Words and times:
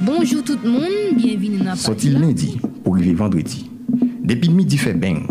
Bonjour 0.00 0.42
tout 0.42 0.58
le 0.62 0.70
monde, 0.70 1.16
bienvenue 1.16 1.58
dans 1.58 1.64
la 1.64 1.76
Sorti 1.76 2.10
lundi 2.10 2.58
pour 2.82 2.94
arriver 2.94 3.12
vendredi? 3.12 3.70
Depuis 4.22 4.48
midi 4.48 4.78
fait 4.78 4.94
bang, 4.94 5.26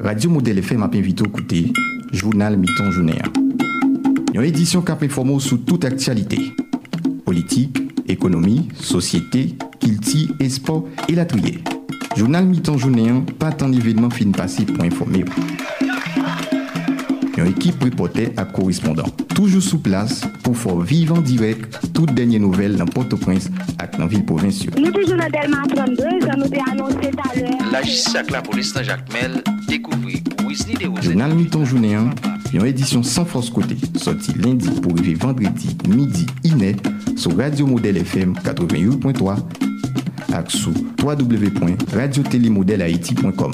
Radio 0.00 0.30
Modèle 0.30 0.58
FM 0.58 0.82
a 0.82 0.90
invité 0.92 1.24
à 1.24 1.28
écouter 1.28 1.72
Journal 2.12 2.56
Mi-temps 2.56 2.90
Journée. 2.92 3.18
Une 4.32 4.42
édition 4.42 4.82
qui 4.82 4.92
a 4.92 4.98
informé 5.00 5.40
sur 5.40 5.64
toute 5.64 5.84
actualité. 5.84 6.38
Politique, 7.24 7.76
économie, 8.06 8.68
société, 8.74 9.56
culture 9.80 10.28
et 10.38 10.48
sport 10.48 10.86
et 11.08 11.14
la 11.14 11.24
trier. 11.24 11.58
Journal 12.16 12.46
Mi-temps 12.46 12.78
Journée, 12.78 13.10
pas 13.38 13.50
tant 13.50 13.68
d'événements 13.68 14.10
fin 14.10 14.30
passé 14.30 14.64
pour 14.64 14.84
informer. 14.84 15.24
Une 17.36 17.46
équipe 17.48 17.82
reporter 17.82 18.32
à 18.36 18.44
correspondant. 18.44 19.08
Toujours 19.34 19.62
sous 19.62 19.80
place 19.80 20.20
pour 20.44 20.56
faire 20.56 20.78
vivre 20.78 21.18
en 21.18 21.20
direct 21.20 21.80
toutes 21.92 22.14
dernières 22.14 22.40
nouvelles 22.40 22.76
dans 22.76 22.86
Port-au-Prince 22.86 23.50
ak 23.84 23.98
nan 24.00 24.08
vil 24.10 24.24
provinsyo. 24.26 24.70
Nou 24.80 24.90
toujou 24.94 25.16
nan 25.20 25.30
Delman 25.34 25.64
32, 25.70 26.24
jan 26.24 26.38
nou 26.40 26.48
te 26.50 26.60
anonsi 26.64 27.08
talè. 27.20 27.48
La 27.72 27.80
jisi 27.84 28.16
ak 28.20 28.28
la 28.34 28.40
polis 28.44 28.70
nan 28.76 28.84
Jacmel, 28.88 29.32
dekouvri 29.68 30.16
pou 30.30 30.44
Wisni 30.50 30.74
de 30.80 30.86
Rosen. 30.88 31.04
Jounal 31.10 31.32
Miton 31.36 31.64
Jounéan, 31.68 32.06
yon 32.54 32.64
edisyon 32.70 33.02
san 33.06 33.26
fos 33.28 33.48
kote, 33.54 33.76
soti 34.00 34.30
lendi 34.40 34.70
pou 34.80 34.90
rive 34.98 35.18
vendredi, 35.24 35.68
midi, 35.90 36.24
inè, 36.50 36.70
sou 37.14 37.30
Radio 37.38 37.64
Model 37.70 37.96
FM 38.04 38.30
88.3 38.44 39.38
ak 40.34 40.46
sou 40.50 40.74
www.radiotelemodelhaiti.com. 41.02 43.52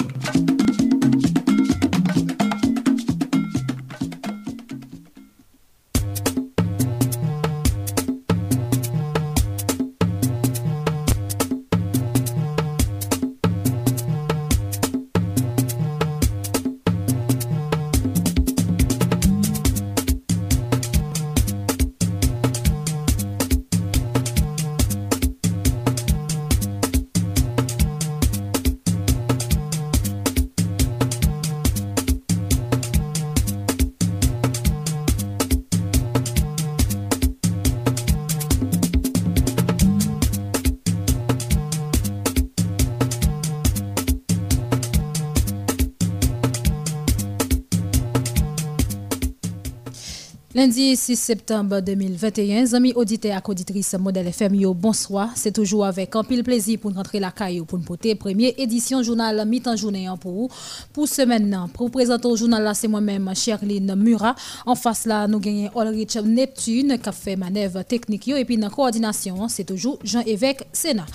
26 51.01 51.15
septembre 51.15 51.79
2021. 51.79 52.73
Amis 52.75 52.93
auditeurs 52.93 53.35
et 53.35 53.49
auditrices 53.49 53.95
Modèle 53.99 54.27
FM, 54.27 54.55
bonsoir. 54.75 55.31
C'est 55.33 55.51
toujours 55.51 55.83
avec 55.83 56.15
un 56.15 56.23
pile 56.23 56.43
plaisir 56.43 56.77
pour 56.77 56.93
rentrer 56.93 57.19
la 57.19 57.31
caille 57.31 57.59
pour 57.61 57.79
nous 57.79 57.83
porter 57.83 58.13
première 58.13 58.53
édition 58.55 59.01
journal 59.01 59.43
mi-temps 59.47 59.75
journée 59.75 60.05
hein, 60.05 60.15
pour 60.15 60.31
vous. 60.31 60.49
Pour 60.93 61.07
ce 61.07 61.23
maintenant, 61.23 61.69
pour 61.69 61.87
vous 61.87 61.91
présenter 61.91 62.27
au 62.27 62.35
journal 62.35 62.61
là, 62.61 62.75
c'est 62.75 62.87
moi-même, 62.87 63.31
Sherline 63.33 63.95
Murat. 63.95 64.35
En 64.67 64.75
face 64.75 65.07
là, 65.07 65.27
nous 65.27 65.39
gagnons 65.39 65.71
Ulrich 65.75 66.17
Neptune 66.17 66.99
qui 67.01 67.09
a 67.09 67.11
fait 67.11 67.35
manœuvre 67.35 67.81
technique 67.81 68.27
et 68.27 68.45
puis 68.45 68.57
dans 68.57 68.67
la 68.67 68.73
coordination, 68.73 69.43
hein, 69.43 69.47
c'est 69.49 69.63
toujours 69.63 69.97
Jean-Évêque 70.03 70.67
Sénat. 70.71 71.07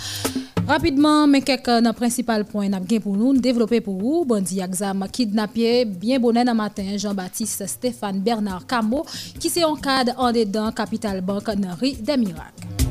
Rapidement, 0.67 1.29
mais 1.29 1.43
quelques 1.43 1.95
principal 1.95 2.45
point 2.45 2.69
n'a 2.69 2.81
pour 2.81 3.17
nous 3.17 3.39
développer 3.39 3.81
pour 3.81 3.99
vous. 3.99 4.25
Bandi 4.25 4.61
exam 4.61 5.07
kidnappé 5.13 5.85
bien 5.85 6.19
bonnet 6.19 6.45
dans 6.45 6.57
matin 6.57 6.97
Jean-Baptiste 6.97 7.69
Stéphane 7.69 8.21
Bernard 8.21 8.67
Camo 8.67 9.07
qui 9.39 9.49
s'est 9.49 9.63
en 9.63 9.77
cadre 9.77 10.13
en 10.19 10.33
dedans 10.33 10.73
Capital 10.73 11.21
Bank 11.21 11.49
des 12.03 12.17
Miracles. 12.17 12.86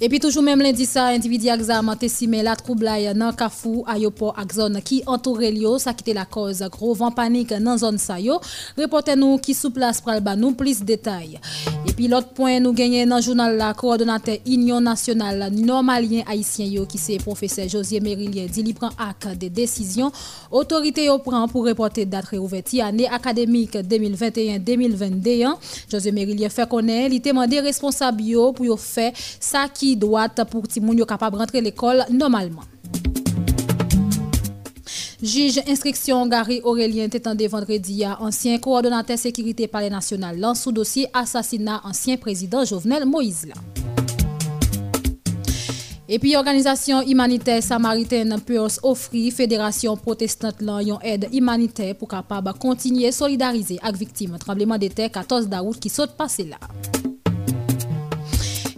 Et 0.00 0.08
puis 0.08 0.20
toujours 0.20 0.44
même 0.44 0.60
lundi 0.60 0.86
ça 0.86 1.06
individu 1.06 1.48
examen 1.48 1.96
testimé 1.96 2.40
la 2.40 2.54
troublai 2.54 3.12
dans 3.14 3.32
Kafou 3.32 3.82
aéroport 3.84 4.36
zone 4.54 4.80
qui 4.80 5.02
entoure 5.06 5.40
Lio 5.40 5.76
ça 5.78 5.92
quitté 5.92 6.14
la 6.14 6.24
cause 6.24 6.62
gros 6.70 6.94
vent 6.94 7.10
panique 7.10 7.52
dans 7.52 7.76
zone 7.76 7.98
ça 7.98 8.20
yo. 8.20 8.40
Reporter 8.76 9.16
nous 9.16 9.38
qui 9.38 9.54
sous 9.54 9.70
place 9.72 10.00
pral 10.00 10.22
nous 10.36 10.52
plus 10.52 10.82
détails. 10.84 11.40
Et 11.84 11.92
puis 11.92 12.06
l'autre 12.06 12.28
point 12.28 12.60
nous 12.60 12.72
gagner 12.72 13.06
dans 13.06 13.20
journal 13.20 13.56
la 13.56 13.74
coordonnateur 13.74 14.36
Union 14.46 14.80
nationale 14.80 15.50
normalien 15.52 16.22
haïtien 16.28 16.66
yo 16.66 16.86
qui 16.86 16.98
c'est 16.98 17.16
professeur 17.18 17.68
Josier 17.68 17.98
Mérilien 17.98 18.46
dit 18.46 18.62
li 18.62 18.74
prend 18.74 18.90
acte 18.98 19.36
des 19.36 19.50
décisions. 19.50 20.12
Autorité 20.52 21.06
yo 21.06 21.18
prend 21.18 21.48
pour 21.48 21.66
reporter 21.66 22.06
date 22.06 22.26
réouverture 22.26 22.84
année 22.84 23.08
académique 23.08 23.74
2021-2022 23.74 25.54
Josier 25.90 26.12
Mérilien 26.12 26.50
fait 26.50 26.68
connaître 26.68 27.12
il 27.12 27.20
demandé 27.20 27.58
responsable 27.58 28.22
yo 28.22 28.52
pour 28.52 28.64
yo 28.64 28.76
faire 28.76 29.10
ça 29.40 29.66
qui 29.68 29.87
ki 29.88 29.96
doat 29.96 30.44
pou 30.50 30.68
ti 30.68 30.82
moun 30.84 30.98
yo 31.00 31.06
kapab 31.08 31.38
rentre 31.40 31.62
l'ekol 31.64 32.04
normalman. 32.12 32.66
Juge 35.18 35.64
instriksyon 35.66 36.28
Gary 36.30 36.60
Aurelien 36.62 37.10
tetande 37.10 37.48
vendredi 37.50 38.04
ya 38.04 38.12
ansyen 38.22 38.60
koordinatè 38.62 39.16
sekirite 39.18 39.66
pale 39.72 39.88
nasyonal 39.90 40.36
lan 40.38 40.54
sou 40.54 40.70
dosye 40.74 41.08
asasina 41.16 41.80
ansyen 41.88 42.20
prezident 42.22 42.68
Jovenel 42.68 43.08
Moïse 43.08 43.48
la. 43.50 43.58
Epi 46.08 46.36
organizasyon 46.38 47.10
imanite 47.10 47.58
Samariten 47.60 48.38
Purs 48.46 48.78
ofri 48.86 49.26
Fèderasyon 49.34 49.98
Protestant 50.04 50.62
lan 50.64 50.80
yon 50.86 51.02
ed 51.04 51.26
imanite 51.36 51.90
pou 51.98 52.08
kapab 52.08 52.54
kontinye 52.62 53.10
solidarize 53.12 53.76
ak 53.82 53.98
viktim 53.98 54.38
trembleman 54.40 54.80
de 54.80 54.88
te 54.88 55.10
14 55.18 55.50
daout 55.50 55.82
ki 55.82 55.92
sot 55.92 56.14
pase 56.16 56.46
la. 56.48 56.62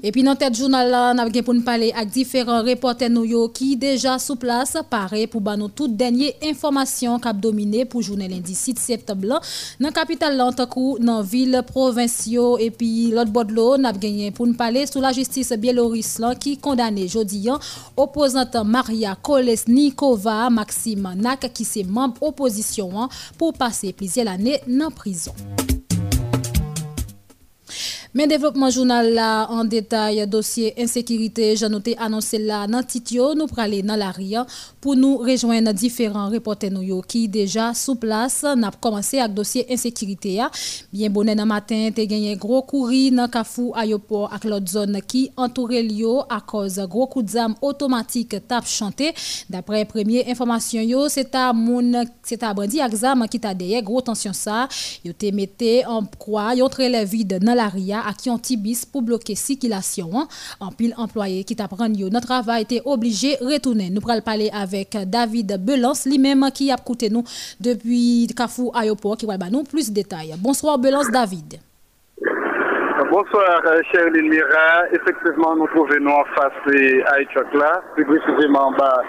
Et 0.02 0.12
puis 0.12 0.22
dans 0.22 0.34
tête 0.34 0.56
journal 0.56 0.88
là, 0.90 1.12
n'a 1.12 1.28
pour 1.42 1.52
nous 1.52 1.60
parler 1.60 1.92
avec 1.94 2.08
différents 2.08 2.62
reporters 2.62 3.10
nous 3.10 3.48
qui 3.48 3.76
déjà 3.76 4.18
sous 4.18 4.36
place 4.36 4.76
paré 4.88 5.26
pour 5.26 5.42
ba 5.42 5.56
nous 5.56 5.68
toute 5.68 5.94
dernière 5.94 6.32
information 6.42 7.18
qui 7.18 7.28
dominé 7.34 7.84
pour 7.84 8.00
journée 8.00 8.28
lundi 8.28 8.54
6 8.54 8.76
septembre 8.78 9.40
dans 9.78 9.90
capitale 9.90 10.38
Lantakou 10.38 10.98
dans 11.00 11.20
ville 11.20 11.62
provinciaux 11.66 12.56
et 12.58 12.70
puis 12.70 13.10
l'autre 13.10 13.30
bord 13.30 13.44
de 13.44 13.52
l'eau 13.52 13.76
n'a 13.76 13.92
gagné 13.92 14.30
pour 14.30 14.46
nous 14.46 14.54
parler 14.54 14.86
sous 14.86 15.00
la 15.00 15.12
justice 15.12 15.52
biélorusse 15.52 16.20
qui 16.40 16.56
condamné 16.56 17.06
jodi 17.06 17.48
opposante 17.96 18.56
Maria 18.64 19.16
Kolesnikova 19.20 20.48
Maxime 20.48 21.14
Nak 21.16 21.52
qui 21.52 21.64
c'est 21.64 21.84
membre 21.84 22.22
opposition 22.22 23.08
pour 23.36 23.52
passer 23.52 23.92
plusieurs 23.92 24.28
années 24.28 24.60
dans 24.66 24.90
prison. 24.90 25.32
Mais 28.12 28.26
développement 28.26 28.70
journal 28.70 29.14
là 29.14 29.46
en 29.50 29.62
détail 29.62 30.26
dossier 30.26 30.74
insécurité, 30.76 31.54
j'ai 31.54 31.68
noté 31.68 31.96
annoncé 31.96 32.38
là 32.38 32.66
dans 32.66 32.82
Titio, 32.82 33.36
nous 33.36 33.46
aller 33.56 33.82
dans 33.82 33.94
la 33.94 34.10
RIA 34.10 34.44
pour 34.80 34.96
nous 34.96 35.16
rejoindre 35.18 35.72
différents 35.72 36.28
reporters 36.28 36.72
qui 37.06 37.28
déjà 37.28 37.72
sous 37.72 37.94
place 37.94 38.44
n'a 38.56 38.72
commencé 38.72 39.20
avec 39.20 39.34
dossier 39.34 39.64
insécurité 39.70 40.42
Bien 40.92 41.08
bonnet 41.08 41.36
dans 41.36 41.46
matin, 41.46 41.90
tu 41.94 42.04
gagné 42.04 42.34
gros 42.34 42.62
courri 42.62 43.12
dans 43.12 43.28
Kafou 43.28 43.72
aéroport 43.76 44.32
avec 44.32 44.42
l'autre 44.42 44.68
zone 44.68 45.00
qui 45.06 45.30
entoure 45.36 45.68
Lio 45.68 46.24
à 46.28 46.40
cause 46.40 46.80
gros 46.90 47.06
coup 47.06 47.22
d'armes 47.22 47.54
automatique 47.62 48.34
tap 48.48 48.66
chanté. 48.66 49.14
D'après 49.48 49.84
première 49.84 50.26
information 50.28 50.80
yo, 50.80 51.08
c'est 51.08 51.32
à 51.36 51.52
moun 51.52 52.04
c'est 52.24 52.42
à 52.42 52.52
bandi 52.52 52.80
exam 52.80 53.24
qui 53.30 53.38
t'a 53.38 53.54
derrière 53.54 53.82
gros 53.82 54.00
tension 54.00 54.32
ça, 54.32 54.66
yo 55.04 55.12
te 55.12 55.30
mette 55.32 55.86
en 55.86 56.04
croix, 56.18 56.56
yo 56.56 56.68
très 56.68 57.04
vide 57.04 57.38
dans 57.38 57.54
la 58.00 58.06
RIA 58.06 58.08
à 58.08 58.12
qui 58.12 58.30
ont 58.30 58.38
tibis 58.38 58.86
pour 58.86 59.02
bloquer 59.02 59.34
circulation. 59.34 60.10
En 60.60 60.70
pile 60.70 60.94
employé 60.96 61.44
qui 61.44 61.56
t'apprend 61.56 61.88
notre 61.88 62.26
travail 62.26 62.62
était 62.62 62.82
obligé 62.84 63.36
de 63.36 63.52
retourner. 63.52 63.90
Nous 63.90 64.00
allons 64.08 64.22
parler 64.22 64.50
avec 64.52 64.96
David 65.06 65.64
Belance, 65.64 66.06
lui-même 66.06 66.50
qui 66.52 66.70
a 66.70 66.76
écouté 66.76 67.10
nous 67.10 67.24
depuis 67.60 68.26
Kafou 68.36 68.70
Aéroport, 68.74 69.16
qui 69.16 69.26
va 69.26 69.36
nous 69.50 69.64
plus 69.64 69.90
de 69.90 69.94
détails. 69.94 70.34
Bonsoir 70.38 70.78
Belance 70.78 71.10
David. 71.10 71.60
Bonsoir, 73.10 73.62
cher 73.92 74.10
Mira. 74.12 74.86
Effectivement, 74.92 75.56
nous 75.56 75.66
trouvons 75.68 76.06
en 76.06 76.24
face 76.36 76.52
à 77.06 77.20
Etchok 77.20 77.46
plus 77.94 78.04
précisément 78.04 78.68
en 78.68 78.72
bas, 78.72 79.02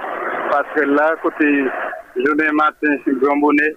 parce 0.50 0.86
là, 0.86 1.16
côté 1.21 1.45
journée 2.16 2.51
matin, 2.54 2.95
sur 3.04 3.13
Grand 3.19 3.38
Bonnet, 3.38 3.75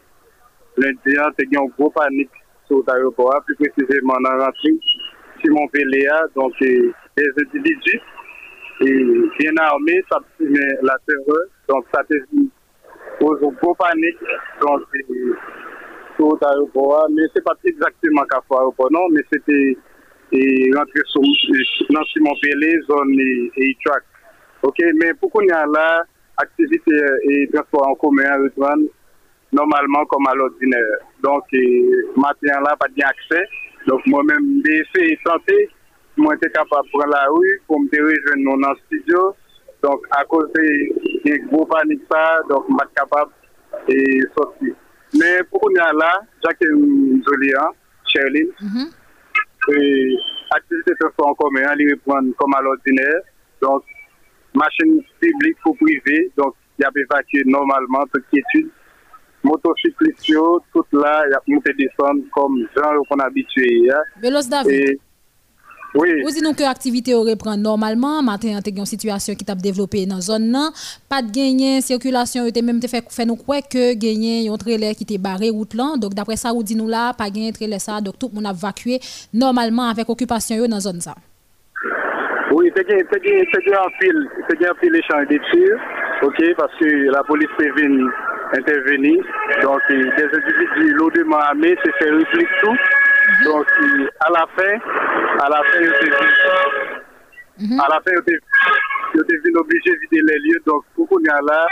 lundi, 0.78 0.98
il 1.06 1.12
y 1.12 1.18
a 1.18 1.30
une 1.60 1.70
grosse 1.78 1.92
panique 1.92 2.30
sur 2.66 2.82
l'aéroport, 2.86 3.42
plus 3.44 3.56
précisément 3.56 4.14
dans 4.24 4.32
la 4.32 4.46
rentrée. 4.46 4.78
Simon 5.44 5.68
Pelea, 5.68 6.26
donc 6.34 6.52
des 6.60 6.92
individus 7.16 8.00
et 8.80 9.04
bien 9.38 9.56
armés, 9.58 10.02
ça 10.10 10.18
met 10.40 10.78
la 10.82 10.96
terreur, 11.06 11.46
donc 11.68 11.84
ça 11.94 12.02
te 12.04 12.14
pose 13.20 13.38
une 13.42 13.54
grosse 13.54 13.76
panique, 13.76 14.18
donc 14.60 14.82
tout 16.16 16.38
l'aéroport, 16.40 17.08
mais 17.14 17.22
c'est 17.34 17.44
pas 17.44 17.54
exactement 17.64 18.24
qu'à 18.24 18.40
l'aéroport, 18.50 18.90
non, 18.90 19.08
mais 19.10 19.20
c'était 19.32 19.76
rentrer 20.76 21.02
dans 21.90 22.04
Simon 22.04 22.34
Pelé, 22.42 22.80
zone 22.88 23.20
et 23.56 23.76
track. 23.84 24.02
Ok, 24.62 24.78
mais 25.00 25.12
pour 25.14 25.30
qu'on 25.30 25.42
y 25.42 25.50
a 25.50 25.66
là, 25.66 26.04
activité 26.38 26.96
et 27.30 27.48
transport 27.52 27.88
en 27.88 27.94
commun, 27.94 28.24
normalement 29.52 30.04
comme 30.06 30.26
à 30.26 30.34
l'ordinaire. 30.34 30.98
Donc, 31.22 31.44
maintenant 32.16 32.60
là, 32.62 32.74
pas 32.76 32.88
d'accès. 32.96 33.46
Donc, 33.86 34.00
moi-même, 34.06 34.62
j'ai 34.64 34.80
essayé 34.80 35.16
de 35.16 35.20
tenter. 35.24 35.68
Moi, 36.16 36.34
j'étais 36.34 36.52
capable 36.52 36.86
de 36.86 36.90
prendre 36.90 37.12
la 37.12 37.26
rue 37.28 37.62
pour 37.66 37.80
me 37.80 37.88
rejoindre 37.88 38.62
dans 38.62 38.70
le 38.70 38.76
studio. 38.86 39.34
Donc, 39.82 40.00
à 40.10 40.24
cause 40.24 40.50
de 40.54 41.46
gros 41.48 41.66
panique, 41.66 42.02
ça, 42.10 42.38
donc, 42.48 42.64
je 42.68 42.74
suis 42.74 42.94
capable 42.94 43.32
de 43.88 44.28
sortir. 44.36 44.74
Mais 45.12 45.42
pour 45.50 45.60
qu'on 45.60 45.72
là, 45.72 46.20
Jacques 46.42 46.62
Jolian, 46.62 47.70
Sherlyn, 48.06 48.48
et 49.68 50.16
activité 50.54 50.92
de 51.00 51.22
en 51.22 51.34
commun, 51.34 51.62
elle 51.72 51.90
reprend 51.90 52.20
comme 52.38 52.54
à 52.54 52.62
l'ordinaire. 52.62 53.20
Donc, 53.60 53.82
machine 54.54 55.02
publique 55.20 55.56
ou 55.66 55.74
privée, 55.74 56.30
donc 56.36 56.54
il 56.78 56.82
y 56.82 56.84
a 56.84 56.90
évacué 56.94 57.42
normalement 57.46 58.04
toute 58.12 58.24
quiétude. 58.30 58.70
Motocyclistes, 59.44 60.34
tout 60.72 60.84
là, 60.92 61.24
il 61.26 61.30
y 61.30 61.34
a 61.34 61.40
monté 61.46 61.72
descendre 61.78 62.22
comme 62.32 62.66
genre 62.74 63.04
qu'on 63.08 63.16
a 63.16 63.26
habitué. 63.26 63.90
Hein. 63.90 64.00
Velos 64.20 64.48
David. 64.48 64.98
Oui, 65.96 66.08
Vous 66.24 66.30
dites 66.30 66.56
que 66.56 66.62
l'activité 66.64 67.14
aurait 67.14 67.36
pris 67.36 67.56
normalement, 67.56 68.20
matin 68.20 68.58
on 68.58 68.68
une 68.68 68.84
situation 68.84 69.32
qui 69.36 69.44
t'a 69.44 69.54
développé 69.54 70.06
dans 70.06 70.16
la 70.16 70.20
zone 70.20 70.50
là, 70.50 70.70
pas 71.08 71.22
de 71.22 71.30
gagner 71.30 71.80
circulation 71.82 72.44
était 72.46 72.62
même 72.62 72.82
fait 72.82 73.04
fait 73.08 73.24
nous 73.24 73.36
croire 73.36 73.62
que 73.68 73.94
gagner 73.94 74.48
un 74.48 74.56
trailer 74.56 74.96
qui 74.96 75.04
était 75.04 75.18
barré 75.18 75.50
route 75.50 75.74
là. 75.74 75.94
Donc 75.96 76.14
d'après 76.14 76.34
ça 76.36 76.52
vous 76.52 76.64
dit 76.64 76.74
nous 76.74 76.88
là 76.88 77.14
pas 77.14 77.30
gagner 77.30 77.52
trailer 77.52 77.80
ça 77.80 78.00
donc 78.00 78.18
tout 78.18 78.28
le 78.28 78.34
monde 78.34 78.46
a 78.46 78.50
évacué 78.50 78.98
normalement 79.32 79.84
avec 79.84 80.08
occupation 80.08 80.66
dans 80.66 80.80
zone 80.80 81.00
ça. 81.00 81.14
Oui, 82.76 82.82
c'est 82.82 82.86
bien, 82.86 83.04
c'est 83.12 83.20
bien, 83.22 83.44
c'est 83.52 83.64
bien 83.64 83.80
en 83.80 83.90
pile, 83.98 84.28
c'est 84.48 84.58
bien 84.58 84.70
en 84.70 84.74
pile 84.74 84.96
échange 84.96 85.26
de 85.28 85.38
tirs, 85.52 85.78
ok, 86.22 86.54
parce 86.56 86.74
que 86.78 87.10
la 87.10 87.22
police 87.24 87.48
est 87.60 87.70
venue 87.80 88.10
intervenir. 88.52 89.24
Donc, 89.62 89.80
euh, 89.90 90.10
des 90.16 90.24
individus 90.24 90.94
lourdement 90.94 91.38
armés 91.38 91.76
se 91.84 91.90
fait 91.98 92.10
réplique 92.10 92.48
tout. 92.62 92.76
Donc, 93.44 93.66
euh, 93.82 94.08
à 94.20 94.30
la 94.30 94.46
fin, 94.56 94.78
à 95.44 95.48
la 95.48 95.62
fin, 95.64 95.80
étaient 95.80 96.10
à 97.80 97.88
la 97.88 98.00
fin, 98.00 98.10
ils 98.12 98.18
étaient- 98.18 98.40
ils 99.14 99.20
étaient 99.20 99.36
venus 99.38 99.56
obligés 99.56 99.90
de 99.90 99.98
vider 100.02 100.22
les 100.32 100.38
lieux. 100.40 100.60
Donc, 100.66 100.84
pour 100.94 101.08
qu'on 101.08 101.20
y 101.20 101.28
a 101.28 101.40
là, 101.40 101.66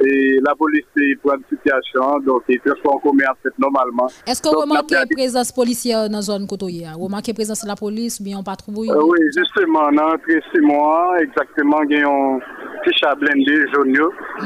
et 0.00 0.38
la 0.46 0.54
police 0.54 0.84
est 1.00 1.16
pour 1.20 1.32
une 1.34 1.42
situation, 1.48 2.18
donc 2.20 2.42
ils 2.48 2.60
transports 2.60 2.96
en 2.96 2.98
commun 2.98 3.24
normalement. 3.58 4.06
Est-ce 4.26 4.40
que 4.42 4.48
vous 4.48 4.54
Donc, 4.54 4.62
remarquez 4.64 4.94
la- 4.94 5.06
présence 5.06 5.52
policière 5.52 6.08
dans 6.08 6.16
la 6.18 6.22
zone 6.22 6.46
côté 6.46 6.84
Vous 6.96 7.04
remarquez 7.04 7.32
la 7.32 7.34
présence 7.34 7.62
de 7.62 7.68
la 7.68 7.76
police 7.76 8.20
bien 8.22 8.38
on 8.38 8.42
patrouille? 8.42 8.90
Euh, 8.90 9.02
oui, 9.02 9.18
justement, 9.36 9.90
dans 9.92 10.10
l'entrée 10.10 10.40
six 10.52 10.60
mois, 10.60 11.16
exactement, 11.20 11.82
il 11.88 11.98
y 11.98 12.02
a 12.02 12.08
un 12.08 12.38
petit 12.84 12.98
chat 12.98 13.14
blindé 13.14 13.64
jaune. 13.72 13.92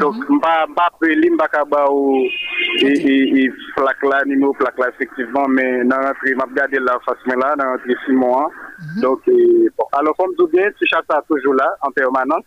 Donc, 0.01 0.15
je 0.15 0.33
ne 0.33 0.37
vais 0.37 0.41
pas 0.41 0.67
pas 0.75 0.89
et, 3.45 3.51
plaque 3.77 4.03
là, 4.03 4.23
plaque 4.55 4.79
là, 4.79 4.89
effectivement, 4.95 5.47
mais 5.49 5.85
dans 5.85 5.97
l'entrée, 5.99 6.31
je 6.31 6.35
vais 6.35 6.43
regarder 6.43 6.79
la 6.79 6.99
face 7.05 7.17
là, 7.27 7.55
dans 7.57 7.65
l'entrée 7.65 7.95
six 8.07 8.13
mois. 8.13 8.51
Donc, 9.01 9.21
et, 9.29 9.69
bon. 9.77 9.85
alors, 9.93 10.15
comme 10.17 10.31
je 10.39 10.45
dis 10.45 10.51
bien, 10.53 10.71
petit 10.71 10.87
chat 10.87 11.03
est 11.11 11.27
toujours 11.29 11.55
là, 11.55 11.75
en 11.83 11.91
permanence. 11.91 12.45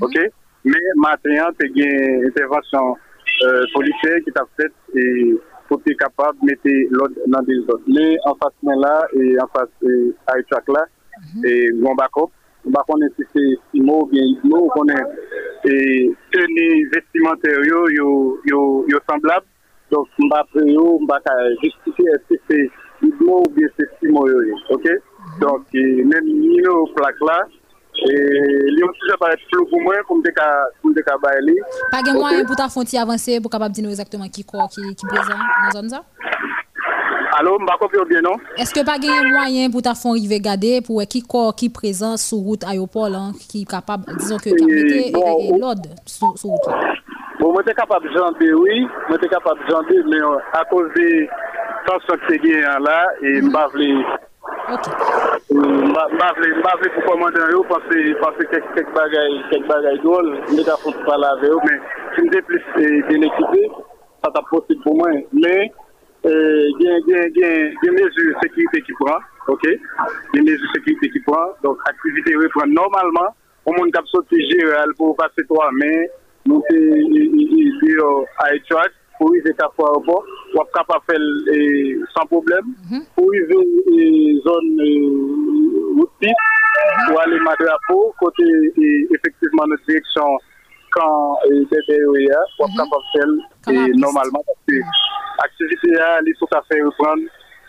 OK? 0.00 0.18
Mhm. 0.68 0.74
Men, 0.74 1.00
matenyan 1.00 1.54
te 1.56 1.68
gen 1.72 2.24
intervensyon 2.28 2.94
euh, 3.46 3.64
polise 3.72 4.18
ki 4.24 4.34
ta 4.36 4.44
fet 4.58 4.74
e 4.92 5.04
pou 5.68 5.80
te 5.84 5.94
kapab 6.00 6.36
mette 6.44 6.72
lod 6.92 7.14
nan 7.26 7.44
de 7.48 7.56
zon. 7.68 7.84
Le, 7.86 8.08
an 8.28 8.36
fas 8.40 8.54
men 8.66 8.80
la, 8.82 8.94
e 9.16 9.36
an 9.40 9.48
fas 9.54 9.70
a 10.28 10.38
etrak 10.40 10.68
la, 10.74 10.84
e 11.44 11.54
gwan 11.80 11.96
bakop. 11.98 12.32
Bakon 12.68 13.04
e 13.06 13.08
si 13.16 13.24
se 13.32 13.44
simo, 13.70 14.02
gen 14.12 14.34
idmo, 14.34 14.66
konen 14.74 15.00
e 15.64 15.76
teni 16.34 16.68
vestimenteryo 16.92 17.86
yo 17.96 19.00
semblab. 19.08 19.46
Donk 19.88 20.08
mba 20.20 20.42
preyo, 20.52 20.98
mba 21.00 21.16
ka 21.24 21.32
justifi 21.62 22.04
eske 22.12 22.36
se 22.48 22.58
idmo 23.06 23.38
ou 23.40 23.52
bien 23.56 23.70
se 23.76 23.86
simo 24.00 24.26
yo 24.28 24.42
yo. 24.50 24.58
Ok? 24.76 24.84
Mhm. 24.84 25.38
Donk, 25.40 25.78
men 26.12 26.28
yo 26.60 26.82
plak 26.96 27.24
la, 27.24 27.38
E, 27.98 28.10
li 28.70 28.78
yon 28.78 28.92
ti 28.94 29.08
se 29.08 29.16
paret 29.18 29.40
flou 29.50 29.66
pou 29.66 29.82
mwen 29.82 30.04
pou 30.06 30.20
mte 30.20 30.30
ka 31.02 31.16
baye 31.22 31.40
li. 31.48 31.56
Pa 31.90 31.98
gen 32.06 32.18
mwen 32.18 32.44
pou 32.46 32.58
ta 32.58 32.68
fonti 32.70 32.98
avanse 33.00 33.40
pou 33.42 33.50
kapab 33.50 33.74
di 33.74 33.82
nou 33.82 33.90
exactement 33.90 34.30
ki 34.30 34.44
kwa 34.46 34.68
ki 34.70 34.94
prezant 35.02 35.34
nan 35.34 35.74
zon 35.74 35.90
za? 35.96 36.02
Alo, 37.38 37.56
mba 37.58 37.74
kopyo 37.80 38.04
bien 38.08 38.22
non? 38.22 38.38
Eske 38.60 38.84
pa 38.86 38.94
gen 39.02 39.32
mwen 39.32 39.74
pou 39.74 39.82
ta 39.82 39.96
fon 39.98 40.14
rive 40.14 40.38
gade 40.44 40.76
pou 40.86 41.02
ki 41.10 41.24
kwa 41.26 41.50
ki 41.58 41.72
prezant 41.74 42.22
sou 42.22 42.44
route 42.46 42.70
ayopol 42.70 43.18
an 43.18 43.34
ki 43.50 43.64
kapab, 43.68 44.06
dizon 44.14 44.38
ke 44.46 44.54
kapete 44.54 45.02
e, 45.08 45.10
bon, 45.16 45.34
e, 45.34 45.50
e 45.50 45.58
lod 45.58 45.90
sou 46.06 46.54
route 46.54 46.70
la? 46.70 46.94
Bon, 47.40 47.50
mwen 47.50 47.66
te 47.66 47.74
kapab 47.78 48.06
jante, 48.14 48.52
oui, 48.62 48.84
mwen 49.10 49.22
te 49.22 49.30
kapab 49.34 49.58
jante, 49.66 49.98
men 50.06 50.38
a 50.54 50.62
kouz 50.70 50.86
de 50.94 51.10
tansan 51.90 52.22
ki 52.28 52.30
te 52.30 52.40
gen 52.46 52.70
an 52.76 52.86
la, 52.86 53.00
e 53.26 53.40
mba 53.50 53.66
vle... 53.74 53.90
Ok. 54.68 55.17
Pas 55.48 56.90
pour 56.94 57.04
commander 57.04 57.40
un 57.40 57.62
parce 57.68 57.84
que 57.84 58.20
parce 58.20 58.36
que 58.36 58.44
quelques 58.44 58.74
quelques 58.74 58.94
bagailles 58.94 59.42
quelques 59.50 59.66
bagailles 59.66 60.00
drôles 60.00 60.38
mais 60.54 60.62
t'as 60.62 60.76
faut 60.76 60.92
pas 61.06 61.16
laver 61.16 61.50
mais 61.64 61.80
si 62.14 62.22
me 62.22 62.42
plus 62.42 62.62
euh, 62.76 63.06
bien 63.08 63.22
équipé 63.22 63.70
ça 64.22 64.30
t'a 64.30 64.40
a 64.40 64.42
a 64.42 65.68
il 66.24 67.38
y 67.38 67.44
a 67.44 67.70
des 67.82 67.90
mesures 67.90 68.34
de 68.34 68.34
sécurité 68.42 68.82
qui 68.82 68.92
prend 69.00 69.18
OK? 69.48 69.66
Des 70.34 70.42
mesures 70.42 70.60
de 70.60 70.78
sécurité 70.78 71.10
qui 71.10 71.20
prend 71.20 71.52
donc 71.62 71.78
activité 71.88 72.34
reprend 72.36 72.66
normalement 72.66 73.34
au 73.64 73.72
monde 73.72 73.90
qui 73.90 73.98
a 73.98 74.02
sorti 74.04 74.50
général 74.50 74.90
pour 74.98 75.16
passer 75.16 75.46
trois 75.48 75.70
mais 75.72 76.10
nous 76.44 76.62
pour 79.18 79.30
arriver 79.30 79.54
à 79.60 79.64
aéroport 79.64 80.24
ou 80.54 80.60
capable 80.74 81.04
faire 81.10 81.20
euh, 81.20 82.04
sans 82.16 82.26
problème 82.26 82.74
pour 83.14 83.26
arriver 83.28 83.54
euh, 83.56 84.40
zone 84.46 84.80
euh, 84.80 86.00
route 86.00 86.10
piste 86.20 86.34
pour 87.08 87.20
aller 87.20 87.38
Madrapo 87.40 88.14
côté 88.18 88.44
et, 88.76 89.08
effectivement 89.14 89.66
notre 89.66 89.84
direction 89.86 90.24
quand 90.92 91.36
euh, 91.50 91.64
DDOEA 91.70 92.40
pour 92.56 92.68
capable 92.76 93.02
faire 93.12 93.26
Comme 93.64 93.74
la 93.74 93.82
et 93.82 93.90
piste. 93.90 94.00
normalement 94.00 94.42
parce 94.46 94.58
que 94.68 94.74
l'activité 95.38 95.90
là 95.92 96.20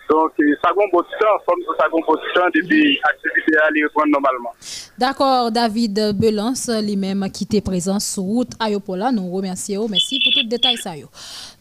à 0.09 0.13
donc 0.13 0.31
temps 0.37 1.37
comme 1.47 1.61
ça 1.77 1.85
gon 1.91 2.01
bon 2.07 2.15
temps 2.35 2.49
depuis 2.53 2.99
l'activité 3.03 3.57
il 3.75 3.83
reprendre 3.85 4.11
normalement 4.11 4.51
D'accord, 4.97 5.49
David 5.49 6.11
Belance, 6.19 6.69
lui-même 6.83 7.29
qui 7.31 7.45
était 7.45 7.61
présent 7.61 7.99
sur 7.99 8.23
route 8.23 8.49
aéroport 8.59 8.97
là, 8.97 9.11
nous 9.13 9.31
remercions, 9.31 9.87
merci 9.87 10.19
pour 10.21 10.33
tout 10.33 10.47
détail 10.49 10.75
ça. 10.75 10.91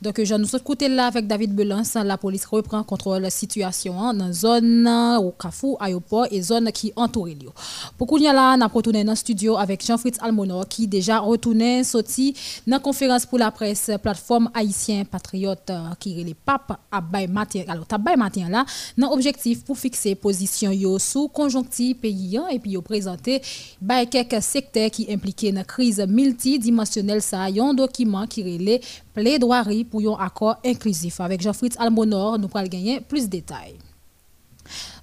Donc 0.01 0.23
je 0.23 0.35
nous 0.37 0.47
côté 0.65 0.89
là 0.89 1.07
avec 1.07 1.27
David 1.27 1.55
Belance, 1.55 1.95
la 1.95 2.17
police 2.17 2.47
reprend 2.47 2.85
contrôle 2.85 3.19
de 3.19 3.23
la 3.25 3.31
situation 3.31 4.01
hein, 4.01 4.15
dans 4.15 4.33
zone 4.33 4.87
euh, 4.87 5.19
au 5.19 5.33
Carrefour 5.33 5.77
aéroport 5.83 6.29
et 6.31 6.41
zone 6.41 6.71
qui 6.71 6.93
entoure 6.95 7.29
yo. 7.29 7.53
Pour 7.97 8.07
qu'on 8.07 8.19
y 8.19 8.29
a 8.29 8.33
là, 8.33 8.57
n'a 8.57 8.69
retourné 8.69 9.03
dans 9.03 9.13
le 9.13 9.17
studio 9.17 9.57
avec 9.57 9.85
Jean-Fritz 9.85 10.19
Almonor 10.21 10.69
qui 10.69 10.87
déjà 10.87 11.19
retourné 11.19 11.83
sorti 11.83 12.33
dans 12.65 12.79
conférence 12.79 13.27
pour 13.27 13.39
la 13.39 13.51
presse 13.51 13.91
plateforme 14.01 14.51
haïtien 14.55 15.05
patriote 15.05 15.71
euh, 15.71 15.89
qui 15.99 16.21
est 16.21 16.25
les 16.25 16.35
papes 16.35 16.79
à 16.93 17.01
bay 17.01 17.27
matin. 17.27 17.65
Alors 17.67 17.87
tabay 17.87 18.15
matin 18.15 18.49
là, 18.49 18.65
dans 18.97 19.11
objectif 19.11 19.65
pour 19.65 19.77
fixer 19.77 20.15
position 20.15 20.71
yo 20.71 21.01
sous 21.01 21.27
conjonctif 21.27 21.97
pays 21.99 22.37
hein, 22.37 22.47
et 22.53 22.61
puis 22.61 22.73
yo 22.73 22.83
présenter 22.83 23.43
bay 23.81 24.07
quelques 24.07 24.43
secteurs 24.43 24.93
qui 24.93 25.13
impliqués 25.13 25.51
dans 25.51 25.65
crise 25.65 25.99
multidimensionnelle 26.07 27.21
ça 27.21 27.47
un 27.47 27.75
document 27.75 28.27
qui 28.29 28.45
relait 28.45 28.81
plaidoirie 29.13 29.88
pour 29.91 30.01
un 30.01 30.25
accord 30.25 30.57
inclusif 30.65 31.21
avec 31.21 31.41
Jean-Fritz 31.41 31.75
Almonor 31.79 32.39
nous 32.39 32.49
pourrons 32.49 32.65
gagner 32.65 33.01
plus 33.01 33.25
de 33.25 33.31
détails. 33.31 33.77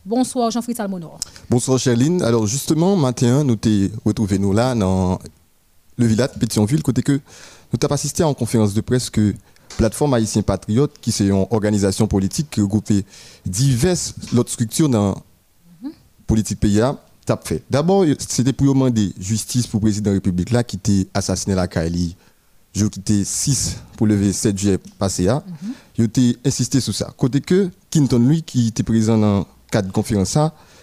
Bonsoir 0.05 0.51
Jean-Fritz 0.51 0.79
Almonor. 0.79 1.19
Bonsoir 1.49 1.79
Charline. 1.79 2.21
Alors 2.21 2.45
justement, 2.45 2.95
matin, 2.95 3.43
nous 3.43 3.55
t'es 3.55 3.91
retrouvé 4.05 4.37
nous 4.37 4.53
là 4.53 4.75
dans 4.75 5.19
le 5.97 6.05
village 6.05 6.33
de 6.33 6.39
Pétionville, 6.39 6.83
côté 6.83 7.01
que 7.01 7.19
nous 7.71 7.77
t'avons 7.79 7.95
assisté 7.95 8.23
en 8.23 8.33
conférence 8.33 8.73
de 8.73 8.81
presse 8.81 9.09
que 9.09 9.33
plateforme 9.77 10.13
haïtien 10.13 10.41
patriote, 10.41 10.93
qui 11.01 11.11
c'est 11.11 11.25
une 11.25 11.45
organisation 11.49 12.07
politique 12.07 12.49
qui 12.49 12.61
regroupe 12.61 12.91
diverses 13.45 14.13
autres 14.37 14.51
structures 14.51 14.89
dans 14.89 15.15
politique 16.27 16.59
pays 16.59 16.81
t'a 17.25 17.39
fait. 17.43 17.63
D'abord, 17.69 18.05
c'était 18.19 18.53
pour 18.53 18.67
demander 18.67 19.11
justice 19.19 19.67
pour 19.67 19.79
le 19.79 19.85
président 19.85 20.05
de 20.05 20.09
la 20.09 20.13
République 20.15 20.51
là 20.51 20.63
qui 20.63 20.75
était 20.75 21.07
assassiné 21.13 21.55
la 21.55 21.67
Kaili. 21.67 22.15
Je 22.75 22.85
qui 22.87 22.99
était 22.99 23.23
6 23.23 23.77
pour 23.95 24.05
le 24.05 24.33
7 24.33 24.57
juillet 24.57 24.77
passé 24.99 25.23
là. 25.23 25.43
Il 25.97 26.05
était 26.05 26.35
insisté 26.43 26.81
sur 26.81 26.93
ça. 26.93 27.13
Côté 27.15 27.39
que 27.39 27.69
Kinton 27.89 28.19
lui 28.19 28.43
qui 28.43 28.67
était 28.67 28.83
présent 28.83 29.17
dans 29.17 29.47
cadre 29.71 29.87
de 29.87 29.93
conférence 29.93 30.37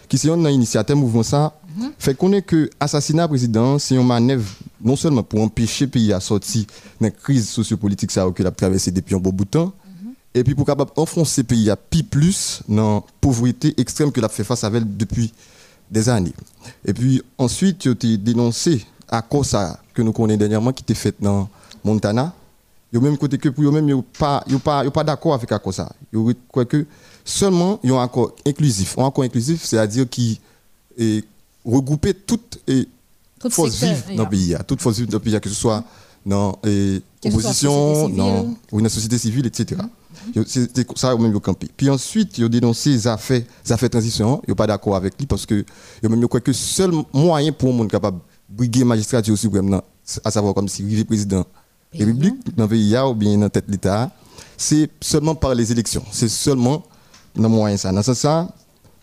qui 0.08 0.18
c'est 0.18 0.30
un 0.30 0.50
initiateur 0.50 0.96
mouvement 0.96 1.22
ça, 1.22 1.54
fait 1.98 2.14
connaître 2.14 2.46
que 2.46 2.70
assassinat 2.80 3.28
président 3.28 3.78
c'est 3.78 3.94
une 3.94 4.06
manœuvre 4.06 4.50
non 4.82 4.96
seulement 4.96 5.22
pour 5.22 5.40
empêcher 5.40 5.86
le 5.86 5.90
pays 5.90 6.12
à 6.12 6.20
sortir 6.20 6.64
de 7.00 7.06
la 7.06 7.10
crise 7.10 7.48
sociopolitique 7.48 8.10
ça 8.10 8.28
qu'il 8.34 8.46
a 8.46 8.50
traversé 8.50 8.90
depuis 8.90 9.14
un 9.14 9.18
bon 9.18 9.30
bout 9.30 9.44
de 9.44 9.50
temps, 9.50 9.72
et 10.34 10.44
puis 10.44 10.54
pour 10.54 10.66
capable 10.66 10.90
enfoncer 10.96 11.44
pays 11.44 11.70
à 11.70 11.76
pi 11.76 12.02
plus 12.02 12.62
dans 12.68 13.04
pauvreté 13.20 13.74
extrême 13.78 14.12
que 14.12 14.20
l'a 14.20 14.28
fait 14.28 14.44
face 14.44 14.64
avec 14.64 14.96
depuis 14.96 15.32
des 15.90 16.08
années. 16.08 16.34
Et 16.84 16.92
puis 16.92 17.22
ensuite, 17.38 17.84
il 17.84 17.90
a 17.90 18.16
dénoncé 18.16 18.84
à 19.08 19.22
cause 19.22 19.48
ça 19.48 19.80
que 19.94 20.02
nous 20.02 20.12
connaissons 20.12 20.38
dernièrement 20.38 20.72
qui 20.72 20.82
était 20.82 20.94
fait 20.94 21.14
dans 21.20 21.48
Montana. 21.84 22.32
Il 22.92 23.00
même 23.00 23.16
côté 23.16 23.38
que 23.38 23.48
pour 23.48 23.64
ils 23.64 24.02
pas 24.18 24.44
yo 24.46 24.58
pas 24.58 24.84
yo 24.84 24.90
pas 24.90 25.02
d'accord 25.04 25.32
avec 25.34 25.50
accord 25.50 25.72
ça. 25.72 25.90
Ils 26.12 26.34
croient 26.48 26.66
que 26.66 26.84
seulement 27.24 27.80
il 27.82 27.90
y 27.90 27.92
a 27.92 27.98
un 27.98 28.04
accord 28.04 28.32
inclusif. 28.46 28.98
Un 28.98 29.06
accord 29.06 29.24
inclusif, 29.24 29.64
c'est-à-dire 29.64 30.06
qui 30.08 30.40
est 30.98 31.24
regrouper 31.64 32.12
toutes 32.12 32.58
Toutes 33.38 33.52
forces 33.54 33.82
vives 33.82 34.16
dans 34.16 34.24
le 34.24 34.28
pays, 34.28 34.56
toutes 34.66 34.80
forces 34.82 34.98
vives 34.98 35.08
dans 35.08 35.16
le 35.18 35.22
pays, 35.22 35.40
que 35.40 35.48
ce 35.48 35.54
soit 35.54 35.82
dans 36.24 36.58
l'opposition, 37.24 38.08
dans 38.70 38.78
une 38.78 38.88
société 38.88 39.18
civile, 39.18 39.46
etc. 39.46 39.80
Yo- 40.34 40.44
C'était 40.46 40.84
ça 40.94 41.16
même 41.16 41.40
campé. 41.40 41.68
Puis 41.76 41.88
ensuite, 41.90 42.38
ils 42.38 42.44
ont 42.44 42.48
dénoncé 42.48 42.90
les 42.90 43.06
affaires, 43.08 43.42
les 43.64 43.72
affaires 43.72 43.90
transition. 43.90 44.40
Ils 44.46 44.50
sont 44.50 44.54
pas 44.54 44.66
d'accord 44.66 44.94
avec 44.96 45.18
lui 45.18 45.26
parce 45.26 45.46
que 45.46 45.64
ils 46.02 46.08
même 46.08 46.28
croient 46.28 46.40
que 46.40 46.50
le 46.50 46.54
seul 46.54 46.92
moyen 47.12 47.52
pour 47.52 47.70
un 47.70 47.72
monde 47.72 47.90
capable 47.90 48.18
de 48.18 48.56
briguer 48.56 48.84
magistrature 48.84 49.36
suprême, 49.36 49.68
nan, 49.70 49.80
à 50.24 50.30
savoir 50.30 50.54
comme 50.54 50.68
si 50.68 50.82
vice 50.82 51.04
président 51.04 51.38
de 51.40 51.44
la 51.44 51.61
République 51.92 52.56
dans 52.56 52.64
le 52.64 52.68
pays 52.70 52.96
ou 52.98 53.14
bien 53.14 53.34
dans 53.34 53.42
la 53.42 53.50
tête 53.50 53.66
de 53.66 53.72
l'État, 53.72 54.10
c'est 54.56 54.90
seulement 55.00 55.34
par 55.34 55.54
les 55.54 55.70
élections. 55.72 56.04
C'est 56.10 56.28
seulement 56.28 56.82
dans 57.34 57.42
le 57.42 57.48
moyen 57.48 57.76
ça. 57.76 57.92
Dans 57.92 58.02
ce 58.02 58.14
sens, 58.14 58.48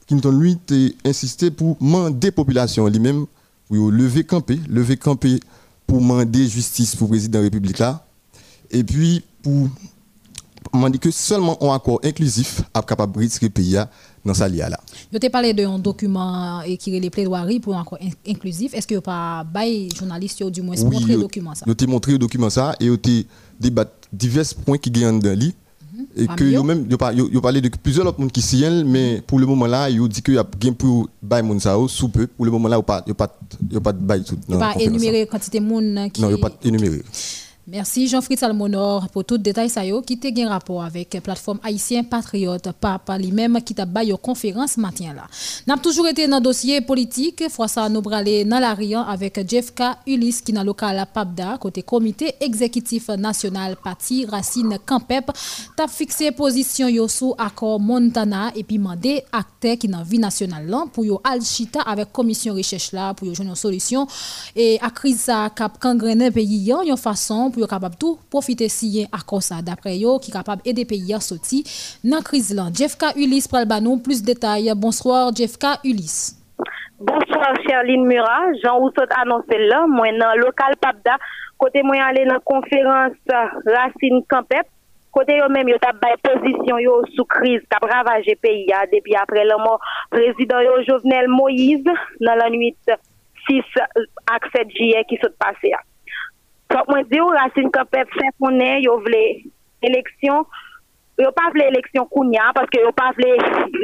Clinton, 0.08 0.31
lui, 0.31 0.58
a 0.72 1.10
insisté 1.10 1.51
pour 1.51 1.77
demander 1.79 2.31
population 2.31 2.88
lui-même 2.88 3.25
pour 3.67 3.75
yo 3.77 3.91
lever 3.91 4.24
camper, 4.24 4.60
lever 4.67 4.98
camper 4.98 5.39
pour 5.86 6.00
demander 6.00 6.48
justice 6.48 6.96
pour 6.96 7.08
le 7.08 7.12
président 7.12 7.34
de 7.34 7.38
la 7.38 7.43
République 7.43 7.77
là. 7.77 8.03
Et 8.72 8.84
puis 8.84 9.24
pour 9.43 9.69
demander 10.74 10.98
que 10.98 11.12
seulement 11.12 11.62
un 11.63 11.75
accord 11.75 12.00
inclusif 12.03 12.62
est 12.75 12.86
capable 12.86 13.13
de 13.13 13.29
le 13.41 13.50
pays 13.50 13.77
dans 14.26 14.34
sa 14.34 14.48
lia 14.48 14.70
là. 14.70 14.80
Je 15.12 15.18
t'ai 15.18 15.30
parlé 15.30 15.54
d'un 15.54 15.80
document 15.80 16.62
et 16.62 16.78
qui 16.78 16.96
est 16.96 17.00
les 17.00 17.10
plaidoiries 17.10 17.60
pour 17.60 17.76
in- 17.76 17.84
inclusif. 18.28 18.74
Est-ce 18.74 18.88
que 18.88 18.96
vous 18.96 19.02
pas 19.02 19.44
bail 19.44 19.90
journaliste 19.96 20.42
ou 20.42 20.50
du 20.50 20.62
moins 20.62 20.76
montrer 20.84 21.14
le 21.14 21.22
document 21.22 21.56
ça? 21.56 21.66
Yo 21.68 21.74
t'ai 21.74 21.88
montré 21.88 22.12
le 22.14 22.18
document 22.20 22.50
ça 22.50 22.76
et 22.80 22.86
yo 22.86 22.98
t'ai 22.98 23.26
débattu 23.60 23.92
divers 24.12 24.46
points 24.66 24.78
qui 24.78 24.92
gagnent 24.92 25.20
dans 25.20 25.38
lui. 25.38 25.54
Et 26.16 26.26
Parmi 26.26 26.40
que 26.40 26.46
yo 26.46 26.64
même 26.64 26.88
yo 26.90 26.98
yo 27.14 27.30
yo 27.30 27.42
parlé 27.42 27.60
de 27.60 27.70
plusieurs 27.70 28.06
autres 28.08 28.20
monde 28.22 28.32
qui 28.32 28.42
s'y 28.42 28.64
mais 28.86 29.22
pour 29.28 29.38
le 29.38 29.46
moment 29.46 29.68
là 29.68 29.90
yo 29.90 30.08
dit 30.08 30.22
que 30.22 30.32
y 30.32 30.38
a 30.38 30.46
gain 30.60 30.72
pour 30.72 31.10
bail 31.22 31.44
moun 31.44 31.60
ça 31.60 31.76
sous 31.88 32.08
peu. 32.08 32.26
Pour 32.28 32.46
le 32.46 32.52
moment 32.52 32.70
là 32.70 32.78
yo 32.78 32.82
pas 32.84 33.04
yo 33.06 33.14
pas 33.14 33.38
yo 33.70 33.82
pas 33.82 33.92
bail 33.92 34.24
tout 34.24 34.38
Vous 34.48 34.58
pas 34.58 34.76
énumérer 34.80 35.28
quantité 35.28 35.60
de 35.60 35.66
monde 35.66 36.12
qui 36.14 36.22
non 36.22 36.30
yo 36.30 36.38
pas 36.38 36.52
énuméré 36.64 37.02
Merci 37.72 38.08
Jean-Fritz 38.08 38.42
Almonor 38.42 39.10
pour 39.10 39.24
tout 39.24 39.38
détail 39.38 39.70
ça 39.70 39.86
yo 39.86 40.02
qui 40.02 40.18
te 40.18 40.28
gen 40.36 40.48
rapport 40.48 40.82
avec 40.82 41.14
la 41.14 41.22
plateforme 41.22 41.60
haïtien 41.62 42.04
patriote 42.04 42.72
papa 42.72 43.16
lui-même 43.20 43.62
qui 43.62 43.76
t'a 43.76 43.86
baillé 43.86 44.16
conférence 44.20 44.76
matin 44.78 45.14
là. 45.16 45.28
N'a 45.68 45.78
toujours 45.78 46.08
été 46.08 46.28
dans 46.28 46.42
dossier 46.42 46.82
politique. 46.82 47.48
Fois 47.50 47.68
ça 47.68 47.88
nous 47.88 48.02
bralé 48.02 48.44
dans 48.44 48.58
la 48.58 48.74
Rian 48.74 49.04
avec 49.04 49.48
Jeff 49.48 49.76
K. 49.76 49.84
Ulysse 50.08 50.42
qui 50.42 50.52
dans 50.52 50.64
local 50.64 50.98
à 50.98 51.06
PAPDA 51.06 51.60
côté 51.60 51.84
comité 51.84 52.34
exécutif 52.42 53.10
national 53.10 53.76
parti 53.76 54.26
Racine 54.26 54.80
Campep 54.84 55.30
t'a 55.78 55.88
fixé 55.88 56.32
position 56.32 56.88
yo 56.88 57.08
sous 57.08 57.36
accord 57.38 57.80
Montana 57.80 58.52
et 58.56 58.64
puis 58.64 58.80
mandé 58.80 59.24
acteur 59.32 59.78
qui 59.78 59.88
dans 59.88 60.02
vie 60.02 60.18
nationale 60.18 60.66
là 60.66 60.86
pour 60.92 61.06
yo 61.06 61.22
al 61.24 61.44
chita 61.44 61.82
avec 61.82 62.12
commission 62.12 62.56
recherche 62.56 62.94
là 62.94 63.14
pour 63.14 63.28
yo 63.28 63.34
une 63.36 63.54
solution 63.54 64.08
et 64.56 64.80
à 64.82 64.90
crise 64.90 65.20
ça 65.20 65.52
cap 65.56 65.78
kangrené 65.80 66.32
pays 66.32 66.64
yon 66.64 66.82
yon 66.82 66.98
façon 66.98 67.52
pour 67.52 67.59
pou 67.60 67.68
yo 67.68 67.70
kapab 67.70 67.96
tou 68.00 68.16
profite 68.32 68.70
siye 68.72 69.08
akonsa 69.12 69.60
dapre 69.66 69.92
yo 70.00 70.16
ki 70.24 70.32
kapab 70.32 70.63
ede 70.68 70.86
peyi 70.88 71.12
a 71.16 71.20
soti 71.20 71.66
nan 72.08 72.24
kriz 72.24 72.54
lan. 72.56 72.72
Jefka 72.72 73.12
Ulis 73.20 73.50
pral 73.51 73.68
banon 73.68 74.00
plus 74.00 74.24
detay. 74.24 74.72
Bonsoir 74.75 75.34
Jefka 75.36 75.80
Ulis. 75.84 76.36
Bonsoir 77.00 77.56
Sherline 77.63 78.08
Murat, 78.08 78.56
jan 78.63 78.80
ou 78.80 78.92
sot 78.96 79.12
anonsel 79.16 79.68
la, 79.72 79.86
mwen 79.88 80.18
nan 80.20 80.39
lokal 80.42 80.75
Papda, 80.80 81.16
kote 81.60 81.84
mwen 81.88 82.01
ale 82.04 82.25
nan 82.28 82.42
konferans 82.48 83.16
Racine 83.68 84.20
Kampep, 84.32 84.68
kote 85.16 85.38
yo 85.39 85.48
menm 85.51 85.72
yo 85.72 85.78
tap 85.80 85.96
bay 86.01 86.18
pozisyon 86.24 86.84
yo 86.84 86.98
sou 87.16 87.24
kriz 87.32 87.63
tap 87.72 87.88
ravaje 87.88 88.36
peyi 88.44 88.68
ya 88.68 88.84
depi 88.92 89.16
apre 89.16 89.46
la 89.48 89.58
mor 89.63 89.80
prezident 90.12 90.63
yo 90.68 90.75
Jovenel 90.88 91.32
Moïse 91.32 91.96
nan 92.20 92.36
lan 92.44 92.60
8, 92.60 93.00
6 93.48 93.80
ak 94.36 94.51
7 94.51 94.75
jye 94.75 95.08
ki 95.08 95.24
sot 95.24 95.39
pase 95.39 95.72
ya. 95.72 95.80
Donc 96.70 96.88
moi 96.88 97.02
dis 97.10 97.20
Racine 97.20 97.72
Campep 97.72 98.08
fait 98.14 98.30
connaître 98.40 98.84
yo 98.84 99.00
vle 99.00 99.42
élection 99.82 100.46
yo 101.18 101.32
pas 101.32 101.50
vle 101.52 101.64
élection 101.64 102.06
kounya 102.06 102.52
parce 102.54 102.70
que 102.70 102.80
yo 102.80 102.92
pas 102.92 103.12
vle 103.18 103.32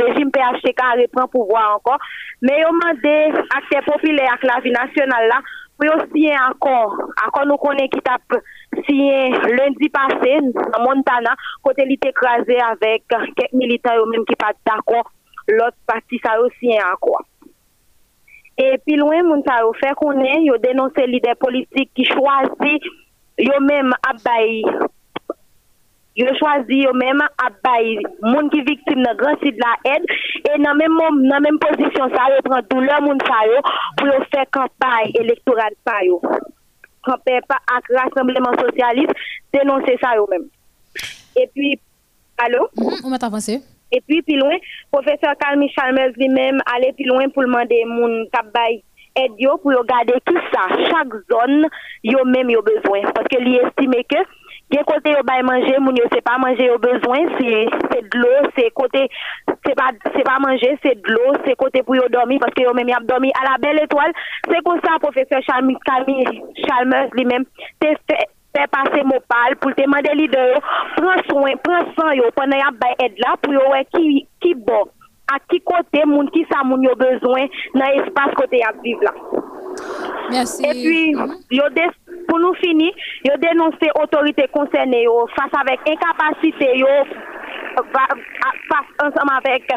régime 0.03 0.29
PHTK 0.31 0.81
reprend 1.01 1.27
pouvoir 1.27 1.77
encore. 1.77 1.97
Mais 2.43 2.61
yo 2.61 2.67
mandé 2.71 3.33
acteur 3.57 3.83
populaire 3.85 4.33
avec 4.33 4.43
la 4.43 4.61
vie 4.61 4.71
nationale 4.71 5.27
là 5.27 5.41
pour 5.79 5.99
signer 6.13 6.35
accord 6.35 6.95
accord 7.25 7.45
nous 7.47 7.57
connaît 7.57 7.89
qui 7.89 7.99
t'a 8.01 8.17
signé 8.85 9.31
lundi 9.31 9.89
passé 9.89 10.39
dans 10.53 10.83
Montana 10.83 11.35
côté 11.63 11.83
il 11.87 11.93
était 11.93 12.09
écrasé 12.09 12.59
avec 12.61 13.03
quelques 13.09 13.51
militants 13.53 13.95
yo 13.95 14.05
même 14.05 14.25
qui 14.25 14.35
pas 14.35 14.53
d'accord. 14.65 15.11
L'autre 15.47 15.77
parti 15.87 16.19
ça 16.23 16.37
yo 16.37 16.47
signé 16.59 16.79
accord 16.79 17.23
et 18.57 18.77
puis 18.85 18.95
loin 18.95 19.21
moun 19.23 19.43
sa 19.45 19.59
yo 19.61 19.73
fait 19.73 19.93
connaît 19.95 20.43
yo 20.43 20.57
dénoncer 20.57 21.07
leader 21.07 21.35
politique 21.35 21.91
qui 21.95 22.05
choisit 22.05 22.83
yo 23.37 23.59
même 23.61 23.93
abay 24.09 24.61
yo 26.15 26.27
choisi 26.39 26.83
yo 26.83 26.93
même 26.93 27.21
à 27.21 27.49
bay 27.63 27.97
moun 28.21 28.49
qui 28.49 28.61
victime 28.61 29.03
dans 29.03 29.15
grand 29.15 29.37
site 29.43 29.57
la 29.59 30.73
même 30.73 30.91
mom- 30.91 31.27
dans 31.27 31.41
même 31.41 31.59
position 31.59 32.09
ça 32.15 32.29
yo 32.33 32.41
prend 32.43 32.61
douleur 32.69 33.01
moun 33.01 33.17
sa 33.27 33.45
yo 33.45 33.59
pour 33.97 34.07
yo 34.07 34.23
faire 34.33 34.45
campagne 34.51 35.11
électorale 35.15 35.75
pa 35.83 36.03
yo. 36.03 36.21
Campagne 37.03 37.41
pas 37.47 37.59
avec 37.67 37.85
rassemblement 37.99 38.53
socialiste 38.59 39.11
dénoncer 39.53 39.97
ça 40.01 40.15
yo 40.15 40.25
même. 40.31 40.47
Et 41.35 41.47
puis 41.53 41.77
allô? 42.37 42.69
Mhm, 42.77 43.03
on 43.03 43.09
va 43.09 43.17
avancer 43.21 43.61
et 43.91 44.01
puis, 44.07 44.21
plus 44.21 44.37
loin, 44.37 44.55
professeur 44.91 45.35
Calmi 45.39 45.69
Chalmers 45.69 46.11
lui-même 46.17 46.59
allait 46.75 46.93
plus 46.93 47.05
loin 47.05 47.29
pour 47.29 47.43
demander 47.43 47.83
moun 47.85 48.27
kap 48.33 48.51
bay 48.53 48.83
aide 49.15 49.31
pour 49.61 49.71
yo 49.71 49.83
garder 49.83 50.19
tout 50.25 50.37
ça, 50.53 50.67
chaque 50.89 51.13
zone, 51.31 51.67
yo 52.03 52.23
même 52.25 52.49
yo 52.49 52.61
besoin. 52.61 53.01
Parce 53.13 53.27
que 53.29 53.41
lui 53.41 53.55
estime 53.55 54.03
que, 54.09 54.17
gen 54.71 54.83
côté 54.83 55.11
yo 55.11 55.23
bay 55.23 55.41
manger, 55.41 55.79
moun 55.79 55.95
yo 55.95 56.03
c'est 56.11 56.21
pas 56.21 56.37
manger 56.37 56.65
yo 56.65 56.77
besoin, 56.77 57.19
c'est, 57.39 57.65
c'est 57.91 58.09
de 58.09 58.17
l'eau, 58.17 58.49
c'est 58.57 58.71
côté, 58.71 59.07
c'est 59.65 59.75
pas, 59.75 59.91
c'est 60.13 60.23
pas 60.23 60.39
manger, 60.39 60.77
c'est 60.83 61.01
de 61.01 61.11
l'eau, 61.11 61.33
c'est 61.45 61.55
côté 61.55 61.81
pour 61.83 61.95
yo 61.95 62.07
dormir, 62.09 62.39
parce 62.41 62.53
que 62.53 62.63
yo 62.63 62.73
même 62.73 62.89
y 62.89 62.93
a 62.93 62.99
dormi 63.01 63.31
à 63.39 63.51
la 63.51 63.57
belle 63.57 63.83
étoile. 63.83 64.11
C'est 64.49 64.61
comme 64.63 64.81
ça, 64.83 64.99
professeur 64.99 65.39
Calmi 65.47 66.25
Chalmers 66.67 67.09
lui-même, 67.13 67.45
te 67.79 67.87
fait, 67.87 68.27
fait 68.55 68.67
passer 68.67 69.03
mon 69.03 69.19
pal 69.27 69.55
pour 69.59 69.73
te 69.75 69.81
demander 69.81 70.13
leader 70.15 70.47
yo, 70.55 70.59
prends 70.97 71.23
soin 71.29 71.53
prends 71.63 71.93
soin 71.95 72.13
yo 72.15 72.23
pendant 72.35 72.57
y 72.57 72.61
a 72.61 72.71
bay 72.71 72.95
aide 72.99 73.17
là 73.19 73.35
pour 73.41 73.53
yo 73.53 73.61
ouais 73.71 73.85
qui 73.93 74.27
qui 74.41 74.53
bon 74.55 74.85
à 75.33 75.39
qui 75.49 75.59
côté 75.61 76.05
moun 76.05 76.29
qui 76.31 76.45
ça 76.51 76.63
moun 76.63 76.83
yo 76.83 76.95
besoin 76.95 77.45
dans 77.73 77.85
espace 78.03 78.33
côté 78.35 78.57
y 78.59 78.63
a 78.63 78.71
vivre 78.83 79.03
là. 79.03 79.11
Merci. 80.29 80.63
Et 80.65 80.71
puis 80.71 81.11
yo 81.51 81.63
dé- 81.75 81.89
pour 82.27 82.39
nous 82.39 82.53
finir 82.55 82.91
yo 83.23 83.33
dénoncer 83.37 83.89
autorité 84.01 84.47
concernée 84.53 85.03
yo 85.03 85.27
face 85.35 85.51
avec 85.59 85.79
incapacité 85.87 86.77
yo 86.77 86.87
face 87.91 88.89
ensemble 89.03 89.33
avec 89.43 89.67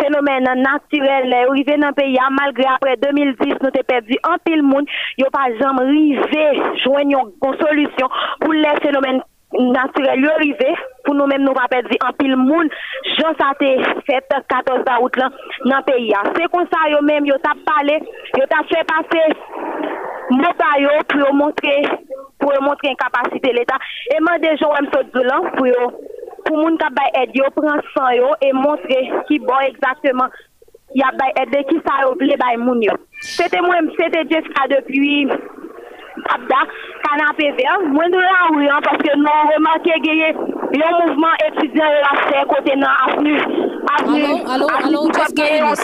phénomène 0.00 0.44
naturel 0.44 1.32
arrivé 1.32 1.76
dans 1.76 1.88
le 1.88 1.94
pays 1.94 2.18
malgré 2.30 2.64
après 2.74 2.96
2010 2.96 3.36
nous 3.40 3.66
avons 3.66 3.84
perdu 3.86 4.16
un 4.24 4.36
pile 4.44 4.62
monde 4.62 4.86
yo 5.18 5.26
pas 5.32 5.52
jamais 5.60 5.82
arrivé 5.82 6.60
joindre 6.82 7.30
une 7.42 7.66
solution 7.66 8.08
pour 8.40 8.52
les 8.52 8.76
phénomènes 8.82 9.22
naturels. 9.52 10.20
Yo 10.20 10.30
arrivé 10.30 10.74
pour 11.04 11.14
nous 11.14 11.26
même 11.26 11.42
nous 11.42 11.52
pas 11.52 11.68
perdre 11.68 11.88
un 12.04 12.12
pile 12.12 12.36
monde. 12.36 12.68
Jean 13.18 13.32
ça 13.38 13.52
fait 13.58 13.78
14 14.48 14.84
août 15.02 15.16
là 15.16 15.30
dans 15.64 15.76
le 15.76 15.82
pays. 15.84 16.12
C'est 16.34 16.50
comme 16.50 16.66
ça 16.72 16.90
yo 16.90 17.00
même 17.02 17.26
yo 17.26 17.36
t'a 17.42 17.52
parlé 17.64 18.00
yo 18.36 18.44
t'a 18.48 18.64
fait 18.68 18.84
passer 18.84 19.32
mot 20.30 20.54
pa 20.58 20.80
yo 20.80 20.90
pour 21.08 21.34
montrer 21.34 21.82
pour 22.38 22.52
montrer 22.60 22.90
incapacité 22.90 23.52
l'état. 23.52 23.78
Et 24.14 24.20
moi 24.20 24.38
déjà 24.38 24.66
on 24.68 24.82
me 24.82 25.50
pour 25.56 25.92
pour 26.46 26.56
moun 26.56 26.78
ka 26.78 26.88
bay 26.90 27.10
aide 27.22 27.36
yo 27.36 27.50
prend 27.56 27.82
sang 27.94 28.10
yo 28.16 28.32
et 28.40 28.52
montrer 28.52 29.10
qui 29.28 29.38
bon 29.38 29.60
exactement 29.66 30.30
y 30.94 31.02
a 31.02 31.10
bay 31.12 31.32
aide 31.42 31.66
qui 31.68 31.76
ça 31.86 32.02
yo 32.02 32.14
bay 32.14 32.56
moun 32.56 32.82
yo 32.82 32.92
c'était 33.20 33.60
moi 33.60 33.76
c'était 33.98 34.24
Jessica 34.30 34.68
depuis 34.70 35.28
Abda, 36.24 36.56
canapé 37.04 37.52
vert, 37.52 37.80
moins 37.88 38.08
de 38.08 38.16
la 38.16 38.48
rue, 38.50 38.66
hein, 38.66 38.80
parce 38.82 38.96
que 38.98 39.16
nous 39.16 39.24
remarqué 39.54 39.92
qu'il 40.02 40.16
y 40.16 40.82
a 40.82 40.88
un 40.88 41.06
mouvement 41.06 41.28
étudiant 41.46 41.84
côté 42.48 42.72
dans 42.76 43.12
avenue. 43.12 43.38
avenue 43.98 44.24
Allô, 44.24 44.66
allô, 44.66 44.66
allô, 44.82 45.08
Gabriel. 45.08 45.74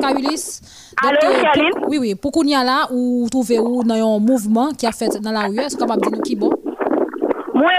Kawilis. 0.00 0.62
Allô? 1.06 1.18
Donc, 1.20 1.56
euh, 1.56 1.88
Oui, 1.88 1.98
oui. 1.98 2.14
Pour 2.14 2.32
qu'on 2.32 2.44
y 2.44 2.54
a 2.54 2.64
là, 2.64 2.86
ou 2.90 3.28
trouver 3.30 3.58
où 3.58 3.84
dans 3.84 3.94
un 3.94 4.18
mouvement 4.18 4.70
qui 4.70 4.86
a 4.86 4.92
fait 4.92 5.20
dans 5.20 5.32
la 5.32 5.42
rue, 5.42 5.58
est-ce 5.58 5.76
qu'on 5.76 5.86
va 5.86 5.96
dire 5.96 6.10
nous 6.10 6.22
qui 6.22 6.36
bon? 6.36 6.50
Moi, 7.54 7.70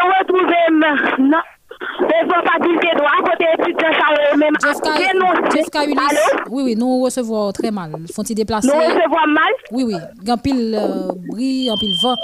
dénoncé. 4.97 5.57
Jeff 5.57 5.85
Ulysse, 5.85 6.31
oui, 6.49 6.63
oui, 6.63 6.75
nous 6.75 7.01
recevons 7.01 7.51
très 7.51 7.71
mal. 7.71 7.91
Font-ils 8.13 8.35
déplacer? 8.35 8.67
Nous 8.67 8.73
recevons 8.73 9.27
mal? 9.27 9.53
Oui, 9.71 9.83
oui. 9.83 9.95
En 10.29 10.37
pile 10.37 10.77
euh, 10.79 11.11
bris, 11.29 11.69
en 11.71 11.77
pile 11.77 11.95
vent. 12.01 12.15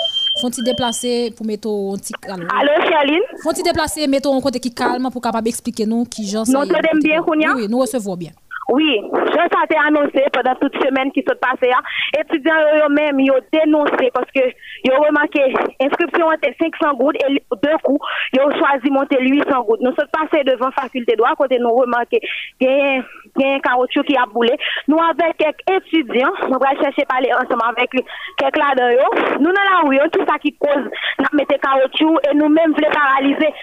Font-ils 0.42 0.64
déplacer 0.64 1.34
pour 1.36 1.46
mettre 1.46 1.68
un 1.70 1.98
petit. 1.98 2.14
Allô, 2.28 2.46
Allô 2.60 2.90
Charline? 2.90 3.22
Font-ils 3.44 3.64
déplacer, 3.64 4.08
mettre 4.08 4.32
un 4.32 4.42
côté 4.42 4.60
qui 4.60 4.74
calme 4.74 5.10
pour 5.12 5.22
capable 5.22 5.48
expliquer 5.48 5.86
nous 5.86 6.04
qui 6.06 6.28
j'en 6.28 6.46
sais. 6.46 6.52
Nous 6.52 6.60
entendons 6.60 7.00
bien, 7.04 7.22
Kounia? 7.22 7.54
Oui, 7.56 7.68
nous 7.70 7.80
recevons 7.80 8.16
bien. 8.16 8.32
Oui, 8.70 9.02
je 9.14 9.32
ça 9.34 9.64
été 9.64 9.78
annoncé 9.78 10.26
pendant 10.34 10.56
toute 10.56 10.76
semaine 10.84 11.10
qui 11.14 11.24
s'est 11.26 11.36
passée. 11.36 11.72
Hein. 11.72 11.82
Étudiants 12.20 12.54
eux-mêmes, 12.86 13.18
ils 13.20 13.32
ont 13.32 13.40
dénoncé 13.54 14.12
parce 14.14 14.30
que 14.36 14.42
ils 14.84 14.92
ont 14.92 15.02
remarqué 15.02 15.42
inscription 15.80 16.32
était 16.34 16.54
500 16.60 16.96
gouttes 16.96 17.16
et 17.16 17.42
deux 17.64 17.78
coups, 17.84 18.06
ils 18.34 18.42
ont 18.42 18.52
choisi 18.52 18.90
monter 18.92 19.18
800 19.22 19.64
gouttes. 19.64 19.80
Nous 19.82 19.94
sommes 19.96 20.10
passés 20.12 20.44
devant 20.44 20.70
faculté 20.72 21.16
droit 21.16 21.34
côté 21.38 21.60
nous 21.60 21.74
remarqué 21.74 22.20
qu'il 22.60 22.70
y 22.70 23.44
a 23.46 23.54
un 23.54 23.60
caoutchouc 23.60 24.04
qui 24.04 24.18
a 24.18 24.26
boulé. 24.26 24.54
Nous 24.90 24.98
avec 24.98 25.38
quelques 25.38 25.86
étudiants, 25.86 26.34
nous 26.50 26.58
allons 26.60 26.82
chercher 26.82 27.06
parler 27.06 27.32
ensemble 27.34 27.64
avec 27.78 27.90
quelques 28.38 28.58
là 28.58 28.76
dedans 28.76 29.40
Nous 29.40 29.52
dans 29.52 29.70
la 29.72 29.88
rue, 29.88 30.10
tout 30.12 30.26
ça 30.28 30.38
qui 30.40 30.52
cause 30.58 30.90
nous 31.20 31.38
mettre 31.38 31.56
caoutchouc 31.62 32.20
et 32.30 32.36
nous-mêmes 32.36 32.74
voulons 32.74 32.92
paralyser 32.92 33.54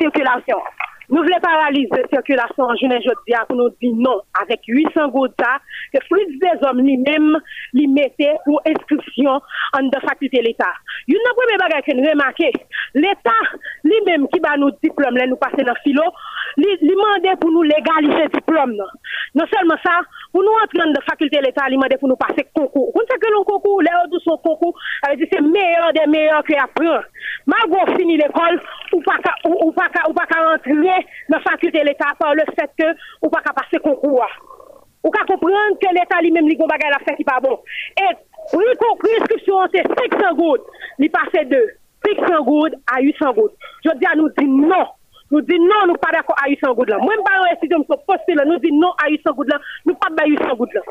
circulation. 0.00 0.58
Nous 1.08 1.22
voulons 1.22 1.40
paralyser 1.40 1.88
la 1.90 2.08
circulation 2.08 2.64
en 2.64 2.74
juillet 2.74 3.00
jeudi 3.00 3.32
pour 3.46 3.56
nous 3.56 3.70
dire 3.80 3.92
non 3.94 4.20
avec 4.42 4.60
800 4.66 5.08
gouttes 5.08 5.34
que 5.92 5.98
plus 6.10 6.38
des 6.38 6.66
hommes 6.66 6.80
lui-même 6.80 7.38
lui 7.72 7.86
mettaient 7.86 8.36
pour 8.44 8.60
inscription 8.66 9.40
en 9.74 9.82
de 9.82 10.00
faculté 10.00 10.42
l'État. 10.42 10.72
Une 11.06 11.16
première 11.36 11.58
bagage 11.58 11.84
que 11.86 11.94
nous 11.94 12.08
remarquons, 12.08 12.50
l'État 12.94 13.30
lui-même 13.84 14.26
qui 14.28 14.40
va 14.40 14.56
nous 14.56 14.70
diplôme, 14.82 15.16
nous 15.28 15.36
passer 15.36 15.62
dans 15.62 15.74
le 15.74 15.80
philo, 15.84 16.02
lui 16.56 16.76
demandait 16.82 17.36
pour 17.40 17.50
nous 17.52 17.62
légaliser 17.62 18.28
diplôme. 18.32 18.76
Non 19.34 19.44
seulement 19.52 19.76
ça, 19.84 20.00
pour 20.32 20.42
nous 20.42 20.50
entrer 20.62 20.92
dans 20.92 21.00
faculté 21.08 21.40
l'État, 21.40 21.66
lui 21.68 21.76
demandait 21.76 21.98
pour 21.98 22.08
nous 22.08 22.16
passer 22.16 22.46
concours. 22.54 22.90
Vous 22.94 23.02
savez 23.08 23.20
que 23.20 23.30
le 23.30 23.44
concours, 23.44 23.82
les 23.82 23.90
autres 24.04 24.22
sont 24.24 24.38
concours, 24.38 24.76
c'est 25.04 25.40
meilleur 25.40 25.92
des 25.92 26.06
meilleurs 26.08 26.42
que 26.42 26.54
après. 26.54 27.06
Malgré 27.46 27.96
fini 27.96 28.16
l'école, 28.16 28.60
ou 28.92 29.00
pas 29.00 29.18
ou 29.52 29.72
pas 29.72 29.88
rentrer 30.36 30.72
nan 31.32 31.42
fakulte 31.44 31.84
l'Etat 31.86 32.18
par 32.20 32.34
le 32.38 32.44
fet 32.52 32.72
ke 32.80 32.90
ou 33.22 33.30
pa 33.32 33.42
ka 33.44 33.54
pase 33.56 33.80
konkoua. 33.84 34.28
Ou 35.06 35.12
ka 35.14 35.24
komprende 35.28 35.80
ke 35.82 35.92
l'Etat 35.94 36.24
li 36.24 36.32
menm 36.34 36.50
li 36.50 36.58
kon 36.58 36.70
bagay 36.70 36.92
la 36.92 37.02
fe 37.06 37.16
ki 37.18 37.26
pa 37.28 37.38
bon. 37.44 37.58
E 38.00 38.12
pri 38.52 38.76
konkou 38.82 39.16
inskripsyon 39.18 39.72
se 39.74 39.84
500 39.92 40.34
goud, 40.38 40.70
li 41.02 41.10
pase 41.12 41.46
de 41.50 41.62
500 42.06 42.44
goud 42.46 42.78
a 42.92 43.00
800 43.02 43.34
goud. 43.38 43.68
Je 43.86 43.98
di 44.00 44.08
a 44.08 44.14
nou 44.18 44.32
di 44.38 44.46
non. 44.46 44.86
Nou 45.30 45.42
di 45.42 45.58
non 45.58 45.90
nou 45.90 45.98
pa 45.98 46.12
dako 46.14 46.36
a 46.38 46.46
800 46.46 46.74
goud 46.78 46.92
la. 46.92 47.02
Mwen 47.02 47.24
ba 47.26 47.34
yon 47.40 47.52
esti 47.54 47.70
de 47.70 47.82
mso 47.82 47.98
poste 48.06 48.36
la, 48.38 48.46
nou 48.46 48.62
di 48.62 48.70
non 48.74 48.94
a 49.02 49.10
800 49.10 49.34
goud 49.38 49.52
la, 49.54 49.60
nou 49.88 49.98
pa 50.02 50.12
ba 50.14 50.26
800 50.28 50.58
goud 50.60 50.76
la. 50.78 50.84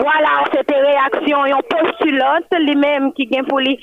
Voilà, 0.00 0.44
c'était 0.52 0.80
réaction 0.80 1.44
et 1.44 1.52
on 1.52 1.60
postulante 1.60 2.48
lui-même 2.58 3.12
qui 3.12 3.26
vient 3.26 3.44
pour 3.44 3.58
lui 3.60 3.78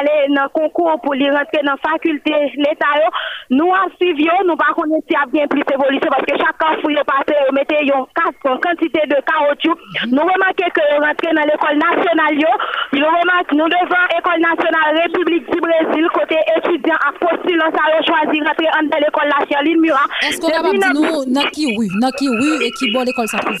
aller 0.00 0.32
dans 0.34 0.44
le 0.44 0.48
concours 0.48 0.98
pour 1.02 1.14
lui 1.14 1.28
rentrer 1.28 1.60
dans 1.62 1.76
la 1.76 1.90
faculté 1.90 2.32
l'État. 2.56 2.96
Nous 3.50 3.68
en 3.68 3.88
suivi, 4.00 4.28
nous 4.46 4.56
pas 4.56 4.72
connaître 4.74 5.04
si 5.08 5.14
y 5.14 5.16
a 5.16 5.26
bien 5.26 5.46
plus 5.46 5.62
d'évolution 5.64 6.08
parce 6.10 6.24
que 6.24 6.36
chaque 6.36 6.56
fois 6.56 6.76
que 6.76 6.88
vous 6.88 7.04
passez, 7.04 7.36
vous 7.48 7.54
mettez 7.54 7.84
une 7.84 8.60
quantité 8.60 9.00
de 9.08 9.16
caoutchouc. 9.20 9.76
Nous 10.08 10.24
remarquons 10.24 10.72
que 10.72 10.84
rentrer 11.04 11.32
dans 11.36 11.44
l'école 11.44 11.76
nationale, 11.76 12.36
nous 12.92 13.04
remarquons 13.04 13.56
nous 13.56 13.68
devons 13.68 14.04
l'école 14.14 14.40
nationale 14.40 15.02
République 15.02 15.50
du 15.50 15.60
Brésil, 15.60 16.08
côté 16.14 16.36
étudiant 16.56 16.96
à 16.96 17.12
postulant, 17.12 17.70
ça 17.76 17.82
a 17.92 18.02
choisi 18.02 18.40
rentrer 18.40 18.68
dans 18.72 18.98
l'école 18.98 19.28
nationale. 19.28 19.68
Est-ce 20.22 20.40
qu'on 20.40 20.48
va 20.48 20.70
dire 20.72 20.92
nous, 20.94 21.50
qui 21.52 21.76
oui, 21.76 21.88
qui 22.16 22.28
oui 22.28 22.64
et 22.64 22.70
qui 22.72 22.90
bon 22.92 23.02
l'école 23.02 23.28
ça 23.28 23.38
trouve? 23.38 23.58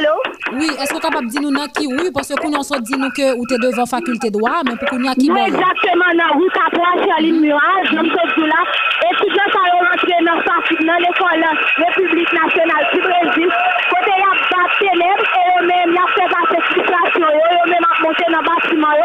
Allô? 0.00 0.16
Oui, 0.56 0.64
est-ce 0.80 0.88
que 0.88 0.94
vous 0.94 1.00
capable 1.00 1.26
de 1.26 1.30
dire 1.30 1.42
nous 1.42 1.52
qui? 1.76 1.86
Oui 1.86 2.08
parce 2.12 2.28
que 2.28 2.48
nous 2.48 2.56
on 2.56 2.80
dit 2.80 2.96
nous 2.96 3.10
que 3.12 3.36
vous 3.36 3.44
êtes 3.52 3.60
devant 3.60 3.84
faculté 3.84 4.30
droit 4.30 4.64
mais 4.64 4.72
pour 4.80 4.98
nous 4.98 5.12
qui 5.12 5.28
bon. 5.28 5.44
Exactement 5.44 6.08
Capra 6.56 7.04
Charline 7.04 7.40
Mirage, 7.40 7.90
dans 7.92 8.08
ce 8.08 8.40
là 8.48 8.60
et 9.04 9.14
puis 9.20 9.28
là 9.36 9.44
ça 9.52 9.60
rentré 9.76 10.16
dans 10.24 10.40
dans 10.40 11.00
l'école 11.04 11.44
République 11.84 12.32
nationale 12.32 12.84
du 12.94 13.00
Brésil. 13.04 13.48
Côté 13.92 14.12
y 14.16 14.24
a 14.24 14.32
pas 14.48 14.66
ténèbres 14.80 15.28
et 15.36 15.44
eux 15.52 15.66
même 15.68 15.92
y 15.92 16.00
a 16.00 16.06
fait 16.16 16.28
passer 16.32 16.60
situation, 16.72 17.28
eux 17.28 17.68
même 17.68 17.84
a 17.84 18.02
monté 18.02 18.24
dans 18.32 18.40
bâtiment. 18.40 18.96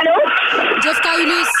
Allô? 0.00 0.16
Jeff 0.80 1.00
Kailis. 1.04 1.52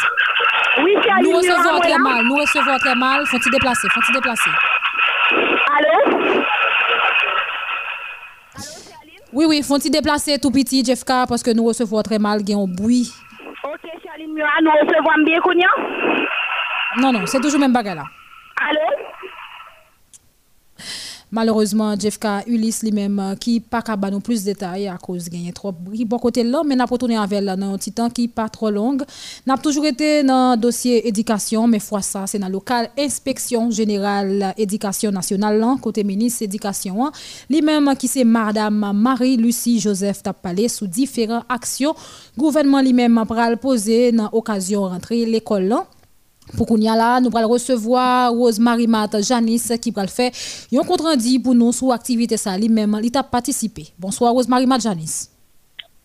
Oui, 0.82 0.96
Charline 1.04 1.22
Nous 1.22 1.36
recevons 1.36 1.80
très 1.80 1.98
mal, 1.98 2.24
nous 2.24 2.36
recevons 2.36 2.78
très 2.78 2.94
mal, 2.94 3.26
faut-il 3.26 3.52
déplacer, 3.52 3.88
faut-il 3.92 4.14
déplacer? 4.14 4.50
Allô? 5.76 6.03
Oui, 9.34 9.46
oui, 9.48 9.62
faut-il 9.64 9.90
déplacer 9.90 10.38
tout 10.38 10.52
petit, 10.52 10.84
Jeffka, 10.84 11.26
parce 11.28 11.42
que 11.42 11.50
nous 11.50 11.64
recevons 11.64 12.00
très 12.02 12.20
mal, 12.20 12.40
il 12.42 12.50
y 12.50 12.54
a 12.54 12.56
un 12.56 12.68
bruit. 12.68 13.10
Ok, 13.64 13.80
nous 14.26 14.70
recevons 14.70 15.24
bien, 15.24 15.40
Kounia? 15.40 15.66
Non, 16.98 17.12
non, 17.12 17.26
c'est 17.26 17.40
toujours 17.40 17.58
même 17.58 17.72
bagarre 17.72 17.96
là. 17.96 18.04
Allô? 18.60 18.80
Malheureusement, 21.30 21.98
Jeffka 21.98 22.42
Ulysse 22.46 22.82
lui-même 22.82 23.18
euh, 23.18 23.34
qui 23.34 23.60
pas 23.60 23.82
capable 23.82 24.20
plus 24.20 24.40
de 24.44 24.52
détails 24.52 24.88
à 24.88 24.96
cause 24.96 25.28
gagner 25.28 25.52
trop 25.52 25.72
bon 25.72 26.18
côté 26.18 26.44
là 26.44 26.62
mais 26.64 26.76
n'a 26.76 26.86
pas 26.86 26.96
tourné 26.96 27.16
avec 27.16 27.42
là 27.42 27.56
dans 27.56 27.74
un 27.74 27.78
petit 27.78 27.92
temps 27.92 28.08
qui 28.10 28.28
pas 28.28 28.48
trop 28.48 28.70
long. 28.70 28.96
N'a 29.46 29.56
toujours 29.58 29.84
été 29.86 30.22
dans 30.22 30.56
dossier 30.56 31.06
éducation 31.08 31.66
mais 31.66 31.78
fois 31.80 32.02
ça 32.02 32.26
c'est 32.26 32.38
dans 32.38 32.48
local 32.48 32.88
inspection 32.98 33.70
générale 33.70 34.54
éducation 34.56 35.10
nationale 35.10 35.58
là 35.58 35.76
côté 35.80 36.04
ministre 36.04 36.42
éducation 36.42 37.10
lui-même 37.50 37.94
qui 37.98 38.08
c'est 38.08 38.24
madame 38.24 38.92
Marie-Lucie 38.94 39.80
Joseph 39.80 40.22
t'a 40.22 40.32
parlé 40.32 40.68
sous 40.68 40.86
différentes 40.86 41.44
actions 41.48 41.94
gouvernement 42.38 42.80
lui-même 42.80 43.22
pral 43.26 43.56
poser 43.58 44.12
dans 44.12 44.28
occasion 44.32 44.82
rentrer 44.82 45.26
l'école 45.26 45.64
là 45.64 45.86
pour 46.56 46.66
qu'on 46.66 46.76
y 46.76 46.88
a 46.88 46.96
là, 46.96 47.20
nous 47.20 47.30
allons 47.34 47.48
recevoir 47.48 48.32
Rosemary 48.32 48.86
Mat 48.86 49.16
Janice 49.22 49.72
qui 49.80 49.90
va 49.90 50.06
faire 50.06 50.30
un 50.72 50.86
compte 50.86 51.00
rendu 51.00 51.40
pour 51.40 51.54
nous 51.54 51.72
sur 51.72 51.88
l'activité 51.88 52.36
ça 52.36 52.56
lui-même, 52.56 52.98
il 53.02 53.16
a 53.16 53.22
participé. 53.22 53.88
Bonsoir 53.98 54.32
Rosemary 54.32 54.66
Mat 54.66 54.80
Janice. 54.80 55.30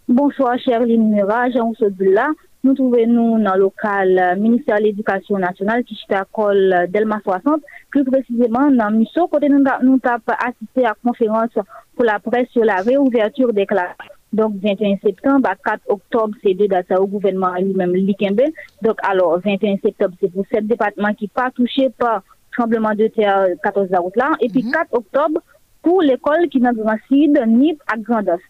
Bonsoir 0.08 0.58
Cherline 0.60 1.10
Mura, 1.10 1.50
Jean 1.52 1.72
là. 2.00 2.30
Nous 2.62 2.74
trouvons 2.74 3.08
nous 3.08 3.42
dans 3.42 3.54
le 3.54 3.62
local 3.62 4.38
ministère 4.38 4.80
de 4.80 4.84
l'Éducation 4.84 5.38
nationale 5.38 5.84
qui 5.86 5.98
est 6.10 6.14
à 6.14 6.26
col 6.26 6.88
Delma 6.90 7.20
60, 7.24 7.62
plus 7.90 8.04
précisément 8.04 8.70
dans 8.70 8.92
Misso, 8.92 9.28
côté 9.28 9.48
nous 9.48 9.64
avons 9.64 10.00
assisté 10.28 10.84
à 10.84 10.90
la 10.90 10.96
conférence 11.02 11.52
pour 11.96 12.04
la 12.04 12.20
presse 12.20 12.50
sur 12.50 12.66
la 12.66 12.78
réouverture 12.78 13.54
des 13.54 13.66
classes. 13.66 13.96
Donc, 14.32 14.56
21 14.62 14.98
septembre, 15.04 15.50
à 15.50 15.56
4 15.56 15.82
octobre, 15.88 16.36
c'est 16.44 16.54
deux 16.54 16.68
dates 16.68 16.92
au 16.92 17.08
gouvernement 17.08 17.56
lui-même, 17.56 17.96
l'Ikembe. 17.96 18.42
Donc, 18.82 18.98
alors, 19.04 19.40
21 19.44 19.78
septembre, 19.78 20.14
c'est 20.22 20.32
pour 20.32 20.46
sept 20.52 20.68
départements 20.68 21.14
qui 21.14 21.28
pas 21.28 21.50
touchés 21.52 21.90
par 21.98 22.24
tremblement 22.52 22.94
de 22.94 23.08
terre 23.08 23.40
euh, 23.40 23.56
14 23.64 23.88
août 24.04 24.14
là. 24.16 24.32
Et 24.40 24.50
puis, 24.50 24.64
mhm. 24.64 24.72
4 24.72 24.94
octobre, 24.94 25.42
pour 25.82 26.02
l'école 26.02 26.48
qui 26.50 26.60
n'a 26.60 26.74
grand 26.74 26.98
sud, 27.08 27.42
ni 27.48 27.78
à 27.88 27.98
Grandos. 27.98 28.42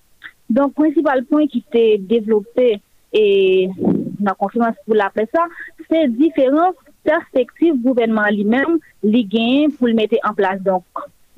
Donc, 0.50 0.74
principal 0.74 1.24
point 1.26 1.48
qui 1.48 1.63
était 1.68 1.98
développé 1.98 2.82
et 3.13 3.70
la 4.22 4.34
conférence 4.34 4.76
pour 4.86 4.96
l'appeler 4.96 5.28
ça, 5.34 5.46
c'est 5.89 6.08
différentes 6.10 6.76
perspectives 7.04 7.82
gouvernement 7.82 8.28
lui-même, 8.30 8.80
les 9.04 9.24
gains 9.24 9.68
pour 9.78 9.88
le 9.88 9.94
mettre 9.94 10.15
en 10.28 10.34
place. 10.34 10.62
Donc, 10.62 10.84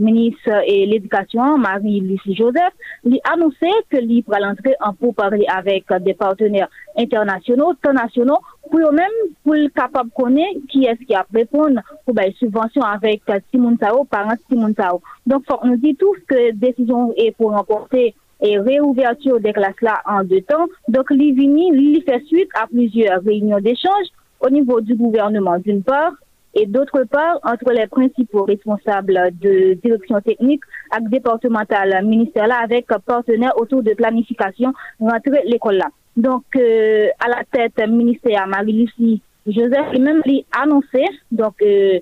ministre 0.02 0.50
de 0.50 0.90
l'Éducation, 0.90 1.58
Marie-Lucie 1.58 2.36
Joseph, 2.36 2.74
a 3.06 3.34
annoncé 3.34 3.68
que 3.90 3.98
lui 3.98 4.22
pourra 4.24 4.40
l'entrer 4.40 4.76
en 4.82 4.94
pour 4.94 5.14
parler 5.14 5.46
avec 5.48 5.86
des 6.02 6.14
partenaires 6.14 6.70
internationaux, 6.98 7.74
nationaux, 7.94 8.40
pour 8.70 8.80
eux-mêmes, 8.80 9.06
pour 9.44 9.56
être 9.56 9.74
capable 9.74 10.10
de 10.10 10.16
connaître 10.16 10.60
qui 10.70 10.86
est-ce 10.86 11.06
qui 11.06 11.14
a 11.14 11.26
répondre 11.34 11.82
pour 12.06 12.16
les 12.16 12.34
subventions 12.34 12.82
avec 12.82 13.22
Simon 13.52 13.76
Tao, 13.78 14.04
parents 14.06 14.36
Simon 14.50 14.74
Tao. 14.74 15.02
Donc, 15.26 15.44
nous 15.64 15.78
dit 15.78 15.96
tous 15.96 16.18
que 16.28 16.52
décision 16.54 17.14
est 17.16 17.36
pour 17.36 17.52
remporter 17.52 18.16
et 18.42 18.58
réouverture 18.58 19.40
des 19.40 19.54
classes 19.54 19.82
là 19.82 20.02
en 20.06 20.24
deux 20.24 20.42
temps. 20.42 20.66
Donc, 20.88 21.12
l'IVINI, 21.12 21.72
lui 21.72 22.02
fait 22.02 22.24
suite 22.26 22.50
à 22.56 22.66
plusieurs 22.66 23.22
réunions 23.22 23.60
d'échange 23.60 24.08
au 24.40 24.50
niveau 24.50 24.82
du 24.82 24.96
gouvernement 24.96 25.60
d'une 25.60 25.84
part 25.84 26.14
et 26.54 26.66
d'autre 26.66 27.04
part 27.04 27.40
entre 27.44 27.72
les 27.72 27.88
principaux 27.88 28.44
responsables 28.44 29.32
de 29.42 29.74
direction 29.76 30.20
technique 30.22 30.64
et 30.96 31.10
départementale 31.10 32.06
ministère 32.06 32.48
là 32.48 32.60
avec 32.64 32.88
partenaires 33.06 33.58
autour 33.58 33.84
de 33.84 33.94
planification 33.94 34.74
rentrer 35.00 35.44
l'école 35.46 35.78
là. 35.78 35.88
Donc 36.18 36.44
euh, 36.56 37.08
à 37.20 37.30
la 37.30 37.44
tête 37.52 37.88
ministère 37.88 38.48
Marie-Lucie 38.48 39.22
Joseph 39.48 39.92
lui-même 39.92 40.22
lui 40.26 40.46
annoncé 40.52 41.06
donc 41.32 41.56
euh, 41.62 42.00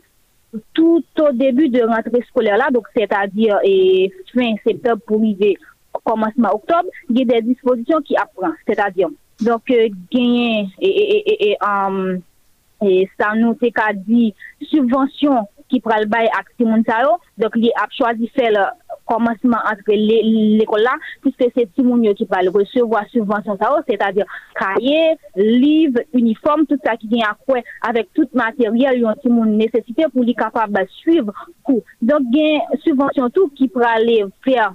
tout 0.74 1.04
au 1.20 1.32
début 1.32 1.70
de 1.70 1.84
rentrée 1.84 2.24
scolaire 2.28 2.58
là 2.58 2.70
donc 2.72 2.88
c'est-à-dire 2.96 3.60
fin 4.34 4.54
septembre 4.66 5.02
pour 5.06 5.22
arriver 5.22 5.58
commencement 6.04 6.54
octobre, 6.54 6.90
il 7.10 7.20
y 7.20 7.22
a 7.22 7.26
des 7.26 7.42
dispositions 7.42 8.02
qui 8.02 8.16
apprennent, 8.16 8.56
c'est-à-dire 8.68 9.10
donc 9.42 9.62
euh, 9.72 9.88
gagner 10.12 10.68
et, 10.80 10.88
et, 10.88 11.30
et, 11.32 11.52
et 11.52 11.58
e, 12.84 13.06
sa 13.20 13.34
nou 13.38 13.58
te 13.60 13.72
ka 13.76 13.92
di 13.96 14.30
subvensyon 14.72 15.48
ki 15.70 15.80
pral 15.86 16.08
bay 16.10 16.28
ak 16.34 16.50
si 16.56 16.66
moun 16.66 16.84
sa 16.88 17.04
yo, 17.06 17.18
dok 17.42 17.56
li 17.62 17.70
ap 17.78 17.94
chwazi 17.94 18.30
fel 18.36 18.58
euh, 18.58 18.72
komanseman 19.10 19.62
antre 19.70 19.96
l'ekol 19.98 20.84
la, 20.86 20.96
piske 21.24 21.50
se 21.54 21.66
ti 21.70 21.86
moun 21.86 22.04
yo 22.06 22.16
ki 22.18 22.28
pral 22.30 22.50
resevo 22.56 22.98
a 22.98 23.06
subvensyon 23.14 23.60
sa 23.62 23.72
yo, 23.74 23.84
se 23.86 23.98
ta 24.02 24.10
dir 24.16 24.30
kaye, 24.58 25.16
liv, 25.38 25.98
uniform, 26.18 26.66
tout 26.70 26.82
sa 26.86 26.98
ki 27.00 27.10
gen 27.14 27.26
akwe 27.30 27.64
avek 27.90 28.12
tout 28.18 28.34
materyel 28.38 29.02
yon 29.04 29.22
ti 29.22 29.32
moun 29.34 29.56
nesesite 29.62 30.10
pou 30.14 30.26
li 30.26 30.38
kapab 30.38 30.78
suiv 31.00 31.30
kou. 31.66 31.84
Dok 32.02 32.30
gen 32.34 32.78
subvensyon 32.86 33.34
tou 33.36 33.54
ki 33.58 33.70
pral 33.74 34.06
le 34.10 34.22
fer 34.46 34.70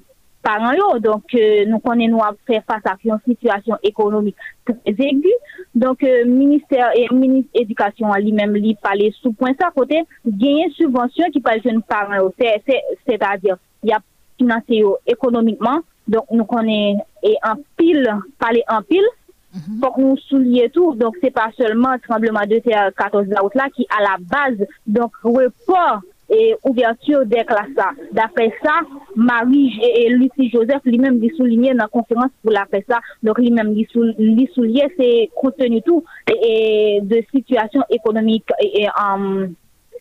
paran 0.45 0.77
yo. 0.79 0.91
Donk 1.03 1.35
euh, 1.39 1.65
nou 1.71 1.81
konen 1.85 2.13
nou 2.13 2.25
ap 2.25 2.37
fè 2.49 2.61
fasa 2.69 2.95
ki 3.01 3.11
yon 3.11 3.23
situasyon 3.25 3.83
ekonomik 3.91 4.37
trèz 4.69 5.01
egu. 5.09 5.33
Donk 5.75 6.05
euh, 6.07 6.23
minister 6.29 6.85
et 6.99 7.11
ministre 7.15 7.65
edukasyon 7.65 8.15
li 8.23 8.35
mèm 8.37 8.55
li 8.61 8.77
pale 8.85 9.11
sou 9.19 9.35
pwen 9.41 9.57
sa 9.59 9.73
kote 9.75 10.05
genye 10.27 10.71
subvensyon 10.77 11.35
ki 11.35 11.43
pale 11.45 11.65
jen 11.65 11.83
paran 11.89 12.21
yo. 12.23 12.31
Se 12.39 13.19
ta 13.21 13.35
dir, 13.41 13.59
ya 13.83 14.01
finanse 14.39 14.81
yo 14.85 14.97
ekonomikman. 15.17 15.85
Donk 16.11 16.33
nou 16.37 16.47
konen 16.49 17.01
e 17.25 17.37
an 17.43 17.61
pil, 17.79 18.05
pale 18.41 18.65
an 18.69 18.85
pil. 18.89 19.07
Mm 19.55 19.61
-hmm. 19.61 19.81
Fok 19.81 19.99
nou 20.03 20.17
souliye 20.19 20.69
tou, 20.75 20.97
donk 20.99 21.17
se 21.23 21.31
pa 21.31 21.51
selman 21.57 22.01
trembleman 22.03 22.49
de 22.49 22.59
ter 22.61 22.91
14 22.99 23.29
la 23.31 23.43
out 23.43 23.55
la 23.55 23.69
ki 23.71 23.87
a 23.89 24.03
la 24.03 24.17
baz, 24.19 24.59
donk 24.85 25.15
repor 25.23 26.03
et 26.29 26.55
ouverture 26.65 27.27
des 27.27 27.45
classes. 27.45 27.69
D'après 28.13 28.53
ça, 28.63 28.81
Marie 29.15 29.79
et 29.83 30.09
Lucie 30.11 30.51
Joseph 30.51 30.81
lui-même 30.85 31.21
lui 31.21 31.31
souligné 31.37 31.73
dans 31.73 31.85
la 31.85 31.89
conférence 31.89 32.31
pour 32.43 32.53
la 32.53 32.67
presse 32.67 32.85
ça. 32.89 33.01
Donc 33.23 33.39
lui-même 33.39 33.75
lui 33.75 34.49
souligné 34.55 34.93
c'est 34.99 35.31
contenu 35.35 35.83
tout 35.83 36.05
et, 36.29 37.01
de 37.03 37.23
situation 37.35 37.83
économique 37.91 38.49
et, 38.61 38.87
um, 39.01 39.55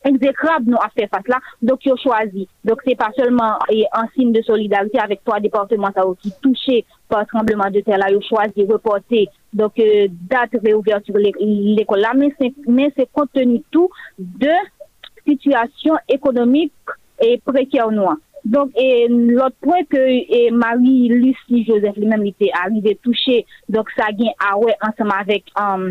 exécrable 0.05 0.69
nous 0.69 0.77
a 0.77 0.89
fait 0.89 1.07
face 1.07 1.27
là. 1.27 1.39
Donc 1.62 1.86
ils 1.86 1.93
ont 1.93 1.97
choisi. 1.97 2.47
Donc 2.63 2.81
c'est 2.86 2.95
pas 2.95 3.12
seulement 3.17 3.57
un 3.93 4.07
signe 4.15 4.31
de 4.31 4.41
solidarité 4.41 4.99
avec 4.99 5.23
trois 5.23 5.39
départements 5.39 5.91
qui 6.21 6.33
touchés 6.41 6.86
par 7.07 7.21
le 7.21 7.25
tremblement 7.25 7.69
de 7.69 7.79
terre 7.81 7.97
là, 7.97 8.09
ils 8.09 8.17
ont 8.17 8.21
choisi 8.21 8.65
de 8.65 8.71
reporter 8.71 9.29
donc 9.53 9.73
euh, 9.79 10.07
date 10.09 10.49
réouverture 10.63 11.15
l'école 11.17 11.99
là, 11.99 12.12
mais 12.15 12.33
c'est 12.39 12.53
c'est 12.97 13.09
contenu 13.12 13.62
tout 13.71 13.89
de 14.17 14.49
situasyon 15.27 16.13
ekonomik 16.15 16.95
e 17.21 17.36
prekè 17.45 17.83
ou 17.86 17.95
nou 17.95 18.12
an. 18.13 18.21
Donk, 18.43 18.73
e, 18.75 19.07
lot 19.07 19.55
pwen 19.63 19.86
ke 19.88 20.01
e, 20.03 20.39
Marie-Lucie 20.51 21.63
Joseph 21.63 21.95
li 21.95 22.09
men 22.12 22.25
li 22.25 22.33
te 22.36 22.49
arrive 22.59 22.97
touche, 22.99 23.45
donk 23.71 23.91
sa 23.95 24.09
gen 24.17 24.33
ah 24.36 24.57
awe 24.57 24.75
ansama 24.83 25.21
vek 25.29 25.47
um, 25.55 25.86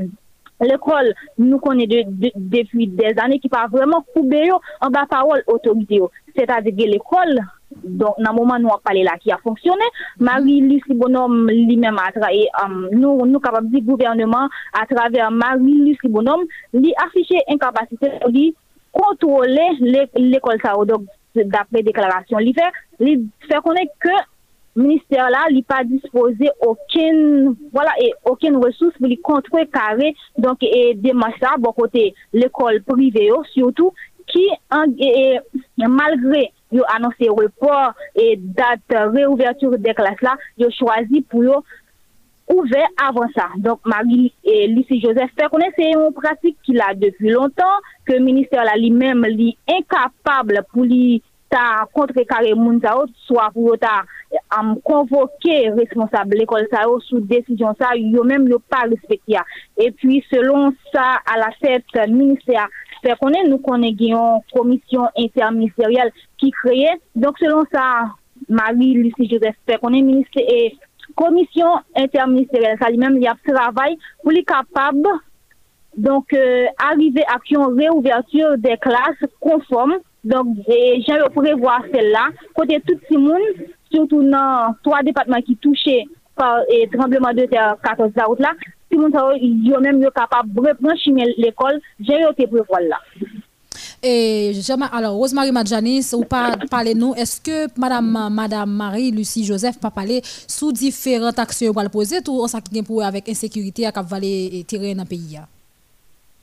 l'ekol 0.60 1.08
nou 1.40 1.60
konen 1.64 1.88
depi 1.88 2.84
de, 2.84 2.98
des 3.00 3.22
ane 3.24 3.40
ki 3.40 3.48
pa 3.52 3.64
vreman 3.72 4.04
koube 4.12 4.44
yo 4.44 4.60
an 4.84 4.92
ba 4.92 5.06
parol 5.08 5.40
otorite 5.48 6.02
yo. 6.02 6.10
Se 6.36 6.44
ta 6.48 6.60
dege 6.64 6.90
l'ekol, 6.90 7.32
donk 7.72 8.20
nan 8.20 8.36
mouman 8.36 8.60
nou 8.60 8.76
ak 8.76 8.84
pale 8.84 9.00
la 9.06 9.16
ki 9.20 9.32
a 9.32 9.40
fonksyone, 9.40 9.88
Marie-Lucie 10.20 10.96
Bonhomme 11.00 11.56
li 11.56 11.78
men 11.80 11.96
atrae, 12.04 12.44
um, 12.60 12.82
nou, 12.92 13.24
nou 13.24 13.40
kapab 13.40 13.72
di 13.72 13.80
gouvernement 13.86 14.52
atrave 14.76 15.24
Marie-Lucie 15.40 16.12
Bonhomme 16.12 16.44
li 16.76 16.92
afiche 17.00 17.40
inkapasite 17.48 18.18
li 18.28 18.50
kontrole 18.94 19.72
l'ekol 19.80 20.60
sa 20.62 20.76
ou. 20.78 20.88
Dok, 20.88 21.08
dapre 21.48 21.82
deklarasyon 21.86 22.44
li 22.44 22.52
fe, 22.56 22.68
li 23.00 23.16
fe 23.48 23.60
konen 23.64 23.88
ke 24.02 24.14
minister 24.78 25.28
la 25.32 25.44
li 25.52 25.60
pa 25.68 25.82
dispose 25.84 26.48
oken, 26.64 27.52
voilà, 27.74 27.92
e 28.00 28.12
oken 28.28 28.56
resous 28.62 28.94
pou 28.98 29.10
li 29.10 29.18
kontre 29.24 29.66
kare, 29.72 30.12
donk 30.40 30.64
e 30.64 30.94
demasya 31.00 31.58
bon 31.60 31.76
kote 31.76 32.08
l'ekol 32.36 32.80
prive 32.88 33.26
yo, 33.28 33.42
surtout 33.52 33.92
ki 34.32 34.46
an, 34.72 34.94
e, 34.96 35.10
e, 35.36 35.88
malgre 35.90 36.46
yo 36.72 36.86
anonsi 36.94 37.28
repor 37.28 37.92
e 38.16 38.32
dat 38.56 38.96
reouverture 39.12 39.80
de 39.82 39.92
klas 39.96 40.20
la, 40.24 40.38
yo 40.60 40.70
chwazi 40.72 41.20
pou 41.28 41.44
yo 41.44 41.60
ouvert 42.52 42.88
avant 43.02 43.28
ça. 43.34 43.48
Donc, 43.58 43.80
Marie 43.84 44.32
et 44.44 44.66
Lucie 44.68 45.00
Joseph 45.00 45.30
c'est 45.36 45.90
une 45.90 46.12
pratique 46.12 46.56
qu'il 46.64 46.80
a 46.80 46.94
depuis 46.94 47.30
longtemps, 47.30 47.80
que 48.06 48.12
le 48.14 48.20
ministère 48.20 48.64
lui-même 48.76 49.24
est 49.24 49.56
incapable 49.68 50.62
pour 50.72 50.82
lui 50.84 51.22
ta 51.52 51.86
contrecarrer 51.92 52.54
moun 52.54 52.80
soit 53.26 53.50
pour 53.52 53.76
ta 53.78 54.04
um, 54.58 54.80
convoquer 54.82 55.68
responsable 55.70 56.38
l'école 56.38 56.66
ça 56.72 56.84
sous 57.06 57.20
décision 57.20 57.74
ça 57.78 57.94
yo 57.94 58.24
même 58.24 58.48
yo 58.48 58.58
pas 58.58 58.88
respecté 58.88 59.36
et 59.76 59.90
puis 59.90 60.24
selon 60.32 60.72
ça 60.92 61.18
à 61.26 61.36
la 61.36 61.50
tête 61.60 62.08
ministère 62.08 62.68
fait 63.02 63.14
nous 63.46 63.58
connaît 63.58 63.90
une 63.90 64.40
commission 64.54 65.06
interministérielle 65.18 66.10
qui 66.38 66.50
créée 66.50 66.88
donc 67.14 67.36
selon 67.38 67.64
ça 67.70 68.06
Marie 68.48 68.94
Lucie 68.94 69.28
Joseph 69.28 69.56
fait 69.66 69.78
connaître 69.78 70.06
ministère 70.06 70.46
komisyon 71.18 71.84
interministeriel 71.98 72.78
sa 72.80 72.90
li 72.92 73.00
menm 73.00 73.18
li 73.20 73.28
ap 73.30 73.40
travay 73.48 73.96
pou 74.22 74.34
li 74.34 74.44
kapab 74.46 74.98
donk 75.94 76.32
euh, 76.32 76.66
arrive 76.88 77.24
ak 77.28 77.50
yon 77.52 77.76
reouverture 77.76 78.56
de 78.64 78.76
klas 78.80 79.18
konform 79.44 79.98
donk 80.24 80.56
jen 80.68 81.20
yo 81.20 81.28
prevoa 81.34 81.80
sel 81.90 82.12
la 82.14 82.28
kote 82.56 82.80
tout 82.86 83.08
si 83.08 83.20
moun 83.20 83.42
surtout 83.92 84.22
nan 84.22 84.76
3 84.86 85.02
depatman 85.08 85.44
ki 85.44 85.58
touche 85.60 85.98
par 86.38 86.62
e, 86.72 86.86
trembleman 86.94 87.36
de 87.36 87.46
ter 87.50 87.76
14 87.84 88.14
daout 88.16 88.40
la 88.40 88.54
si 88.64 88.96
moun 88.96 89.12
sa 89.12 89.26
yo 89.36 89.80
menm 89.84 90.02
yo 90.02 90.12
kapab 90.14 90.48
repran 90.64 90.96
chimel 91.04 91.34
l'ekol 91.42 91.80
jen 92.00 92.24
yo 92.24 92.32
te 92.38 92.48
prevoa 92.48 92.80
la 92.86 93.00
Et 94.04 94.52
alors, 94.92 95.14
Rosemary 95.14 95.52
Madjanis, 95.52 96.12
ou 96.12 96.24
pas 96.24 96.56
parler 96.68 96.92
nous, 96.92 97.14
est-ce 97.14 97.40
que 97.40 97.68
Madame, 97.78 98.28
Madame 98.32 98.72
Marie, 98.72 99.12
Lucie 99.12 99.44
Joseph, 99.44 99.78
pas 99.78 99.92
parler 99.92 100.20
sous 100.24 100.72
différentes 100.72 101.38
actions 101.38 101.72
pour 101.72 101.82
le 101.82 101.88
poser, 101.88 102.20
tout 102.20 102.48
ça 102.48 102.60
qui 102.60 102.82
pour 102.82 103.04
avec 103.04 103.28
insécurité 103.28 103.86
à 103.86 103.92
et 104.22 104.64
tirer 104.64 104.94
dans 104.96 105.04
le 105.04 105.08
pays? 105.08 105.38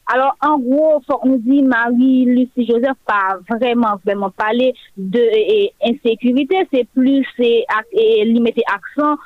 Alors, 0.07 0.35
en 0.41 0.57
gros, 0.57 1.01
faut 1.05 1.19
nous 1.25 1.37
dire 1.37 1.63
Marie, 1.65 2.25
Lucie 2.25 2.65
Joseph, 2.65 2.97
pas 3.05 3.37
vraiment, 3.49 3.99
vraiment 4.05 4.31
parler 4.31 4.73
de 4.97 5.21
insécurité, 5.83 6.65
c'est 6.73 6.87
plus, 6.95 7.27
limiter 8.23 8.63
accent 8.73 9.17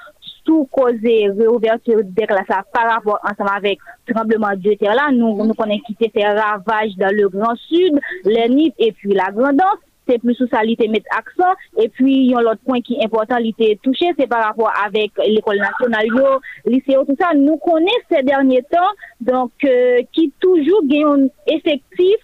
tout 0.44 0.68
causé 0.72 1.30
réouverture 1.30 2.02
des 2.04 2.26
classes 2.26 2.64
par 2.74 2.92
rapport 2.92 3.20
ensemble 3.24 3.52
avec 3.56 3.80
tremblement 4.12 4.56
de 4.56 4.74
terre 4.76 4.96
là. 4.96 5.10
Nous, 5.12 5.44
nous 5.44 5.54
connaissons 5.54 5.84
qui 5.88 6.10
fait 6.10 6.28
ravage 6.28 6.96
dans 6.98 7.14
le 7.14 7.30
Grand 7.30 7.56
Sud, 7.56 8.00
Nids 8.26 8.74
et 8.78 8.92
puis 8.92 9.14
la 9.14 9.32
Grandance. 9.32 9.80
C'est 10.08 10.20
plus 10.20 10.36
sous 10.36 10.48
ça, 10.48 10.62
l'ité 10.64 10.90
mettre 10.90 11.06
accent. 11.18 11.54
Et 11.82 11.88
puis, 11.88 12.14
il 12.14 12.32
y 12.32 12.36
a 12.36 12.42
l'autre 12.42 12.60
point 12.66 12.82
qui 12.82 12.96
est 12.96 13.06
important, 13.06 13.38
l'ité 13.38 13.80
touché, 13.82 14.12
c'est 14.20 14.28
par 14.28 14.44
rapport 14.44 14.72
avec 14.86 15.12
l'école 15.26 15.60
nationale, 15.60 16.08
le 16.08 16.72
lycée, 16.72 16.98
tout 17.08 17.16
ça. 17.18 17.34
Nous 17.34 17.56
connaissons 17.56 17.88
ces 18.12 18.22
derniers 18.22 18.64
temps, 18.64 18.80
donc, 19.22 19.52
euh, 19.64 20.02
qui 20.12 20.34
toujours 20.42 20.82
gagne 20.84 21.30
effectif 21.48 22.18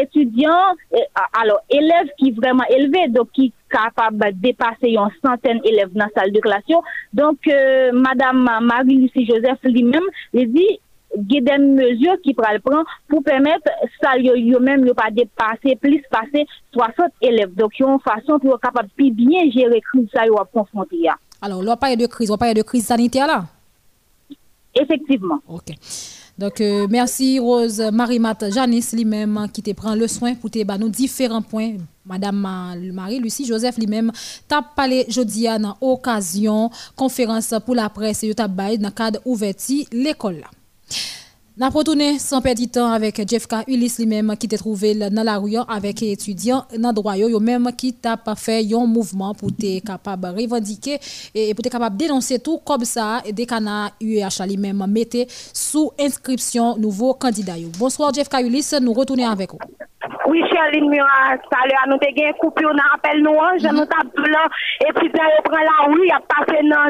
étudiants, 0.00 0.74
euh, 0.94 0.98
alors 1.40 1.60
élèves 1.70 2.10
qui 2.18 2.32
vraiment 2.32 2.64
élevés, 2.70 3.08
donc 3.08 3.30
qui 3.32 3.52
capable 3.70 4.18
de 4.18 4.40
dépasser 4.40 4.90
une 4.90 5.08
centaine 5.24 5.58
d'élèves 5.60 5.92
dans 5.92 6.04
la 6.04 6.10
salle 6.22 6.32
de 6.32 6.40
classe. 6.40 6.62
Donc, 7.12 7.38
euh, 7.48 7.90
Madame 7.92 8.48
Marie-Lucie 8.62 9.26
Joseph 9.26 9.58
lui-même, 9.64 10.02
il 10.34 10.52
dit, 10.52 10.78
il 11.16 11.34
y 11.34 11.38
a 11.38 11.40
des 11.40 11.62
mesures 11.62 12.16
qui 12.22 12.34
prend 12.34 12.46
pour 13.08 13.22
permettre 13.22 13.68
ça, 14.00 14.16
yo 14.18 14.60
même 14.60 14.84
ne 14.84 14.92
pas 14.92 15.10
dépasser, 15.10 15.76
plus 15.76 16.02
passer 16.10 16.46
60 16.72 16.94
élèves. 17.20 17.54
Donc, 17.54 17.72
il 17.78 17.82
y 17.82 17.86
a 17.86 17.92
une 17.92 18.00
façon 18.00 18.38
pour 18.38 18.58
capable 18.60 18.88
de 18.98 19.10
bien 19.10 19.50
gérer 19.50 19.80
crise 19.80 20.08
ça, 20.12 20.26
yo 20.26 20.36
confronter. 20.52 21.08
Alors, 21.40 21.62
on 21.66 21.76
parle 21.76 21.96
de 21.96 22.06
crise, 22.06 22.30
on 22.30 22.38
parle 22.38 22.54
de 22.54 22.62
crise 22.62 22.86
sanitaire 22.86 23.26
là? 23.26 23.44
Effectivement. 24.74 25.40
OK. 25.48 25.74
Donc, 26.38 26.60
euh, 26.60 26.86
merci 26.90 27.38
Rose 27.38 27.80
Marie-Mat 27.92 28.50
Janice 28.50 28.92
lui-même 28.92 29.46
qui 29.52 29.62
te 29.62 29.72
prend 29.72 29.94
le 29.94 30.08
soin 30.08 30.34
pour 30.34 30.50
te 30.50 30.78
nous 30.78 30.88
différents 30.88 31.42
points. 31.42 31.74
Madame 32.04 32.36
Marie-Lucie 32.92 33.46
Joseph 33.46 33.76
lui-même 33.78 34.10
t'a 34.48 34.62
parlé 34.62 35.04
jeudi 35.08 35.46
à 35.46 35.58
occasion 35.80 36.70
conférence 36.96 37.54
pour 37.64 37.74
la 37.74 37.88
presse 37.88 38.24
et 38.24 38.34
dans 38.34 38.48
le 38.48 38.90
cadre 38.90 39.20
ouverture 39.24 39.84
l'école. 39.92 40.44
N'a 41.54 41.68
retourné 41.68 42.18
sans 42.18 42.40
perdre 42.40 42.64
temps 42.66 42.90
avec 42.90 43.28
Jeff 43.28 43.46
K. 43.46 43.56
Ulysse 43.68 43.98
lui-même 43.98 44.34
qui 44.38 44.48
t'a 44.48 44.56
trouvé 44.56 44.94
dans 44.94 45.22
la 45.22 45.36
rue 45.36 45.56
avec 45.68 46.02
étudiants 46.02 46.64
dans 46.78 46.94
droit 46.94 47.14
même 47.14 47.70
qui 47.76 47.92
t'a 47.92 48.18
fait 48.34 48.66
un 48.72 48.86
mouvement 48.86 49.34
pour 49.34 49.50
être 49.62 49.84
capable 49.84 50.34
de 50.34 50.42
revendiquer 50.42 50.98
et 51.34 51.52
pour 51.52 51.66
être 51.66 51.72
capable 51.72 51.98
de 51.98 52.04
dénoncer 52.04 52.38
tout 52.38 52.56
comme 52.64 52.86
ça 52.86 53.20
et 53.26 53.34
des 53.34 53.44
canards 53.44 53.90
UEH 54.00 54.46
lui-même 54.46 54.86
mettez 54.88 55.26
sous 55.52 55.90
inscription 56.00 56.78
nouveau 56.78 57.12
candidat. 57.12 57.56
Bonsoir 57.78 58.14
Jeff 58.14 58.30
K. 58.30 58.40
Ulysse, 58.42 58.74
nous 58.80 58.94
retournons 58.94 59.28
avec 59.28 59.52
vous. 59.52 59.58
Oui, 60.32 60.42
Charline 60.50 60.88
Murat, 60.88 61.36
salut 61.52 61.76
à 61.84 61.86
nous 61.90 61.98
te 61.98 62.08
gen 62.16 62.32
coupure, 62.40 62.72
on 62.72 63.18
nous, 63.20 63.38
hein, 63.38 63.52
je 63.58 63.68
nous 63.68 63.84
tape 63.84 64.16
blanc, 64.16 64.48
et 64.80 64.90
puis 64.94 65.12
ça 65.14 65.24
reprend 65.36 65.60
la 65.60 65.92
rue, 65.92 66.06
il 66.06 66.10
a 66.10 66.20
passé 66.24 66.56
dans 66.62 66.88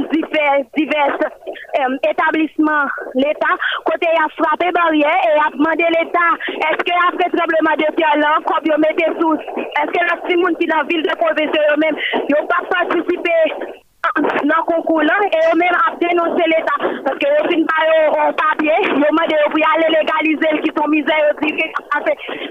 divers, 0.79 1.19
euh, 1.19 1.97
établissements 2.09 2.87
l'État, 3.17 3.59
côté 3.85 4.07
il 4.15 4.23
a 4.23 4.29
frappé 4.39 4.71
barrière 4.71 5.19
et 5.27 5.41
a 5.41 5.51
demandé 5.51 5.83
l'État, 5.91 6.31
est-ce 6.47 6.85
que 6.85 6.95
après 7.09 7.31
tremblement 7.37 7.75
de 7.79 7.93
terre 7.97 8.17
là, 8.19 8.39
vous 8.47 8.79
mettez 8.79 9.11
sous, 9.21 9.35
est-ce 9.35 9.91
que 9.91 10.05
le 10.07 10.21
petit 10.23 10.37
monde 10.37 10.57
qui 10.61 10.67
dans 10.69 10.77
la 10.77 10.85
ville 10.85 11.03
de 11.03 11.17
professeur 11.17 11.75
eux-mêmes, 11.75 11.97
ils 12.15 12.37
n'ont 12.39 12.47
pas 12.47 12.63
participé? 12.71 13.82
Dans 14.03 14.59
le 14.59 14.63
concours 14.67 15.03
et 15.03 15.07
eux 15.07 15.57
même 15.57 15.77
a 15.87 15.95
dénoncé 15.97 16.43
l'État. 16.47 16.79
Parce 17.05 17.19
que 17.19 17.27
eux 17.27 17.45
fin 17.49 17.63
pas 17.65 17.83
au 18.11 18.33
papier 18.33 18.75
ils 18.83 18.91
ont 18.91 18.99
demandé 18.99 19.37
pour 19.51 19.63
aller 19.75 19.89
légaliser 19.89 20.53
qui 20.63 20.71
sont 20.77 20.89
aussi 20.91 21.51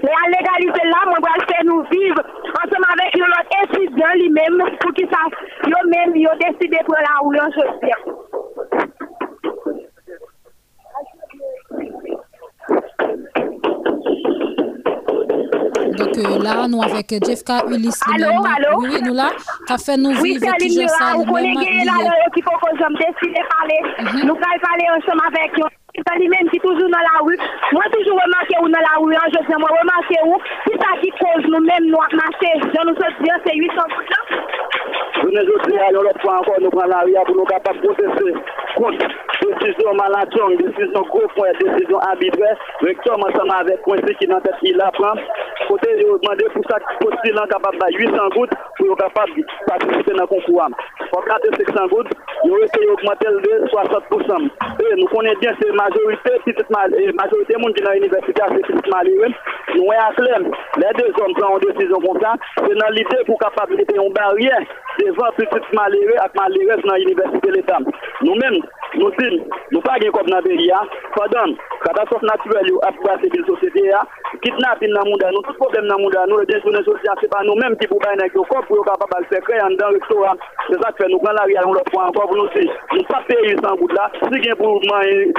mais 0.02 0.10
à 0.10 0.28
légaliser 0.28 0.84
là 0.88 1.00
moi 1.06 1.18
vais 1.20 1.46
faire 1.52 1.64
nous 1.64 1.82
vivre. 1.90 2.22
Ensemble 2.56 2.88
avec 2.92 3.12
l'autre 3.16 3.44
étudiant 3.64 4.14
lui-même 4.14 4.58
pour 4.80 4.92
qu'ils 4.94 5.08
savent. 5.08 5.36
Eux 5.66 5.88
même 5.88 6.16
ils 6.16 6.26
ont 6.26 6.38
décidé 6.40 6.78
pour 6.84 6.96
la 6.96 7.20
rue 7.22 7.38
en 7.38 7.50
chose 7.52 7.72
Donc 15.96 16.16
euh, 16.18 16.38
là, 16.42 16.66
nous 16.68 16.82
avec 16.82 17.12
Jeffka 17.24 17.64
Ulysse. 17.68 18.00
Allô? 18.14 18.78
Oui, 18.78 19.00
nous 19.02 19.14
là, 19.14 19.30
qui 19.66 19.72
a 19.72 19.78
fait 19.78 19.96
nous 19.96 20.10
Oui, 20.20 20.38
vivre 20.38 20.52
toujours 20.58 20.88
ça 20.90 21.12
Murat, 21.12 21.24
vous 21.24 21.36
lui-même. 21.36 21.54
connaissez 21.54 21.84
là 21.84 21.92
lié. 21.98 22.08
le 22.26 22.34
qu'il 22.34 22.42
faut 22.44 22.50
que 22.58 22.78
j'aime 22.78 22.94
décider 22.94 23.40
de 23.40 23.46
parler. 23.48 23.80
Nous 24.14 24.20
allons 24.22 24.34
parler 24.40 24.86
ensemble 24.96 25.22
avec 25.28 25.52
eux. 25.98 26.02
C'est 26.08 26.18
lui-même 26.18 26.48
qui 26.50 26.56
est 26.56 26.60
toujours 26.60 26.88
dans 26.88 26.98
la 26.98 27.24
rue. 27.24 27.38
Moi, 27.72 27.84
toujours 27.92 28.20
remarqué 28.20 28.54
où 28.60 28.68
dans 28.68 28.80
la 28.80 28.96
rue, 28.98 29.14
hein, 29.14 29.28
je 29.28 29.38
sais, 29.46 29.58
moi, 29.58 29.68
remarqué 29.68 30.16
où? 30.24 30.36
C'est 30.66 30.78
ça 30.78 30.98
qui 31.00 31.10
cause 31.10 31.44
nous-mêmes, 31.48 31.86
nous, 31.86 32.00
à 32.00 32.08
marcher. 32.14 32.52
Je 32.60 32.86
nous 32.86 32.94
dis, 32.94 33.30
c'est 33.46 33.56
800 33.56 33.74
gouttes 33.74 34.10
là. 34.10 34.36
Je 35.22 35.28
ne 35.28 35.40
veux 35.40 35.92
l'autre 35.92 36.20
fois 36.20 36.40
encore, 36.40 36.60
nous 36.60 36.70
prenons 36.70 36.88
la 36.88 37.00
rue 37.00 37.14
pour 37.26 37.36
nous 37.36 37.44
capables 37.44 37.80
de 37.80 37.86
protester 37.86 38.34
contre 38.76 39.06
décision 39.62 39.94
maladie, 39.94 40.56
décision 40.58 41.02
point, 41.04 41.52
décision 41.60 41.98
arbitraire. 41.98 42.56
Recteur, 42.80 43.18
ensemble 43.18 43.52
avec 43.60 43.82
Coincé 43.82 44.14
qui 44.18 44.24
est 44.24 44.28
dans 44.28 44.40
tête, 44.40 44.54
il 44.62 44.76
la 44.76 44.90
prend. 44.90 45.14
Côté, 45.68 45.88
il 45.96 46.06
a 46.06 46.18
demandé 46.18 46.44
pour 46.52 46.64
ça, 46.68 46.78
postulant 47.00 47.46
capable 47.46 47.78
de 47.78 47.98
800 47.98 48.28
gouttes 48.34 48.50
pour 48.78 48.86
être 48.92 48.96
capable 48.96 49.34
de 49.36 49.44
participer 49.66 50.12
dans 50.12 50.22
le 50.22 50.26
concours. 50.26 50.68
Pour 51.12 51.24
400 51.24 51.86
gouttes, 51.88 52.10
il 52.44 52.52
a 52.52 52.58
essayé 52.64 52.86
d'augmenter 52.86 53.28
de 53.28 53.66
60%. 53.68 54.50
Et 54.80 55.00
nous 55.00 55.06
connaissons 55.06 55.38
bien 55.40 55.54
ces 55.60 55.70
et 55.82 57.12
majorité 57.12 57.54
qui 57.54 57.80
est 57.80 57.84
dans 57.84 57.92
l'université, 57.92 58.42
petite 58.50 58.88
malheureux. 58.88 59.32
Nous 59.74 59.84
voyons 59.84 60.38
les 60.76 60.92
deux 60.98 61.12
hommes 61.20 61.34
prennent 61.34 61.58
une 61.62 61.72
décision 61.72 62.00
comme 62.00 62.20
ça, 62.20 62.34
c'est 62.56 62.74
dans 62.74 62.88
l'idée 62.90 63.24
pour 63.26 63.38
capable 63.38 63.72
de 63.72 63.76
mettre 63.78 63.94
une 63.94 64.12
barrière 64.12 64.60
devant 64.98 65.32
petite 65.36 65.72
malheureux 65.72 66.14
et 66.14 66.38
malheureux 66.38 66.82
dans 66.84 66.94
l'université 66.94 67.50
de 68.94 68.98
disons, 68.98 69.44
nous 69.70 69.80
pas 69.80 69.98
gagner 69.98 70.10
comme 70.10 70.26
dans 70.26 70.38
le 70.38 70.42
pays, 70.42 70.70
pendant 71.14 71.54
catastrophe 71.84 72.22
naturelle, 72.22 72.70
après 72.82 73.16
la 73.16 73.46
société, 73.46 73.90
kidnapping 74.42 74.92
dans 74.92 75.04
le 75.04 75.10
monde, 75.10 75.24
nous 75.32 75.42
tout 75.42 75.54
le 75.72 75.82
monde, 75.82 76.18
nous, 76.28 76.38
le 76.38 76.46
déjeuner 76.46 76.84
social, 76.84 77.14
c'est 77.20 77.30
pas 77.30 77.42
nous-mêmes 77.44 77.76
qui 77.76 77.86
pouvons 77.86 78.00
faire 78.00 78.16
le 78.16 78.28
corps 78.30 78.64
pour 78.66 78.78
être 78.78 78.98
capable 78.98 79.24
de 79.24 79.34
faire 79.34 79.44
créer 79.44 79.60
dans 79.76 79.90
le 79.90 79.98
restaurant. 79.98 80.36
C'est 80.68 80.80
ça 80.82 80.92
que 80.92 81.04
fait 81.04 81.10
nous 81.10 81.18
prendre 81.18 81.40
la 81.40 81.46
dire, 81.46 81.62
nous 81.66 83.02
pas 83.04 83.22
payer 83.28 83.56
sans 83.62 83.76
gouttes 83.76 83.92
là, 83.92 84.10
si 84.12 84.40
gain 84.40 84.54
pour 84.56 84.80
manger, 84.86 85.32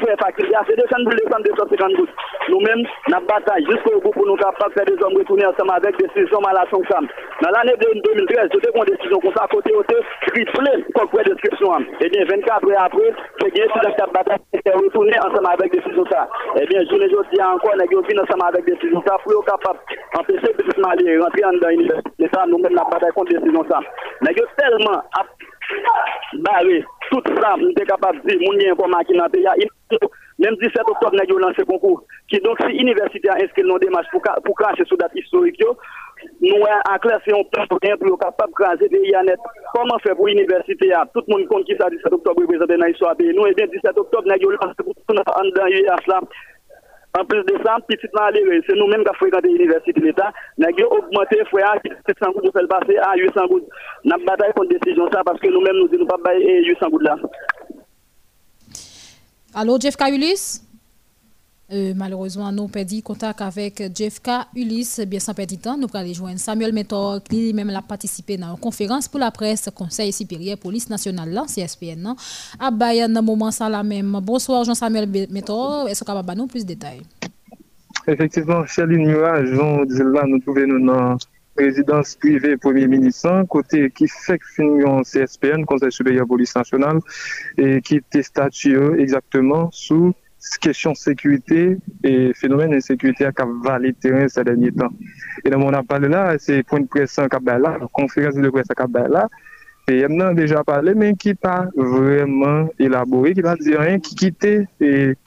faire 0.00 0.16
facilité, 0.18 0.56
c'est 0.68 0.76
200 0.76 1.40
250 1.44 1.92
gouttes. 1.96 2.14
Nous-mêmes, 2.48 2.84
nous 3.08 3.26
bataille 3.26 3.66
jusqu'au 3.70 4.00
bout 4.00 4.10
pour 4.10 4.26
nous 4.26 4.36
capables 4.36 4.74
de 4.74 5.04
hommes 5.04 5.16
retourner 5.16 5.46
ensemble 5.46 5.72
avec 5.72 5.96
des 5.98 6.08
décisions 6.08 6.40
mal 6.40 6.56
à 6.56 6.64
son 6.70 6.80
2013, 6.80 8.48
côté, 9.50 9.72
côté, 9.72 9.94
triplé, 10.26 10.84
comme 10.94 11.08
quoi 11.08 11.22
description. 11.22 11.78
Et 12.00 12.08
bien, 12.08 12.24
24 12.24 12.49
heures 12.50 12.82
après, 12.82 13.14
c'est 13.40 13.52
bien, 13.54 13.64
si 13.64 13.78
cette 13.82 14.12
bataille 14.12 14.38
est 14.52 14.70
retourné 14.70 15.12
ensemble 15.20 15.46
avec 15.46 15.72
des 15.72 15.78
décisions 15.78 16.04
ça. 16.10 16.28
Eh 16.56 16.66
bien, 16.66 16.80
je 16.88 16.94
ne 16.94 17.06
dis 17.06 17.42
encore, 17.42 17.74
nous 17.76 17.82
avons 17.82 18.22
ensemble 18.22 18.44
avec 18.48 18.64
des 18.64 18.72
décisions 18.72 19.02
ça, 19.06 19.16
pour 19.22 19.32
être 19.32 19.44
capable 19.44 19.78
d'empêcher 20.14 20.52
petit 20.54 20.80
Mali 20.80 21.18
rentrer 21.18 21.42
dans 21.42 21.68
l'université. 21.68 22.28
Ça, 22.32 22.44
nous-mêmes, 22.46 22.74
la 22.74 22.84
bataille 22.84 23.12
contre 23.14 23.32
des 23.32 23.38
décisions 23.38 23.64
ça. 23.70 23.80
Nous 24.20 24.28
avons 24.28 24.50
tellement 24.56 25.02
barré 26.42 26.84
tout 27.10 27.22
capables 27.22 28.20
de 28.22 28.30
dire, 28.30 28.38
nous 28.40 28.52
avons 28.52 28.72
information 28.72 29.06
qui 29.06 29.16
dans 29.16 29.24
le 29.24 29.30
pays. 29.30 29.68
Même 30.38 30.56
17 30.56 30.80
octobre, 30.86 31.12
nous 31.12 31.20
avons 31.20 31.48
lancé 31.48 31.62
concours. 31.64 32.02
Qui 32.28 32.40
donc, 32.40 32.58
si 32.62 32.72
l'université 32.72 33.28
a 33.28 33.34
inscrit 33.34 33.62
nos 33.62 33.78
démarches 33.78 34.06
pour, 34.10 34.22
pour 34.44 34.56
cracher 34.56 34.84
sur 34.86 34.96
date 34.96 35.14
historique, 35.14 35.62
Nou 36.40 36.68
an 36.68 37.00
kler 37.04 37.18
se 37.24 37.32
yon 37.32 37.44
tan 37.54 37.68
pou 37.70 37.82
gen 37.84 37.98
pou 38.00 38.12
yo 38.12 38.20
kapap 38.20 38.52
krasi 38.58 38.88
de 38.92 39.02
yanet. 39.08 39.50
Koman 39.74 40.00
fe 40.04 40.14
pou 40.16 40.30
universite 40.30 40.88
ya? 40.88 41.02
Tout 41.14 41.26
moun 41.32 41.44
kon 41.50 41.66
ki 41.68 41.76
sa 41.80 41.90
17 41.92 42.16
oktob 42.20 42.40
represente 42.44 42.78
nan 42.80 42.94
iswa 42.94 43.12
pe. 43.18 43.28
Nou 43.36 43.48
e 43.48 43.56
ven 43.58 43.70
17 43.74 44.00
oktob 44.04 44.30
nan 44.30 44.40
yo 44.40 44.54
lanse 44.56 44.80
pou 44.80 44.96
tout 44.96 45.16
nan 45.16 45.28
an 45.36 45.52
dan 45.58 45.74
yon 45.74 45.92
asla. 45.98 46.22
An 47.18 47.24
plus 47.26 47.42
de 47.42 47.56
san, 47.64 47.82
pitit 47.88 48.12
nan 48.14 48.30
le, 48.36 48.60
se 48.62 48.74
nou 48.78 48.86
menm 48.86 49.02
ka 49.02 49.16
frekante 49.18 49.50
universite 49.50 49.98
l'Etat, 49.98 50.36
nan 50.62 50.70
gen 50.78 50.86
augmente 50.94 51.40
fwe 51.50 51.64
a 51.66 51.72
700 51.82 52.36
goud 52.36 52.46
ou 52.46 52.54
fel 52.54 52.68
pase 52.70 52.94
a 53.02 53.10
800 53.18 53.48
goud. 53.50 53.66
Nan 54.06 54.22
batay 54.28 54.54
kon 54.54 54.70
desijon 54.70 55.10
sa, 55.10 55.24
paske 55.26 55.50
nou 55.50 55.64
menm 55.64 55.80
nou 55.80 55.90
di 55.90 55.98
nou 55.98 56.06
pa 56.06 56.20
baye 56.22 56.60
800 56.70 56.92
goud 56.94 57.08
la. 57.08 57.16
Alo, 59.58 59.74
Jeff 59.82 59.98
Kaulis? 59.98 60.69
Euh, 61.72 61.92
malheureusement, 61.94 62.50
nous 62.50 62.66
perdu 62.66 63.00
contact 63.00 63.40
avec 63.40 63.80
Jeff 63.96 64.20
Ulysse. 64.56 65.00
Bien 65.06 65.20
sans 65.20 65.34
perdre 65.34 65.56
temps, 65.56 65.76
nous 65.76 65.86
allons 65.94 66.12
joindre 66.12 66.40
Samuel 66.40 66.72
Métor, 66.72 67.22
qui 67.22 67.46
lui-même 67.46 67.70
a 67.70 67.80
participé 67.80 68.36
dans 68.36 68.50
une 68.50 68.58
conférence 68.58 69.06
pour 69.06 69.20
la 69.20 69.30
presse 69.30 69.68
Conseil 69.72 70.12
supérieur 70.12 70.58
police 70.58 70.90
nationale, 70.90 71.30
là, 71.30 71.44
CSPN, 71.46 72.00
non? 72.00 72.16
À 72.58 72.72
Bayern, 72.72 73.12
dans 73.12 73.22
moment 73.22 73.52
ça 73.52 73.68
la 73.68 73.84
même. 73.84 74.18
Bonsoir, 74.20 74.64
Jean-Samuel 74.64 75.08
Métor. 75.30 75.88
Est-ce 75.88 76.04
vous 76.04 76.10
avez 76.10 76.34
nous 76.34 76.48
plus 76.48 76.64
de 76.64 76.68
détails? 76.68 77.02
Effectivement, 78.08 78.66
Charline 78.66 79.06
Murat, 79.06 79.42
là, 79.42 80.24
nous 80.26 80.40
trouvons 80.40 80.66
nous 80.66 80.84
dans 80.84 81.16
résidence 81.56 82.16
privée 82.16 82.56
Premier 82.56 82.88
ministre, 82.88 83.44
côté 83.48 83.90
qui 83.90 84.08
fait 84.08 84.38
que 84.38 85.02
CSPN, 85.02 85.64
Conseil 85.64 85.92
supérieur 85.92 86.26
police 86.26 86.56
nationale, 86.56 86.98
et 87.58 87.80
qui 87.80 87.96
était 87.96 88.22
statué 88.22 88.98
exactement 88.98 89.68
sous 89.70 90.12
kesyon 90.64 90.96
sekwite 90.96 91.76
e 92.04 92.12
fenomen 92.40 92.74
en 92.76 92.82
sekwite 92.84 93.26
a 93.28 93.32
kap 93.36 93.50
vali 93.64 93.92
teren 94.00 94.28
sa 94.32 94.44
denye 94.46 94.72
tan. 94.76 94.96
E 95.44 95.52
nan 95.52 95.60
moun 95.62 95.76
ap 95.76 95.88
pale 95.90 96.08
la, 96.10 96.24
se 96.40 96.62
pou 96.66 96.80
n 96.80 96.88
presan 96.90 97.30
kap 97.32 97.44
bay 97.46 97.60
la, 97.60 97.76
konferansi 97.96 98.42
de 98.44 98.52
presan 98.54 98.78
kap 98.78 98.92
bay 98.94 99.08
la, 99.12 99.26
pe 99.86 99.98
yem 99.98 100.16
nan 100.16 100.36
deja 100.38 100.62
pale, 100.66 100.94
men 100.96 101.16
ki 101.20 101.34
pa 101.40 101.56
vreman 101.76 102.68
elabori, 102.80 103.34
ki 103.36 103.44
pa 103.44 103.56
diyen 103.60 104.02
ki 104.04 104.16
kite 104.24 104.52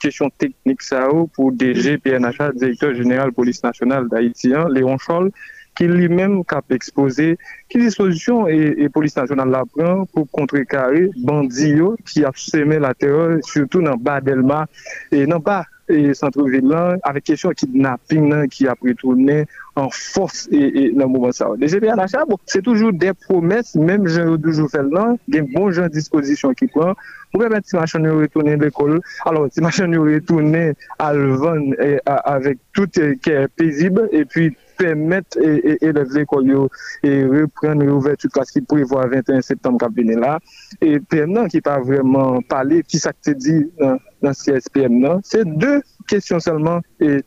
kesyon 0.02 0.32
teknik 0.40 0.82
sa 0.82 1.06
ou 1.12 1.28
pou 1.36 1.54
DG 1.54 1.98
PNH, 2.04 2.54
Direktor 2.58 2.94
General 2.98 3.32
Police 3.32 3.62
Nationale 3.62 4.08
d'Haïtien, 4.08 4.68
Léon 4.68 4.98
Scholl, 4.98 5.30
ki 5.78 5.88
li 5.90 6.08
menm 6.08 6.42
kap 6.48 6.72
expose, 6.74 7.34
ki 7.70 7.82
disposisyon 7.82 8.48
e, 8.52 8.58
e 8.84 8.88
polis 8.94 9.16
nasyonal 9.18 9.52
la 9.54 9.64
pran 9.68 10.04
pou 10.14 10.28
kontrekare 10.36 11.08
bandiyo 11.26 11.94
ki 12.08 12.26
ap 12.28 12.38
seme 12.40 12.80
la 12.82 12.94
teror, 12.94 13.40
surtout 13.50 13.82
nan 13.84 14.00
ba 14.00 14.20
Delma, 14.24 14.64
e 15.10 15.24
nan 15.26 15.42
ba 15.44 15.62
e 15.90 16.14
Santrouville 16.16 16.64
lan, 16.70 17.02
avek 17.04 17.26
kesyon 17.28 17.56
kidnapping 17.60 18.30
nan 18.30 18.46
ki 18.48 18.70
ap 18.72 18.80
retounen 18.86 19.44
an 19.76 19.90
fos 19.92 20.46
e, 20.48 20.62
e 20.64 20.84
nan 20.94 21.10
mouman 21.12 21.34
sa. 21.36 21.50
De 21.60 21.68
GPA 21.68 21.98
la 21.98 22.06
chabou, 22.08 22.40
se 22.48 22.62
toujou 22.64 22.94
de 22.94 23.12
promes, 23.26 23.74
menm 23.76 24.08
jen 24.08 24.32
yo 24.32 24.38
doujou 24.40 24.70
fel 24.72 24.88
nan, 24.94 25.18
gen 25.28 25.50
bon 25.52 25.68
jen 25.74 25.92
disposisyon 25.92 26.56
ki 26.56 26.70
pran, 26.72 26.96
Ou 27.34 27.40
bebe 27.42 27.58
ti 27.66 27.74
machan 27.74 28.04
yo 28.06 28.20
retounen 28.20 28.60
l'ekol, 28.62 29.00
alon 29.26 29.48
ti 29.50 29.62
machan 29.64 29.94
yo 29.96 30.04
retounen 30.06 30.76
alvan 31.02 31.72
e, 31.82 31.96
avèk 32.06 32.60
tout 32.78 33.00
kè 33.26 33.48
pezib, 33.58 33.98
e 34.14 34.22
pi 34.30 34.52
paisible 34.76 34.82
et 34.82 34.82
puis 34.82 34.86
permettre 34.86 35.38
élèves 35.38 36.12
l'école 36.14 36.68
et 37.02 37.24
reprendre 37.24 37.84
l'ouverture 37.84 38.30
classe 38.30 38.50
qui 38.50 38.60
prévoit 38.60 39.06
21 39.06 39.40
septembre 39.40 39.88
venir 39.94 40.18
là. 40.18 40.38
Et 40.80 41.00
pendant 41.00 41.46
qui 41.46 41.60
pas 41.60 41.80
vraiment 41.80 42.40
parler 42.42 42.82
qui 42.82 42.98
ça 42.98 43.12
dit 43.26 43.70
dans, 43.78 43.98
dans 44.22 44.32
CSPM 44.32 45.20
c'est 45.22 45.44
deux 45.44 45.82
questions 46.06 46.40
seulement 46.40 46.80
et 47.00 47.22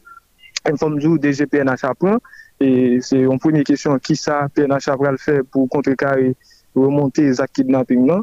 informe 0.66 1.00
du 1.00 1.18
DGPNH 1.20 1.84
apprend 1.84 2.18
et 2.60 3.00
c'est 3.02 3.20
une 3.20 3.40
première 3.40 3.64
question 3.64 3.98
qui 4.00 4.16
ça 4.16 4.48
PNH 4.54 4.90
va 5.00 5.12
le 5.12 5.18
faire 5.18 5.42
pour 5.52 5.70
contrecarrer 5.70 6.36
remonter 6.76 7.30
les 7.30 7.36
kidnapping 7.54 8.08
là 8.08 8.22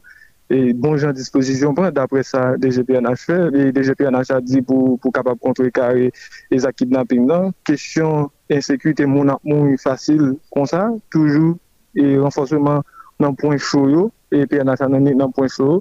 E 0.55 0.73
bon 0.79 0.95
jan 1.01 1.15
dispozisyon 1.17 1.75
pran 1.75 1.91
dapre 1.95 2.23
sa 2.27 2.55
DGPNH 2.61 3.23
fè, 3.27 3.39
e 3.51 3.71
DGPNH 3.75 4.31
a 4.37 4.41
di 4.45 4.61
pou, 4.63 4.95
pou 5.03 5.11
kapap 5.15 5.41
kontre 5.43 5.71
kare 5.75 6.11
e 6.15 6.61
zakid 6.63 6.93
nan 6.95 7.09
ping 7.11 7.27
nan, 7.27 7.51
kesyon 7.67 8.29
ensekwite 8.55 9.09
moun 9.11 9.33
ap 9.35 9.43
moun 9.43 9.73
yon 9.73 9.81
fasil 9.83 10.35
kon 10.55 10.69
sa, 10.71 10.87
toujou 11.11 11.57
e 11.99 12.15
renfonsweman 12.23 12.85
nan 13.23 13.35
pon 13.41 13.59
choyo 13.59 14.09
e 14.35 14.45
PNH 14.51 14.87
nan 14.93 15.11
nan 15.11 15.35
pon 15.35 15.51
choyo 15.51 15.81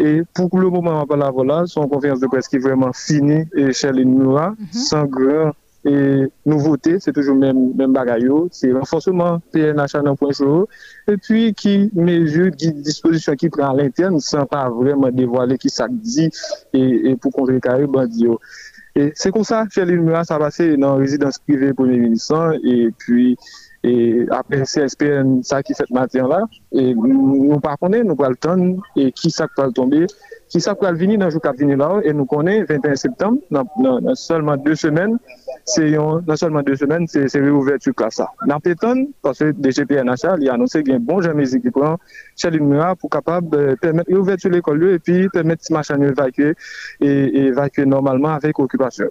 e 0.00 0.22
pou 0.32 0.48
kou 0.48 0.64
le 0.64 0.72
mouman 0.72 1.02
apan 1.02 1.20
la 1.20 1.30
vola 1.34 1.62
son 1.68 1.88
konferans 1.92 2.22
de 2.22 2.32
pres 2.32 2.48
ki 2.48 2.62
vreman 2.64 2.96
fini 2.96 3.42
e 3.52 3.72
chèl 3.76 4.00
in 4.00 4.14
moura, 4.14 4.54
mm-hmm. 4.54 4.84
san 4.88 5.08
gran 5.12 5.52
nouvote, 5.84 6.98
se 7.00 7.12
toujou 7.14 7.36
men 7.38 7.92
bagayou, 7.94 8.48
se 8.52 8.72
renfonseman 8.74 9.38
PNH 9.54 9.98
anan 10.00 10.18
ponjou, 10.18 10.66
e 11.08 11.14
pi 11.22 11.52
ki 11.56 11.74
mezur 11.96 12.50
ki 12.58 12.72
disposisyon 12.86 13.38
ki 13.40 13.52
pran 13.54 13.78
l'interne 13.78 14.20
san 14.24 14.48
pa 14.50 14.66
vreman 14.72 15.14
devoale 15.16 15.58
ki 15.60 15.70
sak 15.72 15.94
di 16.02 16.28
e 16.74 17.14
pou 17.22 17.30
kontre 17.34 17.60
kare 17.64 17.86
bandiyo. 17.86 18.40
E 18.98 19.12
se 19.14 19.30
kon 19.30 19.46
sa, 19.46 19.66
Félix 19.70 20.02
Moura 20.02 20.24
sa 20.26 20.40
pase 20.42 20.72
nan 20.76 20.98
rezidans 20.98 21.38
privé 21.46 21.70
pou 21.76 21.86
menisan, 21.86 22.58
e 22.58 22.90
pi 22.98 23.36
apre 24.34 24.64
CSPN 24.66 25.38
sa 25.46 25.62
ki 25.62 25.76
fet 25.78 25.92
matin 25.94 26.26
la, 26.30 26.42
et 26.72 26.94
nous 26.94 27.58
contre, 27.60 27.98
nous 28.02 28.16
pas 28.16 28.28
le 28.28 28.36
temps 28.36 28.56
et 28.96 29.12
qui 29.12 29.30
ça 29.30 29.46
va 29.56 29.70
tomber 29.70 30.06
qui 30.48 30.60
ça 30.60 30.74
va 30.80 30.92
venir 30.92 31.18
dans 31.18 31.26
le 31.26 31.30
jour 31.30 31.40
qui 31.40 31.62
venir 31.62 31.76
là 31.76 32.00
et 32.04 32.12
nous 32.12 32.24
connaissons 32.24 32.66
21 32.68 32.96
septembre 32.96 33.38
dans, 33.50 34.14
seulement 34.14 34.56
deux 34.56 34.74
semaines 34.74 35.18
c'est 35.64 35.92
dans 35.92 36.36
seulement 36.36 36.62
deux 36.62 36.76
semaines 36.76 37.06
c'est 37.06 37.28
réouverture 37.34 37.94
classe 37.94 38.20
péton 38.62 39.08
parce 39.22 39.38
que 39.38 39.52
DGPNH 39.52 40.24
il 40.40 40.48
a 40.48 40.54
annoncé 40.54 40.82
qu'il 40.82 40.92
y 40.92 40.94
a 40.94 40.96
un 40.96 41.00
bon 41.00 41.20
jamais 41.20 41.44
qui 41.46 41.70
prend 41.70 41.96
Chaline 42.36 42.82
pour 42.98 43.10
capable 43.10 43.76
permettre 43.76 44.10
l'ouverture 44.10 44.50
de 44.50 44.56
l'école 44.56 44.92
et 44.92 44.98
puis 44.98 45.28
permettre 45.28 45.64
ces 45.64 45.74
machins 45.74 45.98
d'évacuer 45.98 46.54
et 47.00 47.38
évacuer 47.46 47.84
normalement 47.84 48.28
avec 48.28 48.58
occupation. 48.58 49.06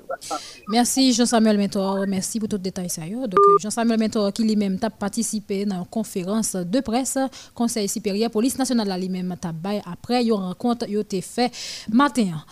Merci 0.70 1.14
Jean-Samuel 1.14 1.58
Mentor, 1.58 2.06
merci 2.08 2.40
pour 2.40 2.50
tout 2.50 2.58
le 2.58 2.62
détail 2.62 2.88
Donc 3.12 3.40
Jean-Samuel 3.62 4.00
Mentor 4.00 4.34
qui 4.34 4.44
lui-même 4.44 4.78
a 4.82 4.90
participé 4.90 5.66
dans 5.66 5.80
une 5.80 5.86
conférence 5.86 6.56
de 6.56 6.80
presse 6.80 7.18
Conseil 7.58 7.88
supérieur 7.90 8.30
police 8.30 8.56
nationale 8.60 9.00
lui-même 9.00 9.36
après 9.84 10.24
une 10.24 10.34
rencontre 10.34 10.86
a 10.86 11.00
été 11.00 11.24
matin. 11.92 12.46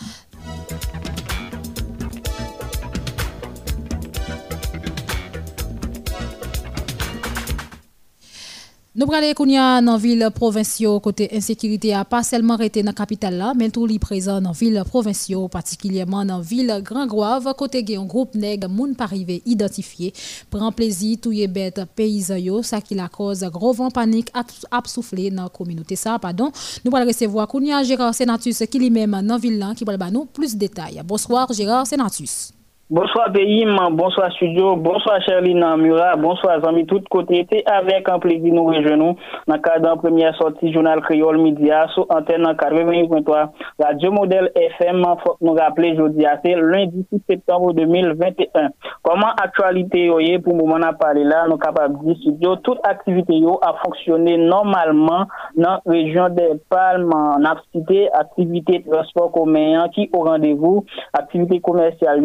Nous 8.98 9.08
prenons 9.08 9.82
dans 9.82 9.92
la 9.92 9.98
ville 9.98 10.30
provinciale 10.34 11.02
côté 11.02 11.30
insécurité 11.36 11.94
a 11.94 12.06
pas 12.06 12.24
seulement 12.24 12.54
arrêté 12.54 12.82
dans 12.82 12.92
la 12.92 12.94
capitale 12.94 13.52
mais 13.58 13.70
tout 13.70 13.86
li 13.86 14.00
présent 14.00 14.40
dans 14.40 14.52
la 14.52 14.56
ville 14.56 14.82
provinciale, 14.88 15.50
particulièrement 15.52 16.24
dans 16.24 16.38
la 16.38 16.42
ville 16.42 16.82
Grand 16.82 17.06
Grave, 17.06 17.54
côté 17.58 17.84
un 17.98 18.06
groupe 18.06 18.36
nèg 18.36 18.70
moun 18.70 18.96
pas 18.96 19.04
arrivé 19.04 19.42
identifié, 19.46 20.14
prend 20.50 20.72
plaisir 20.72 21.18
tout 21.22 21.34
y 21.34 21.46
bête 21.46 21.82
paysan 21.94 22.38
yo, 22.38 22.64
ça 22.64 22.80
qui 22.80 22.96
la 22.96 23.10
cause 23.10 23.44
gros 23.52 23.74
vent 23.74 23.92
panique 23.92 24.32
a 24.34 24.82
soufflé 24.86 25.30
dans 25.30 25.44
la 25.44 25.50
communauté 25.50 25.98
ça 25.98 26.18
pardon. 26.18 26.50
Nous 26.86 26.96
allons 26.96 27.06
recevoir 27.06 27.50
Kounia 27.50 27.84
Gérard 27.84 28.16
Senatus 28.16 28.64
qui 28.72 28.80
lui 28.80 28.90
même 28.90 29.12
dans 29.12 29.34
la 29.34 29.38
ville 29.38 29.60
là 29.60 29.74
qui 29.76 29.84
va 29.84 30.10
nous 30.10 30.24
plus 30.24 30.54
de 30.54 30.60
détails. 30.60 31.02
Bonsoir 31.06 31.52
Gérard 31.52 31.86
Senatus. 31.86 32.54
Bonsoir 32.88 33.32
pays, 33.32 33.66
bonsoir 33.94 34.32
studio, 34.34 34.76
bonsoir 34.76 35.20
Charline 35.26 35.66
Mura, 35.78 36.16
bonsoir 36.18 36.64
amis 36.68 36.86
tout 36.86 37.02
côté. 37.10 37.38
C'était 37.38 37.64
avec 37.66 38.08
un 38.08 38.20
plaisir 38.20 38.54
nous 38.54 38.64
rejoignons 38.64 39.16
dans 39.48 39.56
le 39.56 39.60
cadre 39.60 39.98
première 39.98 40.36
sortie 40.36 40.72
journal 40.72 41.02
Créole 41.02 41.40
Média 41.40 41.88
sur 41.96 42.06
antenne 42.10 42.44
88.3 42.44 43.50
Radio 43.80 44.12
Modèle 44.12 44.52
FM. 44.54 45.04
Faut 45.26 45.36
nous 45.42 45.54
rappeler 45.54 45.94
aujourd'hui, 45.94 46.28
c'est 46.46 46.54
lundi 46.54 47.04
6 47.12 47.24
septembre 47.28 47.74
2021. 47.74 48.70
Comment 49.02 49.32
actualité 49.36 50.06
est 50.06 50.38
pour 50.38 50.54
le 50.54 50.60
moment 50.60 50.86
à 50.86 50.94
parler 50.94 51.24
là, 51.24 51.48
nous 51.50 51.58
capables 51.58 52.06
de 52.06 52.14
studio, 52.14 52.58
toute 52.58 52.78
activité 52.84 53.42
a 53.64 53.74
fonctionné 53.84 54.38
normalement 54.38 55.26
dans 55.58 55.72
la 55.72 55.82
région 55.88 56.30
des 56.30 56.52
Palmes, 56.70 57.12
en 57.12 57.42
cité 57.74 58.12
activité 58.14 58.86
transport 58.88 59.32
commun 59.32 59.90
qui 59.90 60.08
au 60.14 60.22
rendez-vous, 60.22 60.86
activité 61.14 61.60
commerciale, 61.60 62.22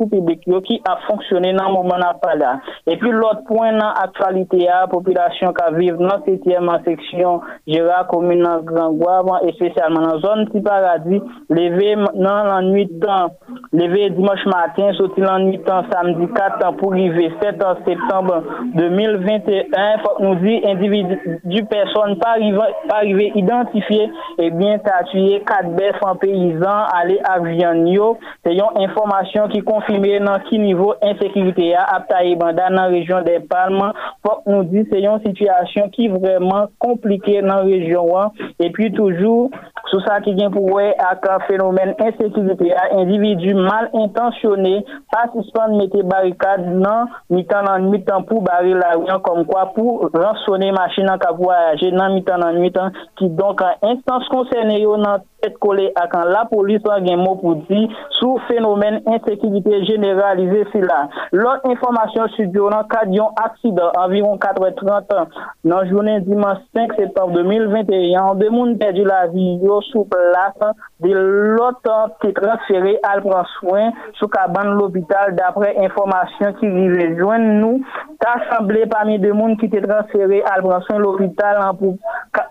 ou 0.00 0.06
publique 0.06 0.44
qui 0.64 0.80
a 0.88 0.96
fonctionné 1.08 1.52
dans 1.52 1.68
le 1.68 1.72
moment 1.72 1.96
là. 1.96 2.60
Et 2.86 2.96
puis 2.96 3.10
l'autre 3.10 3.44
point 3.46 3.72
dans 3.72 3.92
l'actualité, 3.92 4.66
la 4.66 4.86
population 4.86 5.52
qui 5.52 5.74
vit 5.76 5.92
dans 5.92 6.06
la 6.06 6.20
septième 6.24 6.70
section 6.84 7.40
Gérard 7.66 8.06
commune 8.08 8.42
dans 8.42 8.62
Grand 8.62 8.92
Guave 8.92 9.26
et 9.42 9.52
dans 9.88 10.00
la 10.00 10.18
zone 10.18 10.44
de 10.52 10.60
paradis, 10.60 11.20
levé 11.48 11.96
dans 12.14 12.44
la 12.44 12.62
nuit 12.62 12.88
temps, 13.00 13.30
Leve 13.72 14.10
dimanche 14.10 14.48
matin, 14.50 14.90
soti 14.98 15.20
lan 15.22 15.44
mitan 15.46 15.84
samdi 15.92 16.26
4 16.34 16.64
an 16.66 16.74
pou 16.74 16.90
rive 16.90 17.28
7 17.38 17.60
an 17.62 17.76
septembre 17.86 18.40
2021, 18.74 20.00
fok 20.02 20.16
nou 20.24 20.38
di 20.40 20.56
individu 20.66 21.60
person 21.70 22.16
pa 22.18 22.32
rive 22.40 23.28
identifiye, 23.38 24.08
ebyen 24.42 24.74
eh 24.74 24.80
ta 24.82 24.96
tuye 25.12 25.38
4 25.46 25.70
bes 25.76 26.02
an 26.02 26.18
peyizan 26.18 26.90
ale 26.96 27.20
avyan 27.30 27.84
yo, 27.92 28.16
se 28.42 28.56
yon 28.56 28.74
informasyon 28.88 29.54
ki 29.54 29.62
konfime 29.68 30.18
nan 30.26 30.42
ki 30.48 30.58
nivou 30.64 30.98
insekirite 31.12 31.70
ya 31.70 31.86
apta 31.94 32.24
e 32.26 32.34
banda 32.42 32.72
nan 32.74 32.90
rejyon 32.90 33.22
de 33.28 33.38
Palman, 33.54 33.94
fok 34.26 34.50
nou 34.50 34.66
di 34.66 34.82
se 34.90 35.04
yon 35.04 35.22
situasyon 35.28 35.94
ki 35.94 36.10
vreman 36.16 36.74
komplike 36.82 37.38
nan 37.46 37.62
rejyon 37.70 38.10
wan, 38.10 38.34
epi 38.58 38.90
toujou 38.98 39.46
sou 39.92 40.02
sa 40.02 40.18
ki 40.26 40.34
gen 40.38 40.50
pou 40.54 40.74
we 40.74 40.90
ak 41.06 41.22
fenomen 41.46 41.94
insekirite 42.02 42.66
ya 42.66 42.90
individu 42.98 43.59
mal 43.60 43.90
intentionné, 43.94 44.84
pas 45.10 45.26
de 45.32 45.76
mettre 45.76 46.02
barricade 46.06 46.80
dans 46.80 47.06
mi-temps 47.30 47.62
dans 47.62 47.78
mi-temps 47.78 48.22
pour 48.22 48.42
barrer 48.42 48.74
la 48.74 48.92
rue 48.96 49.20
comme 49.22 49.44
quoi 49.44 49.72
pour 49.74 50.10
rançonner 50.12 50.72
machine 50.72 51.08
à 51.08 51.32
voyager 51.32 51.90
dans 51.90 52.12
mi-temps 52.12 52.38
dans 52.38 52.52
mi-temps 52.52 52.90
qui 53.16 53.28
donc 53.28 53.60
en 53.62 53.88
instance 53.88 54.28
concernée 54.28 54.84
dans 54.84 55.18
tête 55.40 55.58
collée 55.58 55.92
à 55.96 56.06
quand 56.06 56.24
la 56.24 56.44
police 56.44 56.82
a 56.88 56.96
un 56.96 57.16
mot 57.16 57.36
pour 57.36 57.56
dire 57.56 57.88
sous 58.18 58.38
phénomène 58.48 59.00
insécurité 59.06 59.84
généralisée 59.84 60.66
c'est 60.72 60.80
là. 60.80 61.08
L'autre 61.32 61.62
information 61.64 62.28
sur 62.28 62.44
le 62.44 62.88
cas 62.88 63.06
d'un 63.06 63.28
accident 63.42 63.90
environ 63.96 64.36
4h30 64.36 65.26
dans 65.64 65.84
journée 65.86 66.20
dimanche 66.20 66.58
5 66.74 66.92
septembre 66.94 67.34
2021, 67.34 68.34
deux 68.34 68.50
personnes 68.50 68.78
perdu 68.78 69.04
la 69.04 69.26
vie 69.28 69.58
sous 69.90 70.04
place 70.04 70.74
de 71.00 71.12
l'autre 71.12 72.10
qui 72.20 72.32
transféré 72.32 72.98
à 73.02 73.20
prendre 73.20 73.46
soin 73.58 73.92
sous 74.14 74.28
cabane 74.28 74.74
l'hôpital 74.74 75.34
d'après 75.34 75.76
information 75.78 76.52
qui 76.58 76.66
rejoint 76.66 77.38
nous. 77.38 77.82
Assemblé 78.24 78.84
parmi 78.86 79.18
deux 79.18 79.32
personnes 79.32 79.56
qui 79.56 79.66
étaient 79.66 79.80
transférées 79.80 80.42
à 80.42 80.60
l'hôpital 80.60 81.58
pour 81.78 81.96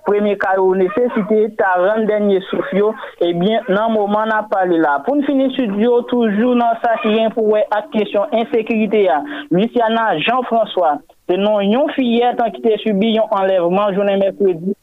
premier 0.06 0.38
cas 0.38 0.56
de 0.58 0.76
nécessité, 0.76 1.54
40 1.58 2.06
dernier 2.06 2.42
souffle 2.50 2.78
et 3.22 3.30
eh 3.30 3.34
bien, 3.34 3.62
le 3.68 3.94
moment, 3.94 4.24
on 4.26 4.30
a 4.30 4.44
parlé 4.44 4.78
là. 4.78 5.02
Pour 5.06 5.24
finir 5.26 5.52
studio, 5.52 6.02
toujours 6.04 6.56
dans 6.56 6.74
ça 6.84 6.96
qui 7.02 7.10
vient 7.10 7.30
pour 7.30 7.56
la 7.56 7.82
question 7.92 8.26
insécurité, 8.32 9.08
Luciana 9.52 10.18
Jean-François, 10.20 11.00
c'est 11.28 11.38
non 11.38 11.60
une 11.60 11.90
fillette 11.92 12.42
qui 12.54 12.74
a 12.74 12.78
subi 12.78 13.20
un 13.20 13.38
enlèvement 13.38 13.94
journée 13.94 14.18
mercredi 14.18 14.76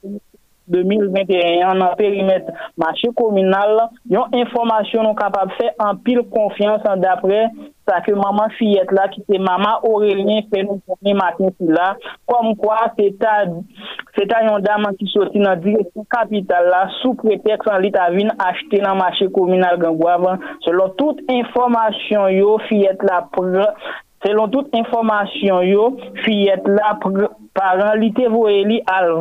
2021 0.73 1.79
nan 1.81 1.95
perimet 1.99 2.49
mache 2.81 3.13
kominal, 3.19 3.87
yon 4.11 4.35
informasyon 4.43 5.07
nou 5.07 5.19
kapap 5.19 5.55
fe 5.59 5.71
an 5.83 5.99
pil 6.05 6.25
konfiansan 6.33 7.03
dapre 7.05 7.47
sa 7.87 8.01
ke 8.03 8.13
maman 8.19 8.51
fiyet 8.59 8.91
la 8.95 9.07
ki 9.13 9.23
se 9.25 9.39
maman 9.39 9.85
Aurelien 9.87 10.43
fe 10.51 10.65
nou 10.67 10.83
koni 10.91 11.15
matin 11.17 11.55
si 11.55 11.69
la, 11.71 11.93
kom 12.29 12.51
kwa 12.59 12.81
se 12.99 13.13
ta, 13.21 13.37
se 14.19 14.27
ta 14.31 14.43
yon 14.47 14.65
daman 14.65 14.99
ki 14.99 15.09
soti 15.13 15.43
nan 15.43 15.63
direksyon 15.63 16.09
kapital 16.11 16.67
la 16.73 16.83
sou 16.99 17.15
preteks 17.21 17.71
an 17.71 17.81
lit 17.85 17.99
avin 18.03 18.33
achete 18.35 18.83
nan 18.83 18.99
mache 18.99 19.31
kominal 19.37 19.79
gangwavan. 19.83 20.43
Selon 20.67 20.93
tout 20.99 21.23
informasyon 21.31 22.35
yo 22.35 22.57
fiyet 22.67 23.07
la 23.07 23.23
pre, 23.31 23.71
selon 24.27 24.51
tout 24.51 24.75
informasyon 24.75 25.63
yo 25.71 25.91
fiyet 26.25 26.67
la 26.67 26.97
pre, 27.03 27.31
parents 27.57 27.97
li 28.01 28.13
te 28.17 28.29
voye 28.29 28.65
li 28.69 28.81
al 28.93 29.15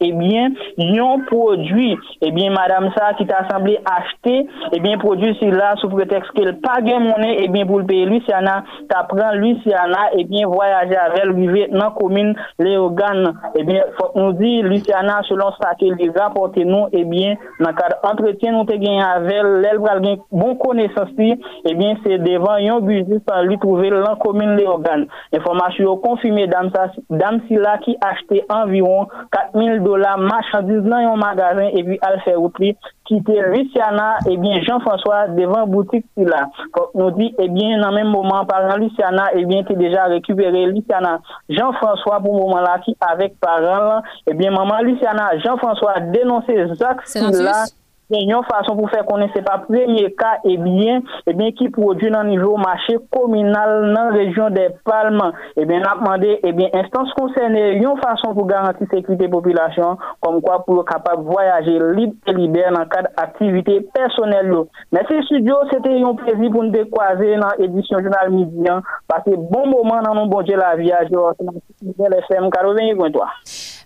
eh 0.00 0.12
bien 0.12 0.54
yon 0.76 1.24
produit. 1.26 1.98
Eh 2.22 2.30
bien 2.30 2.50
madame 2.50 2.90
ça 2.96 3.14
qui 3.14 3.26
t'a 3.26 3.46
semblé 3.50 3.78
acheter 3.84 4.46
eh 4.72 4.80
bien 4.80 4.98
produit 4.98 5.34
si 5.38 5.50
là 5.50 5.74
sous 5.76 5.88
prétexte 5.88 6.30
qu'elle 6.32 6.60
pas 6.60 6.80
gain 6.82 7.00
monnaie 7.00 7.36
eh 7.40 7.48
bien 7.48 7.66
pour 7.66 7.78
le 7.78 7.86
payer. 7.86 8.06
Luciana 8.06 8.64
t'apprend 8.88 9.32
Luciana 9.34 10.10
eh 10.16 10.24
bien 10.24 10.46
voyager 10.46 10.96
avec 10.96 11.24
lui 11.24 11.66
dans 11.70 11.90
commune 11.92 12.34
Léogane. 12.58 13.32
Eh 13.56 13.64
bien 13.64 13.82
faut 13.98 14.12
nous 14.14 14.32
dire 14.34 14.64
Luciana 14.64 15.22
selon 15.28 15.50
ça 15.60 15.74
qu'elle 15.78 15.96
rapporte 16.16 16.56
nous 16.56 16.86
eh 16.92 17.04
bien 17.04 17.36
dans 17.58 17.72
cadre 17.72 17.96
entretien 18.02 18.52
nous 18.52 18.64
te 18.64 18.74
gagné 18.74 19.02
avec 19.02 19.32
elle. 19.32 19.80
Pral 19.80 20.02
bon 20.30 20.56
connaissance 20.56 21.08
eh 21.18 21.74
bien 21.74 21.94
c'est 22.04 22.18
devant 22.18 22.58
yon 22.58 22.80
business 22.80 23.22
lui 23.44 23.58
trouver 23.58 23.90
dans 23.90 24.16
commune 24.16 24.56
Léogane. 24.56 25.06
Information 25.32 25.96
confirmée 25.96 26.46
dame 26.46 26.70
ça 26.74 26.90
dame 27.08 27.40
si 27.48 27.56
qui 27.78 27.96
achetait 28.00 28.44
environ 28.48 29.06
4000 29.32 29.82
dollars 29.82 30.18
marchandises 30.18 30.82
dans 30.82 30.96
un 30.96 31.16
magasin 31.16 31.68
et 31.72 31.82
puis 31.82 31.98
elle 32.06 32.20
fait 32.20 32.34
prix 32.52 32.76
qui 33.04 33.16
était 33.16 33.42
Luciana 33.50 34.18
et 34.28 34.36
bien 34.36 34.60
Jean-François 34.62 35.28
devant 35.28 35.66
boutique 35.66 36.06
là. 36.16 36.48
nous 36.94 37.10
dit 37.12 37.34
et 37.38 37.48
bien 37.48 37.80
dans 37.80 37.90
le 37.90 37.96
même 37.96 38.08
moment 38.08 38.44
parent 38.44 38.76
Luciana 38.76 39.32
et 39.34 39.44
bien 39.44 39.62
tu 39.64 39.74
déjà 39.74 40.04
récupéré 40.04 40.66
Luciana 40.66 41.20
Jean-François 41.48 42.20
pour 42.20 42.34
le 42.34 42.40
moment 42.40 42.60
là 42.60 42.78
qui 42.84 42.96
avec 43.00 43.38
parents 43.40 44.02
et 44.26 44.34
bien 44.34 44.50
maman 44.50 44.80
Luciana 44.82 45.38
Jean-François 45.38 46.00
dénoncé 46.00 46.54
Jacques 46.78 47.06
là 47.14 47.64
c'est 47.64 47.74
gen 48.10 48.30
yon 48.30 48.44
fason 48.48 48.76
pou 48.78 48.90
fè 48.90 49.02
konen 49.08 49.30
se 49.34 49.42
pa 49.46 49.56
premye 49.66 50.10
ka 50.18 50.36
ebyen, 50.48 51.04
ebyen 51.30 51.54
ki 51.58 51.70
prodwi 51.74 52.10
nan 52.12 52.28
nivou 52.30 52.58
machè 52.60 52.98
kominal 53.14 53.86
nan 53.94 54.12
rejyon 54.16 54.54
de 54.56 54.66
palman. 54.86 55.36
Ebyen 55.60 55.86
apman 55.88 56.20
de, 56.22 56.36
ebyen 56.46 56.74
instans 56.82 57.14
konserne 57.18 57.62
yon 57.80 57.98
fason 58.02 58.34
pou 58.36 58.48
garanti 58.50 58.88
sekwite 58.90 59.30
populasyon 59.32 59.98
kom 60.24 60.40
kwa 60.44 60.60
pou 60.66 60.84
kapap 60.88 61.22
voyaje 61.26 61.76
lib 61.96 62.16
e 62.26 62.36
liber 62.36 62.70
nan 62.74 62.88
kad 62.90 63.10
aktivite 63.20 63.80
personel 63.94 64.52
yo. 64.54 64.62
Mese 64.94 65.22
studio, 65.28 65.60
sete 65.72 65.94
yon 65.96 66.18
prezi 66.20 66.50
pou 66.50 66.66
nou 66.66 66.74
dekwaze 66.74 67.34
nan 67.40 67.62
edisyon 67.62 68.06
jounal 68.06 68.32
midyan, 68.34 68.86
pase 69.10 69.36
bon 69.50 69.68
mouman 69.70 70.02
nan 70.06 70.16
nou 70.18 70.30
bonje 70.30 70.58
la 70.58 70.74
viaj 70.80 71.12
yo, 71.14 71.30
se 71.38 71.46
nan 71.46 72.18
FM, 72.26 72.50
karo 72.54 72.74
venye 72.78 72.96
gwen 72.98 73.14
toa. 73.14 73.30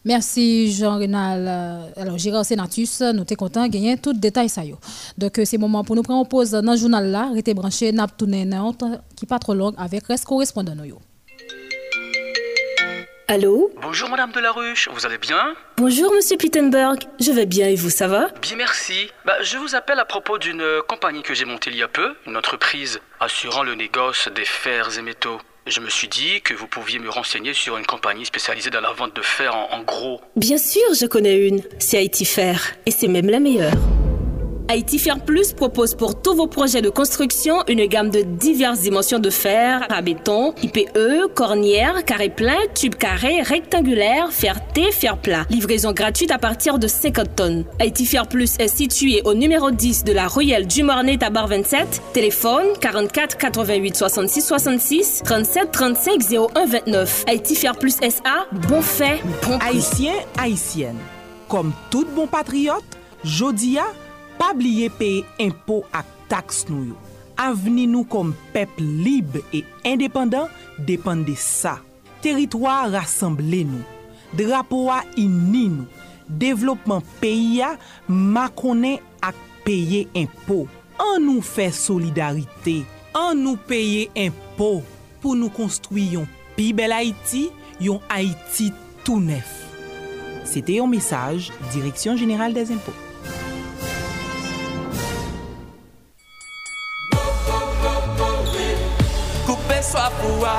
Merci 0.05 0.71
Jean-Renal. 0.73 1.93
Alors, 1.97 2.19
Gérard 2.19 2.45
Sénatus, 2.45 3.01
nous 3.01 3.25
sommes 3.27 3.37
contents 3.37 3.67
de 3.67 3.73
gagner 3.73 3.97
tout 3.97 4.13
détail 4.13 4.49
ça. 4.49 4.63
Donc, 5.17 5.33
c'est 5.45 5.53
le 5.53 5.61
moment 5.61 5.83
pour 5.83 5.97
nous 5.97 6.03
prendre 6.03 6.29
pause 6.29 6.51
dans 6.51 6.73
le 6.73 6.77
journal 6.77 7.11
là, 7.11 7.31
rester 7.33 7.55
branché, 7.55 7.91
n'a 7.93 8.07
qui 9.17 9.27
pas 9.27 9.39
trop 9.39 9.55
long 9.55 9.73
avec 9.79 10.07
reste 10.07 10.27
correspondant. 10.27 10.75
Allô? 13.27 13.71
Bonjour 13.81 14.11
Madame 14.11 14.33
Delaruche, 14.33 14.91
vous 14.93 15.07
allez 15.07 15.17
bien? 15.17 15.55
Bonjour 15.79 16.13
Monsieur 16.13 16.37
Pittenberg, 16.37 17.05
je 17.19 17.33
vais 17.33 17.47
bien 17.47 17.69
et 17.69 17.75
vous, 17.75 17.89
ça 17.89 18.07
va? 18.07 18.29
Bien 18.43 18.57
merci. 18.57 19.09
Bah, 19.25 19.33
je 19.43 19.57
vous 19.57 19.75
appelle 19.75 19.99
à 19.99 20.05
propos 20.05 20.37
d'une 20.37 20.63
compagnie 20.87 21.23
que 21.23 21.33
j'ai 21.33 21.47
montée 21.47 21.71
il 21.71 21.79
y 21.79 21.83
a 21.83 21.89
peu, 21.89 22.15
une 22.27 22.37
entreprise 22.37 23.01
assurant 23.21 23.63
le 23.63 23.75
négoce 23.75 24.29
des 24.37 24.45
fers 24.45 24.99
et 24.99 25.03
métaux. 25.03 25.39
Je 25.67 25.81
me 25.81 25.89
suis 25.89 26.09
dit 26.09 26.43
que 26.43 26.53
vous 26.53 26.67
pouviez 26.67 26.99
me 26.99 27.09
renseigner 27.09 27.55
sur 27.55 27.79
une 27.79 27.87
compagnie 27.87 28.27
spécialisée 28.27 28.69
dans 28.69 28.83
la 28.83 28.93
vente 28.93 29.17
de 29.17 29.23
fer 29.23 29.57
en, 29.57 29.83
gros. 29.83 30.21
Bien 30.37 30.59
sûr, 30.59 30.83
je 31.01 31.07
connais 31.07 31.49
une. 31.49 31.63
C'est 31.79 31.97
Haïti 31.97 32.27
Fer. 32.27 32.75
Et 32.85 32.91
c'est 32.91 33.09
même 33.09 33.31
la 33.31 33.41
meilleure. 33.41 33.73
Haïti 34.67 34.99
Fer 34.99 35.21
Plus 35.21 35.53
propose 35.53 35.95
pour 35.95 36.21
tous 36.23 36.35
vos 36.35 36.47
projets 36.47 36.81
de 36.81 36.89
construction 36.89 37.57
une 37.69 37.85
gamme 37.85 38.09
de 38.09 38.23
diverses 38.23 38.81
dimensions 38.81 39.19
de 39.19 39.29
fer, 39.29 39.87
à 39.91 40.01
béton, 40.01 40.55
IPE, 40.63 41.35
cornière, 41.35 42.03
carré 42.05 42.31
plein, 42.31 42.57
tube 42.75 42.95
carré, 42.95 43.43
rectangulaire, 43.43 44.33
fer 44.33 44.57
T, 44.73 44.91
fer 44.91 45.19
plat. 45.19 45.45
Livraison 45.51 45.93
gratuite 45.93 46.31
à 46.31 46.39
partir 46.39 46.79
de 46.79 46.89
50 46.89 47.37
tonnes. 47.37 47.65
Haïti 47.79 48.07
Fer 48.07 48.27
Plus 48.27 48.55
est 48.59 48.69
situé 48.69 49.21
au 49.25 49.35
numéro 49.35 49.71
10 49.71 50.05
de 50.05 50.13
la 50.13 50.29
Ruelle 50.29 50.67
du 50.67 50.83
Mornay 50.83 51.19
Tabar 51.19 51.47
27. 51.47 52.01
Téléphone 52.15 52.67
44 52.81 53.37
88 53.37 53.97
66 53.97 54.41
66 54.41 55.23
37 55.25 55.71
35 55.73 56.21
01 56.55 56.67
29. 56.67 57.25
Haïti 57.29 57.59
Plus 57.79 57.97
SA, 57.97 58.47
bon 58.69 58.81
fait, 58.81 59.21
bon. 59.47 59.59
Haïtien, 59.59 60.15
haïtienne. 60.39 60.97
Comme 61.49 61.73
tout 61.91 62.07
bon 62.17 62.27
patriote, 62.27 62.83
Jodia 63.25 63.85
Pabliye 64.39 64.91
peye 64.93 65.25
impo 65.43 65.83
ak 65.95 66.09
taks 66.31 66.65
nou 66.71 66.93
yo. 66.93 66.99
Aveni 67.41 67.89
nou 67.91 68.07
kom 68.07 68.31
pep 68.55 68.79
libe 68.79 69.43
e 69.55 69.65
independant 69.87 70.53
depande 70.87 71.35
sa. 71.39 71.79
Teritwa 72.25 72.85
rassemble 72.93 73.65
nou. 73.69 73.83
Drapowa 74.35 75.03
ini 75.21 75.67
nou. 75.73 75.89
Devlopman 76.25 77.05
peyi 77.21 77.59
ya 77.61 77.75
makone 78.09 78.97
ak 79.23 79.37
peye 79.67 80.07
impo. 80.17 80.65
An 81.01 81.27
nou 81.27 81.45
fe 81.45 81.69
solidarite. 81.75 82.83
An 83.15 83.39
nou 83.45 83.61
peye 83.69 84.09
impo 84.19 84.79
pou 85.23 85.39
nou 85.39 85.53
konstruyon 85.55 86.29
pi 86.55 86.71
bel 86.77 86.95
Haiti, 86.95 87.49
yon 87.83 88.03
Haiti 88.11 88.71
tou 89.07 89.21
nef. 89.23 89.51
Sete 90.45 90.79
yon 90.79 90.91
mesaj, 90.93 91.51
Direksyon 91.73 92.19
General 92.21 92.53
des 92.53 92.71
Impôts. 92.71 93.14
swa 99.85 100.11
pou 100.21 100.45
a 100.49 100.57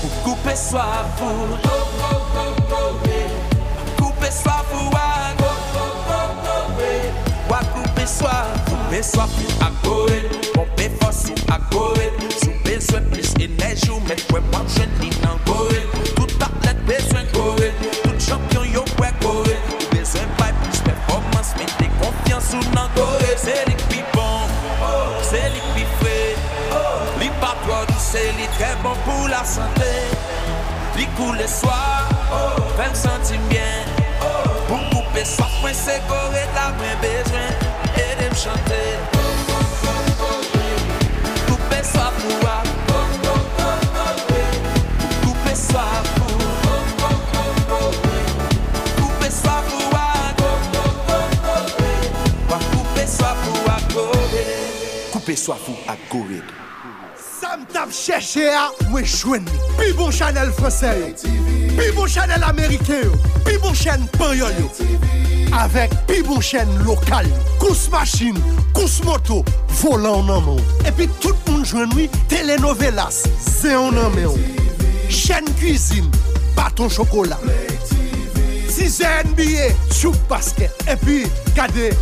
Pou 0.00 0.10
koupe 0.24 0.54
swa 0.56 0.84
pou. 1.18 1.58
Koupe 3.98 4.30
swa 4.30 4.56
pou 4.70 4.94
a 4.94 5.06
Wa 7.50 7.60
koupe 7.72 8.06
swa 8.06 8.36
Koupe 8.68 9.02
swa 9.02 9.26
pou 9.34 9.66
a 9.66 9.70
koe. 9.82 10.20
Bon, 10.54 10.64
Pompe 10.66 10.88
fos 11.00 11.26
sou 11.26 11.34
a 11.50 11.58
koe. 11.72 12.06
Sou 12.38 12.54
bezwen 12.64 13.10
plis 13.10 13.34
enej 13.42 13.88
ou 13.90 14.00
Met 14.06 14.22
kwe 14.30 14.42
mwap 14.50 14.70
jwen 14.76 14.90
ni 15.02 15.10
nan 15.24 15.38
koe. 15.48 15.82
Tout 16.14 16.34
atlet 16.46 16.82
bezwen 16.88 17.26
koe. 17.34 17.72
Tout 18.02 18.18
champyon 18.28 18.66
yo 18.74 18.86
kwe 18.96 19.10
koe. 19.24 19.58
Ou 19.74 19.92
bezwen 19.94 20.34
bay 20.40 20.54
plis 20.62 20.82
performans 20.86 21.54
Mete 21.60 21.90
konfians 22.00 22.54
ou 22.58 22.74
nan 22.78 22.90
koe. 22.98 23.38
Se 23.42 23.58
lik 23.70 23.88
pi 23.90 24.04
bon. 24.14 24.54
Se 25.26 25.42
lik 25.54 25.65
se 28.06 28.22
li 28.38 28.46
tre 28.56 28.68
bon 28.82 28.96
pou 29.04 29.26
la 29.30 29.42
sante 29.44 29.92
Li 30.96 31.06
kou 31.16 31.32
le 31.36 31.46
swa, 31.50 31.78
ven 32.78 32.94
senti 32.94 33.38
myen 33.48 33.88
Pou 34.68 34.78
koupe 34.92 35.24
sof 35.26 35.52
mwen 35.62 35.74
se 35.76 35.96
kore 36.10 36.44
la 36.54 36.68
mwen 36.78 36.96
bezwen 37.02 37.50
E 37.98 38.06
dem 38.20 38.34
chante 38.38 38.82
Koupe 41.48 41.80
sof 41.90 42.16
ou 42.30 42.36
wap 42.44 42.66
Koupe 45.24 45.54
sof 45.64 46.06
ou 46.22 46.34
Koupe 49.00 49.30
sof 49.40 49.74
ou 49.74 49.90
wap 49.94 50.16
wap 55.88 56.25
tap 57.86 57.92
chèche 57.92 58.48
a, 58.50 58.70
mwen 58.90 59.04
chwen. 59.06 59.44
Pi 59.76 59.92
bon 59.96 60.10
chanel 60.10 60.50
fransè 60.56 60.92
yo. 60.98 61.08
Pi 61.76 61.90
bon 61.94 62.08
chanel 62.10 62.42
amerikè 62.46 63.02
yo. 63.04 63.14
Pi 63.44 63.56
bon 63.62 63.74
chen 63.74 64.06
panyol 64.16 64.54
yo. 64.58 64.70
Avèk 65.56 65.94
pi 66.08 66.22
bon 66.26 66.40
chen 66.40 66.68
lokal 66.86 67.28
yo. 67.28 67.38
Kous 67.60 67.86
machin, 67.92 68.36
kous 68.74 68.98
moto, 69.04 69.42
volan 69.80 70.26
nan 70.26 70.42
moun. 70.46 70.62
Epi 70.86 71.08
tout 71.20 71.36
moun 71.50 71.64
jwen 71.66 71.90
ni, 71.94 72.08
telenovelas, 72.30 73.24
zeon 73.60 73.94
nan 73.96 74.14
moun. 74.16 74.40
Chen 75.10 75.46
kuisine, 75.60 76.10
baton 76.56 76.90
chokola. 76.90 77.38
Tize 78.76 79.12
NBA, 79.30 79.70
chouk 79.94 80.16
basket. 80.30 80.74
Epi, 80.90 81.24
kade, 81.56 81.92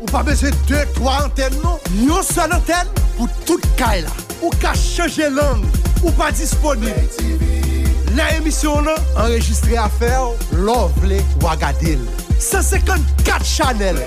ou 0.00 0.08
pa 0.10 0.24
beze 0.26 0.54
2-3 0.70 1.18
anten 1.26 1.60
non? 1.62 1.76
Yon 2.06 2.24
son 2.26 2.56
anten, 2.56 2.96
pou 3.18 3.28
tout 3.44 3.74
kay 3.76 4.02
la. 4.06 4.25
ou 4.42 4.50
ka 4.62 4.74
chanje 4.76 5.28
lang, 5.32 5.64
ou 6.02 6.12
pa 6.18 6.30
disponib. 6.34 6.94
La 8.16 8.30
emisyon 8.38 8.86
nan, 8.88 9.08
enregistre 9.20 9.76
afer, 9.80 10.32
lovle 10.56 11.20
wagadil. 11.44 12.00
154 12.40 13.44
chanel. 13.44 14.00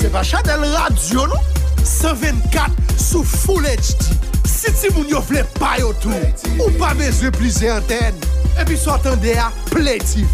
Se 0.00 0.08
pa 0.12 0.24
chanel 0.24 0.64
radio 0.74 1.26
nou? 1.30 1.58
124 1.84 2.98
sou 3.00 3.24
Full 3.24 3.68
HD. 3.68 4.18
Si 4.48 4.72
ti 4.76 4.90
moun 4.92 5.08
yo 5.08 5.22
vle 5.28 5.44
payotou, 5.56 6.16
ou 6.58 6.72
pa 6.80 6.92
bezwe 6.98 7.32
plize 7.36 7.68
anten. 7.72 8.16
Epi 8.60 8.76
sou 8.76 8.92
atende 8.96 9.36
a 9.40 9.50
Play 9.70 10.00
TV. 10.04 10.28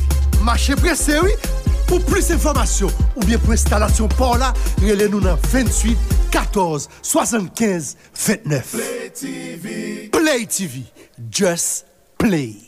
Mache 0.46 0.76
prese 0.78 1.18
oui, 1.22 1.32
Pour 1.86 2.04
plus 2.04 2.28
d'informations 2.28 2.90
ou 3.16 3.20
bien 3.20 3.38
pour 3.38 3.52
installation 3.52 4.08
par 4.08 4.38
là, 4.38 4.52
relez-nous 4.82 5.20
dans 5.20 5.38
28 5.50 5.96
14 6.30 6.88
75 7.02 7.96
29. 8.26 8.70
Play 8.72 9.10
TV. 9.10 10.10
Play 10.12 10.46
TV. 10.46 10.82
Just 11.30 11.86
play. 12.18 12.65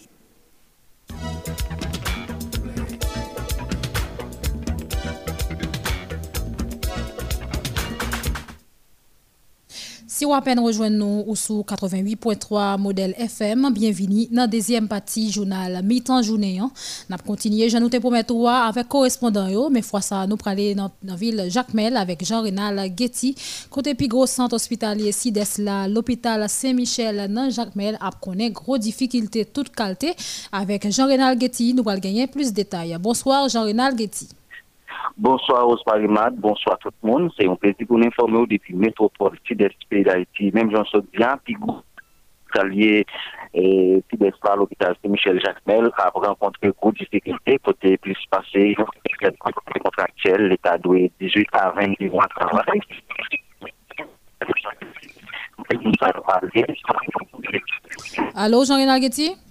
Si 10.19 10.25
vous 10.25 10.35
peine 10.41 10.59
rejoindre 10.59 10.97
nous 10.97 11.23
ou 11.29 11.37
sous 11.37 11.61
88.3 11.61 12.77
modèle 12.77 13.15
FM, 13.17 13.73
bienvenue 13.73 14.27
dans 14.33 14.41
la 14.41 14.47
deuxième 14.49 14.89
partie 14.89 15.31
journal 15.31 15.81
mi-temps 15.85 16.23
journée. 16.23 16.59
Hein. 16.59 16.73
N'a 17.09 17.19
continué, 17.19 17.69
je 17.69 17.79
nous 17.79 17.89
te 17.89 17.99
promettre 17.99 18.35
avec 18.49 18.89
correspondant 18.89 19.71
mais 19.71 19.81
fois 19.81 20.01
ça 20.01 20.27
nous 20.27 20.37
aller 20.45 20.75
dans 20.75 20.91
la 21.05 21.15
ville 21.15 21.47
Jacmel 21.49 21.97
avec 21.97 22.25
Jean-Renal 22.25 22.91
Getty 22.97 23.37
côté 23.71 23.95
plus 23.95 24.09
gros 24.09 24.27
centre 24.27 24.57
hospitalier 24.57 25.13
SIDES 25.13 25.59
là, 25.59 25.87
l'hôpital 25.87 26.49
Saint-Michel 26.49 27.33
dans 27.33 27.49
Jacmel 27.49 27.97
a 28.01 28.11
connaît 28.11 28.51
gros 28.51 28.77
difficultés 28.77 29.45
toute 29.45 29.71
qualité 29.71 30.17
avec 30.51 30.91
Jean-Renal 30.91 31.41
Getty, 31.41 31.75
nous 31.75 31.89
allons 31.89 32.01
gagner 32.01 32.27
plus 32.27 32.49
de 32.49 32.57
détails. 32.57 32.99
Bonsoir 33.01 33.49
Jean-Renal 33.49 33.97
Getty. 33.97 34.27
Bonsoir 35.17 35.67
Osparimad, 35.69 36.37
bonsoir 36.39 36.79
tout 36.79 36.95
moun. 37.03 37.29
Se 37.35 37.47
yon 37.47 37.59
pezi 37.61 37.87
pou 37.89 37.99
n'informe 37.99 38.39
ou 38.43 38.51
depi 38.51 38.77
metropole 38.77 39.39
ti 39.47 39.57
des 39.59 39.75
peyi 39.91 40.05
d'Haïti. 40.07 40.51
Mem 40.55 40.71
jansot 40.75 41.07
diyan, 41.15 41.41
pi 41.45 41.57
gou 41.59 41.81
salye 42.55 43.05
ti 43.53 44.17
des 44.21 44.37
pa 44.43 44.55
l'hôpital 44.57 44.97
se 45.01 45.09
Michel 45.09 45.41
Jacquemel 45.45 45.91
ap 46.01 46.17
renkontre 46.23 46.71
kou 46.77 46.95
di 46.97 47.07
sekilite 47.09 47.59
kote 47.65 47.97
plis 48.05 48.23
pase 48.33 48.71
yon 48.73 48.89
kontraktyel 49.43 50.49
l'Etat 50.49 50.85
dwe 50.85 51.09
18 51.21 51.59
a 51.61 51.67
20 51.77 52.09
mwa 52.15 52.29
travay. 52.37 52.81
Alo, 58.35 58.65
Jean-Renal 58.65 59.01
Getty? 59.01 59.48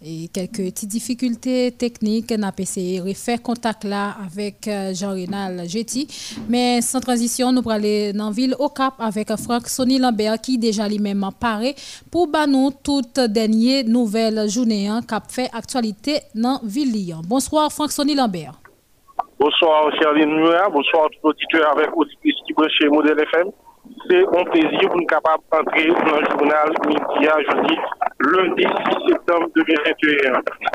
Et 0.00 0.28
quelques 0.32 0.58
petites 0.72 0.88
difficultés 0.88 1.72
techniques, 1.72 2.32
on 2.38 2.44
a 2.44 2.52
essayé 2.56 3.00
de 3.00 3.08
refaire 3.08 3.42
contact 3.42 3.82
là 3.82 4.14
avec 4.24 4.68
euh, 4.68 4.94
Jean-Renal 4.94 5.68
Getty. 5.68 6.06
Mais 6.48 6.80
sans 6.82 7.00
transition, 7.00 7.50
nous 7.50 7.58
allons 7.58 7.70
aller 7.70 8.12
dans 8.12 8.26
la 8.26 8.30
ville 8.30 8.54
au 8.60 8.68
Cap 8.68 8.94
avec 9.00 9.28
Franck 9.36 9.66
Sonny 9.66 9.98
Lambert 9.98 10.40
qui 10.40 10.56
déjà 10.56 10.86
lui-même 10.88 11.28
paré 11.40 11.74
pour 12.12 12.28
nous 12.46 12.70
toute 12.70 13.18
dernière 13.18 13.84
nouvelle 13.86 14.48
journée 14.48 14.86
hein, 14.86 15.00
qui 15.02 15.34
fait 15.34 15.50
actualité 15.52 16.20
dans 16.32 16.60
ville. 16.62 17.16
Bonsoir 17.26 17.72
Franck 17.72 17.90
Sonny 17.90 18.14
Lambert. 18.14 18.52
Bonsoir 19.40 19.90
Charline 20.00 20.32
Murat, 20.32 20.68
bonsoir 20.68 21.08
tout 21.10 21.28
auditeur 21.28 21.72
avec 21.76 21.88
auditrice 21.96 22.36
qui 22.46 22.54
chez 22.78 22.88
Modèle 22.88 23.18
FM. 23.18 23.50
C'est 24.10 24.24
un 24.24 24.44
plaisir 24.44 24.88
pour 24.88 24.96
nous 24.96 25.06
capables 25.06 25.42
d'entrer 25.52 25.88
dans 25.88 26.16
le 26.16 26.24
journal 26.30 26.72
Média 26.86 27.34
jeudi, 27.50 27.76
lundi 28.20 28.64
6 28.64 29.12
septembre 29.12 29.48
2021. 29.54 30.32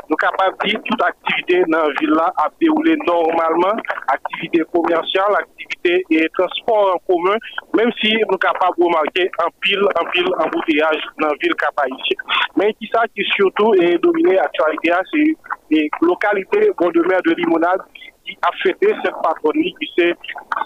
Nous 0.08 0.16
capables 0.16 0.56
de 0.62 0.68
dire 0.68 0.80
toute 0.84 1.02
activité 1.02 1.64
dans 1.66 1.82
la 1.82 1.92
ville 1.98 2.14
a 2.16 2.48
déroulé 2.60 2.94
normalement, 3.04 3.74
activité 4.06 4.62
commerciale, 4.72 5.34
activité 5.36 6.04
et 6.10 6.28
transport 6.38 6.94
en 6.94 7.12
commun, 7.12 7.36
même 7.76 7.90
si 8.00 8.14
nous 8.30 8.38
capables 8.38 8.78
de 8.78 8.84
remarquer 8.84 9.28
un 9.44 9.50
pile, 9.60 9.82
un 10.00 10.10
pile 10.10 10.28
embouteillage 10.38 11.02
dans 11.18 11.26
la 11.26 11.34
ville 11.42 11.54
capaïtienne. 11.56 12.22
Mais 12.56 12.72
qui 12.74 12.88
ça 12.92 13.02
qui 13.16 13.24
surtout 13.34 13.74
est 13.74 13.98
dominé 13.98 14.34
l'actualité, 14.36 14.92
c'est 15.12 15.36
les 15.70 15.90
localités 16.02 16.70
bon 16.78 16.90
de 16.90 17.00
mer 17.08 17.20
de 17.24 17.32
limonade 17.32 17.80
qui 18.24 18.36
a 18.42 18.50
fêté 18.62 18.94
cette 19.04 19.14
patronnie, 19.22 19.74
qui 19.80 19.90
c'est 19.96 20.14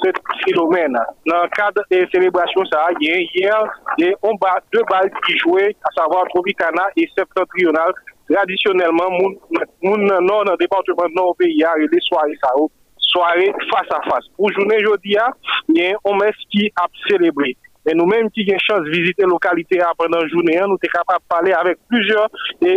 ce 0.02 0.10
phénomène. 0.44 0.96
Dans 1.26 1.42
le 1.42 1.48
cadre 1.48 1.82
des 1.90 2.06
célébrations, 2.12 2.64
ça 2.70 2.86
a 2.86 2.92
hier, 3.00 3.20
y 3.36 3.46
a 3.46 3.64
deux 4.72 4.82
balles 4.90 5.10
qui 5.26 5.36
jouaient, 5.38 5.74
à 5.84 6.02
savoir 6.02 6.24
Tropicana 6.28 6.84
et 6.96 7.08
Septentrional. 7.16 7.92
Traditionnellement, 8.30 9.10
mon 9.82 9.96
nord, 9.96 10.44
dans 10.44 10.52
le 10.52 10.56
département 10.58 11.08
nord 11.14 11.34
pays, 11.38 11.56
y 11.56 11.64
a 11.64 11.74
des 11.90 12.00
soirées, 12.00 12.36
ça, 12.42 12.50
soirée 12.98 13.52
face 13.72 13.90
à 13.90 14.02
face. 14.02 14.26
Pour 14.36 14.52
journée 14.52 14.76
aujourd'hui, 14.80 15.16
il 15.68 15.82
y 15.82 15.86
a 15.86 15.96
un 16.04 16.16
messe 16.18 16.36
qui 16.50 16.70
a 16.80 16.86
célébré. 17.08 17.56
Et 17.88 17.94
nous-mêmes 17.94 18.30
qui 18.30 18.44
avons 18.50 18.58
chance 18.58 18.84
de 18.84 18.90
visiter 18.90 19.22
la 19.22 19.28
localité 19.28 19.80
pendant 19.96 20.18
la 20.18 20.28
journée, 20.28 20.58
nous 20.60 20.76
sommes 20.76 20.92
capables 20.92 21.22
de 21.22 21.28
parler 21.28 21.52
avec 21.52 21.78
plusieurs 21.88 22.28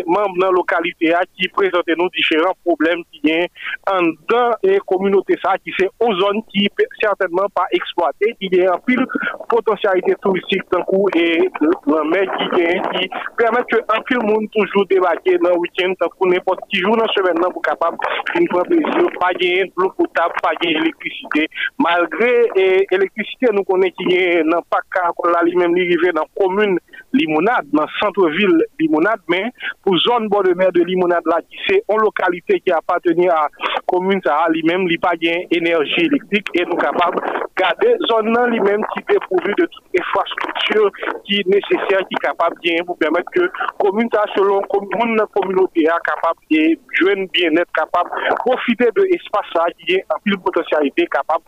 membres 0.07 0.35
de 0.35 0.45
la 0.45 0.51
localité 0.51 1.13
qui 1.37 1.47
présentent 1.49 1.83
nous 1.97 2.09
différents 2.09 2.55
problèmes 2.63 3.03
qui 3.11 3.19
sont 3.27 3.47
en 3.91 4.01
dans 4.29 4.51
les 4.63 4.79
communautés 4.87 5.37
ça, 5.43 5.55
qui 5.63 5.71
sont 5.79 5.89
aux 5.99 6.13
zones 6.15 6.41
qui 6.53 6.69
certainement 7.01 7.47
pas 7.53 7.65
exploitées, 7.71 8.35
qui 8.39 8.49
ont 8.61 8.79
pile 8.85 9.05
potentialité 9.49 10.15
touristique 10.21 10.63
d'un 10.71 10.81
coup 10.83 11.07
et 11.15 11.37
qui, 11.37 12.45
qui 12.49 13.09
permettent 13.37 13.67
que 13.69 13.77
un 13.77 14.01
pile 14.03 14.23
monde 14.23 14.47
toujours 14.55 14.85
débarquer 14.87 15.37
dans 15.39 15.49
le 15.49 15.57
week-end, 15.57 15.93
tant 15.99 16.07
n'importe 16.25 16.61
qui 16.69 16.79
jour 16.79 16.95
dans 16.95 17.05
la 17.05 17.13
semaine 17.13 17.41
pour 17.51 17.61
capable 17.61 17.97
de 18.35 18.47
faire 18.51 18.63
plaisir, 18.63 19.09
pas 19.19 19.33
gagner 19.33 19.65
de 19.65 19.71
l'eau 19.77 19.91
potable, 19.97 20.33
pas 20.41 20.51
gagner 20.61 20.79
d'électricité. 20.79 21.47
Malgré 21.77 22.49
l'électricité, 22.55 23.47
nous 23.51 23.63
connaissons 23.63 23.95
qu'il 23.97 24.11
y 24.11 24.39
a 24.39 24.61
pas 24.69 24.79
kon 25.15 25.31
la 25.31 25.41
li 25.43 25.55
menm 25.55 25.75
li 25.75 25.87
rive 25.91 26.09
nan 26.13 26.25
komoun 26.37 26.77
limonade, 27.13 27.67
nan 27.73 27.89
centre-ville 27.99 28.67
limonade, 28.79 29.23
men 29.31 29.49
pou 29.85 29.97
zon 30.03 30.27
bo 30.31 30.41
de 30.45 30.53
mer 30.57 30.71
de 30.75 30.83
limonade 30.87 31.29
la 31.31 31.41
ki 31.43 31.61
se 31.67 31.79
on 31.91 32.01
lokalite 32.03 32.59
ki 32.63 32.73
apateni 32.75 33.29
a 33.31 33.47
komoun 33.91 34.21
sa 34.25 34.45
li 34.53 34.63
menm 34.67 34.87
li 34.89 34.97
pa 35.01 35.13
gen 35.21 35.47
enerji 35.57 36.07
elektrik 36.07 36.51
e 36.55 36.65
nou 36.67 36.79
kapab 36.81 37.17
gade 37.59 37.95
zon 38.09 38.31
nan 38.35 38.51
li 38.53 38.61
menm 38.63 38.85
ki 38.93 39.03
depouvi 39.11 39.55
de 39.59 39.67
tout 39.73 39.99
infrastruktur 39.99 40.89
ki 41.27 41.41
nesesyen 41.51 42.07
ki 42.11 42.21
kapab 42.25 42.55
gen 42.65 42.85
pou 42.87 42.99
permet 43.01 43.27
ke 43.35 43.47
komoun 43.83 44.11
sa 44.15 44.25
selon 44.35 44.67
komoun 44.71 45.15
nan 45.19 45.29
komunote 45.37 45.87
a 45.91 45.99
kapab 46.07 46.39
gen 46.53 46.77
jwen 46.99 47.27
bien 47.35 47.57
net 47.59 47.69
kapab 47.77 48.11
profite 48.43 48.91
de 48.97 49.07
espasa 49.17 49.67
ki 49.75 49.91
gen 49.93 50.17
apil 50.17 50.39
potensyalite 50.47 51.09
kapab 51.17 51.41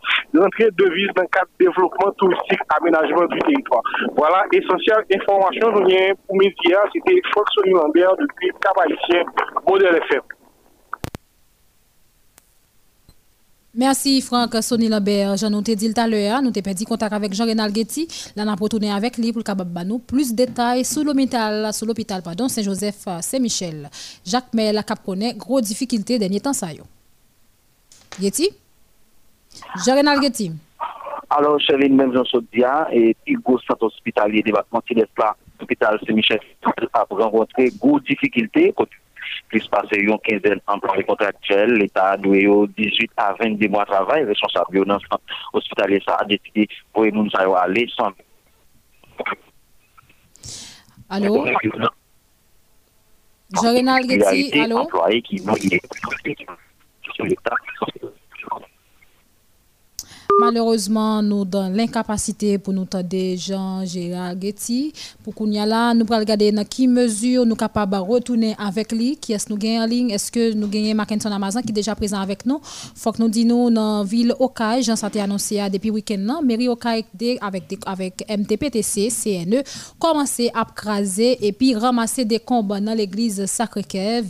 rentre 0.43 0.69
devise 0.77 1.13
nan 1.17 1.27
kat 1.37 1.47
devlopman 1.61 2.13
touristik 2.17 2.61
amenajman 2.75 3.27
du 3.27 3.39
territoire. 3.39 3.83
Voilà, 4.15 4.45
essentielle 4.51 5.05
information, 5.13 5.52
nous 5.61 5.85
viens 5.85 6.13
pour 6.27 6.37
médias, 6.37 6.83
c'était 6.93 7.21
Fox 7.33 7.51
Lambert 7.65 8.15
depuis 8.17 8.49
Cap-Haïtien, 8.61 9.23
Modèle 9.67 9.95
FM. 9.95 10.21
Merci 13.75 14.21
Franck 14.21 14.55
Sonny 14.61 14.87
Lambert. 14.87 15.35
J'en 15.37 15.63
ai 15.63 15.75
dit 15.75 15.91
tout 15.91 15.99
à 15.99 16.07
l'heure, 16.07 16.43
nous 16.43 16.49
avons 16.49 16.61
perdu 16.61 16.85
contact 16.85 17.11
avec 17.11 17.33
Jean-Renal 17.33 17.73
Getty. 17.73 18.07
Là, 18.35 18.45
nous 18.45 18.51
avons 18.51 18.63
retourné 18.63 18.91
avec 18.91 19.17
lui 19.17 19.33
pour 19.33 19.41
nous 19.85 19.97
plus 19.97 20.31
de 20.31 20.45
détails 20.45 20.85
sur 20.85 21.03
l'hôpital, 21.03 21.73
pardon, 22.23 22.47
Saint-Joseph 22.47 23.07
Saint-Michel. 23.21 23.89
Jacques 24.23 24.53
Mel 24.53 24.77
a 24.77 24.83
connaît 24.83 25.33
gros 25.33 25.59
difficultés 25.59 26.19
dernier 26.19 26.39
temps 26.39 26.53
ça 26.53 26.71
yo. 26.71 26.83
Getty? 28.21 28.49
Jean-Renal 29.83 30.21
Getty. 30.21 30.51
Alors, 31.35 31.59
Chéline, 31.59 31.95
même 31.95 32.13
Jean 32.13 32.23
Chaudia, 32.25 32.87
et 32.91 33.15
puis 33.25 33.33
gros 33.35 33.59
centre 33.59 33.83
hospitalier 33.83 34.43
débattement 34.43 34.81
Tilesla, 34.81 35.35
l'hôpital 35.59 35.99
Saint-Michel, 36.05 36.39
a 36.93 37.05
rencontré 37.09 37.71
gros 37.79 37.99
difficultés, 37.99 38.73
plus 39.47 39.67
passé 39.67 39.97
une 39.97 40.17
quinzaine 40.19 40.59
d'emplois 40.67 41.01
contractuels, 41.03 41.73
l'État 41.73 42.11
a 42.11 42.17
doué 42.17 42.47
18 42.77 43.11
à 43.17 43.33
22 43.39 43.67
mois 43.67 43.83
de 43.83 43.89
travail, 43.89 44.25
responsable 44.25 44.85
de 44.85 44.91
centre 44.91 45.25
hospitalier, 45.53 46.01
ça 46.05 46.17
a 46.19 46.25
décidé 46.25 46.67
pour 46.91 47.05
nous 47.05 47.29
aller 47.35 47.87
sans... 47.95 48.11
Allô? 51.09 51.45
Jean-Renal 53.55 54.03
Getty, 54.07 54.59
allô? 54.59 54.75
Non, 54.83 54.87
Malheureusement, 60.39 61.21
nous 61.21 61.45
dans 61.45 61.69
l'incapacité 61.69 62.57
pour 62.57 62.73
nous 62.73 62.85
tendre 62.85 63.35
Jean-Gérard 63.37 64.33
Getty. 64.41 64.91
Pour 65.23 65.35
qu'on 65.35 65.53
a 65.55 65.65
là, 65.65 65.93
nous 65.93 66.05
regarder 66.05 66.51
dans 66.51 66.65
quelle 66.65 66.89
mesure 66.89 67.45
nous 67.45 67.51
sommes 67.51 67.57
capables 67.57 67.93
de 67.93 68.01
retourner 68.01 68.55
avec 68.57 68.91
lui. 68.91 69.15
Qui 69.17 69.33
est-ce 69.33 69.47
nous 69.49 69.57
gagnons 69.57 69.83
en 69.83 69.85
ligne? 69.85 70.09
Est-ce 70.09 70.31
que 70.31 70.53
nous 70.53 70.67
gagnons 70.67 70.95
Mackinson 70.95 71.31
Amazon 71.31 71.61
qui 71.61 71.69
est 71.69 71.73
déjà 71.73 71.93
présent 71.93 72.19
avec 72.19 72.45
nous? 72.45 72.59
faut 72.63 73.11
que 73.11 73.21
nous 73.21 73.29
disions 73.29 73.69
dans 73.69 73.99
la 73.99 74.03
ville 74.03 74.33
Okaï, 74.39 74.81
Jean 74.81 74.95
Santé 74.95 75.21
annoncé 75.21 75.61
depuis 75.71 75.89
le 75.89 75.95
week-end, 75.95 76.41
mairie 76.43 76.67
Okaï 76.67 77.05
avec, 77.39 77.77
avec 77.85 78.25
MTPTC, 78.27 79.09
CNE, 79.09 79.63
commencé 79.99 80.49
à 80.53 80.65
craser 80.65 81.37
et 81.41 81.51
puis 81.51 81.75
ramasser 81.75 82.25
des 82.25 82.39
combats 82.39 82.81
dans 82.81 82.93
l'église 82.95 83.45
Sacré-Cœur, 83.45 84.23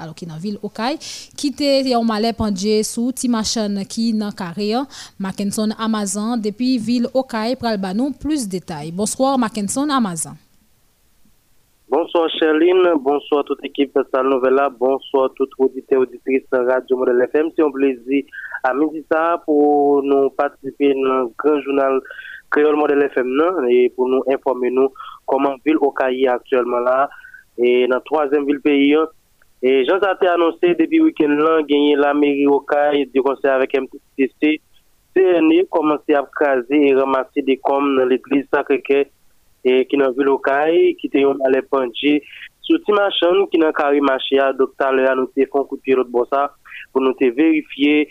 alors 0.00 0.14
qui 0.14 0.26
dans 0.26 0.34
la 0.34 0.40
ville 0.40 0.58
Okaï, 0.62 0.98
qui 1.34 1.48
était 1.48 1.94
en 1.94 2.04
malais 2.04 2.34
pendu 2.34 2.84
sous 2.84 3.10
Timachan 3.12 3.84
qui 3.88 4.12
dans 4.12 4.32
carré. 4.32 4.74
Mackinson 5.18 5.45
Amazon 5.78 6.36
depuis 6.36 6.78
ville 6.78 7.08
Okaï 7.14 7.56
pral 7.56 7.78
banou 7.78 8.12
plus 8.12 8.48
détails. 8.48 8.92
Bonsoir 8.92 9.38
Mackinson 9.38 9.88
Amazon. 9.90 10.32
Bonsoir 11.88 12.28
Charline, 12.38 12.94
bonsoir 12.98 13.44
toute 13.44 13.62
l'équipe 13.62 13.96
Salle 14.12 14.28
Nouvelle, 14.28 14.60
bonsoir 14.78 15.30
toute 15.36 15.50
auditeur 15.58 16.00
auditrice 16.00 16.42
Radio 16.52 16.96
Modèle 16.96 17.22
FM. 17.32 17.50
C'est 17.54 17.62
un 17.62 17.70
plaisir 17.70 18.24
à 18.64 18.74
midi 18.74 19.04
ça 19.10 19.40
pour 19.44 20.02
nous 20.02 20.30
participer 20.30 20.94
dans 20.94 21.00
le 21.00 21.28
grand 21.38 21.60
journal 21.60 22.00
Créole 22.50 22.76
Modèle 22.76 23.02
FM 23.04 23.40
et 23.70 23.88
pour 23.90 24.08
nous 24.08 24.22
informer 24.28 24.70
nous 24.70 24.88
comment 25.26 25.54
ville 25.64 25.76
Okaï 25.80 26.26
actuellement 26.26 26.80
là 26.80 27.08
et 27.56 27.86
dans 27.86 27.96
la 27.96 28.00
troisième 28.00 28.46
ville 28.46 28.60
pays. 28.60 28.96
Et 29.62 29.84
Jean 29.86 29.98
a 29.98 30.32
annoncé 30.34 30.74
depuis 30.74 30.98
le 30.98 31.04
week-end 31.04 31.28
là, 31.28 31.62
gagné 31.62 31.94
la 31.96 32.12
mairie 32.14 32.46
Okaï 32.46 33.06
du 33.06 33.22
conseil 33.22 33.50
avec 33.50 33.74
MTCC 33.74 34.60
CNE 35.16 35.64
commencé 35.70 36.12
à 36.12 36.28
craser 36.30 36.88
et 36.88 36.94
ramasser 36.94 37.40
des 37.40 37.56
coms 37.56 37.96
dans 37.96 38.04
l'église 38.04 38.44
Sacré-Cœur 38.52 39.06
et 39.64 39.86
qui 39.86 39.96
dans 39.96 40.12
ville 40.12 40.26
locale 40.26 40.74
qui 41.00 41.06
était 41.06 41.24
on 41.24 41.36
allait 41.46 41.62
pencher 41.62 42.22
sur 42.60 42.78
Timachan 42.84 43.46
qui 43.46 43.58
dans 43.58 43.72
carré 43.72 44.00
marché 44.00 44.38
à 44.38 44.52
docteur 44.52 44.92
là 44.92 45.14
nous 45.14 45.30
fait 45.34 45.48
un 45.54 45.64
coup 45.64 45.76
de 45.76 45.80
pied 45.80 45.96
pour 46.92 47.00
nous 47.00 47.14
vérifier 47.18 48.08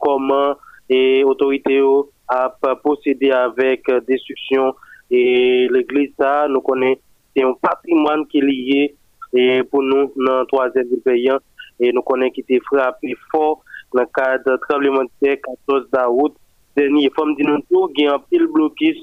comment 0.00 0.56
et 0.88 1.22
autorité 1.22 1.80
a 2.26 2.52
procédé 2.82 3.30
avec 3.30 3.84
destruction. 4.08 4.74
Et 5.08 5.68
l'église 5.70 6.12
ça 6.18 6.48
nous 6.48 6.60
connaît 6.60 6.98
c'est 7.36 7.44
un 7.44 7.54
patrimoine 7.54 8.26
qui 8.26 8.38
est 8.38 8.42
lié 8.42 8.94
et 9.32 9.62
pour 9.62 9.82
nous 9.82 10.12
dans 10.16 10.44
troisième 10.46 10.88
pays 11.04 11.30
et 11.78 11.92
nous 11.92 12.02
connaît 12.02 12.32
qui 12.32 12.40
était 12.40 12.60
frappé 12.60 13.14
fort 13.30 13.62
dans 13.92 14.00
le 14.00 14.06
cadre 14.14 14.58
de 14.58 15.08
terre 15.20 15.36
14 15.66 15.90
d'août 15.92 16.34
dernier. 16.76 17.10
Comme 17.10 17.34
dit 17.34 17.42
nous 17.42 17.58
tout, 17.70 17.90
il 17.96 18.04
y 18.04 18.06
a 18.06 18.14
un 18.14 18.18
pile 18.18 18.46
blocus 18.46 18.98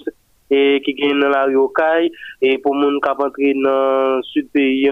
et 0.49 0.81
qui 0.83 0.93
gagne 0.93 1.19
dans 1.19 1.29
la 1.29 1.45
rue 1.45 1.57
Okaï 1.57 2.11
et 2.41 2.57
pour 2.57 2.73
moun 2.75 2.99
qui 3.01 3.09
entrer 3.09 3.53
dans 3.53 4.21
sud 4.23 4.47
et 4.55 4.91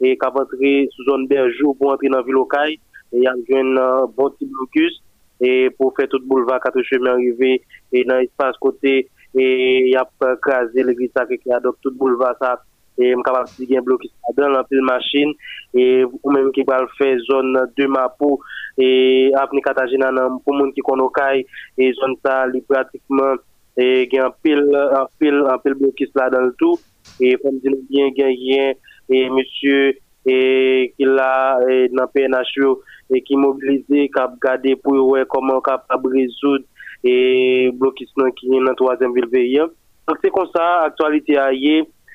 qui 0.00 0.26
entrer 0.26 0.88
sous 0.92 1.04
zone 1.04 1.26
Berjou 1.26 1.74
pour 1.74 1.92
entrer 1.92 2.08
dans 2.08 2.22
ville 2.22 2.36
Okaï 2.36 2.74
et 2.74 2.78
il 3.12 3.22
y 3.22 3.26
a 3.26 3.32
un 3.32 4.06
bon 4.06 4.32
blocus 4.40 5.02
et 5.40 5.70
pour 5.70 5.92
faire 5.96 6.08
tout 6.08 6.18
le 6.18 6.26
boulevard 6.26 6.60
quatre 6.60 6.82
chemins 6.82 7.14
arrivé 7.14 7.62
et 7.92 8.04
dans 8.04 8.16
l'espace 8.16 8.56
côté 8.58 9.08
et 9.34 9.86
il 9.86 9.90
y 9.90 9.96
a 9.96 10.08
crasé 10.40 10.84
l'église 10.84 11.10
sacrée 11.16 11.38
qui 11.38 11.50
a 11.52 11.58
donc 11.58 11.74
tout 11.82 11.90
le 11.90 11.96
boulevard 11.96 12.36
ça 12.40 12.62
et 12.98 13.14
kapap 13.24 13.48
si 13.48 13.66
gen 13.66 13.84
blokis 13.84 14.12
dans 14.36 14.48
l'empile 14.48 14.82
machine. 14.82 15.32
Et 15.74 16.04
ou 16.04 16.30
même 16.30 16.52
qui 16.52 16.62
va 16.62 16.84
faire 16.98 17.18
zone 17.30 17.58
de 17.76 17.86
Mapo 17.86 18.40
et 18.76 19.32
apni 19.40 19.62
Katajina 19.62 20.10
nan 20.12 20.38
pou 20.44 20.52
moun 20.56 20.72
ki 20.76 20.84
kono 20.84 21.08
kay 21.08 21.46
et 21.78 21.92
zone 21.94 22.16
ça 22.24 22.44
pratiquement 22.68 23.40
et 23.76 24.08
gen 24.12 24.28
pile 24.42 24.76
en 24.76 25.06
pile 25.18 25.42
en 25.48 25.58
pile 25.58 25.74
blokis 25.74 26.10
là 26.14 26.28
dans 26.30 26.42
le 26.42 26.54
tout. 26.58 26.78
Et 27.20 27.36
comme 27.36 27.58
dit 27.58 27.70
bien 27.88 28.10
gen 28.16 28.74
et 29.08 29.30
monsieur 29.30 29.94
et 30.26 30.94
qui 30.96 31.04
là 31.04 31.58
dans 31.92 32.06
PNHO 32.06 32.82
et 33.10 33.22
qui 33.22 33.36
mobilisé 33.36 34.08
cap 34.08 34.34
garder 34.42 34.76
pour 34.76 34.94
voir 35.08 35.24
comment 35.28 35.60
capable 35.60 36.12
résoudre 36.12 36.64
et 37.02 37.70
blokis 37.72 38.08
qui 38.36 38.54
est 38.54 38.64
dans 38.64 38.74
troisième 38.74 39.12
ville 39.14 39.26
veillant 39.26 39.68
donc 40.06 40.18
c'est 40.22 40.30
comme 40.30 40.48
ça 40.54 40.82
actualité 40.82 41.36
a 41.36 41.50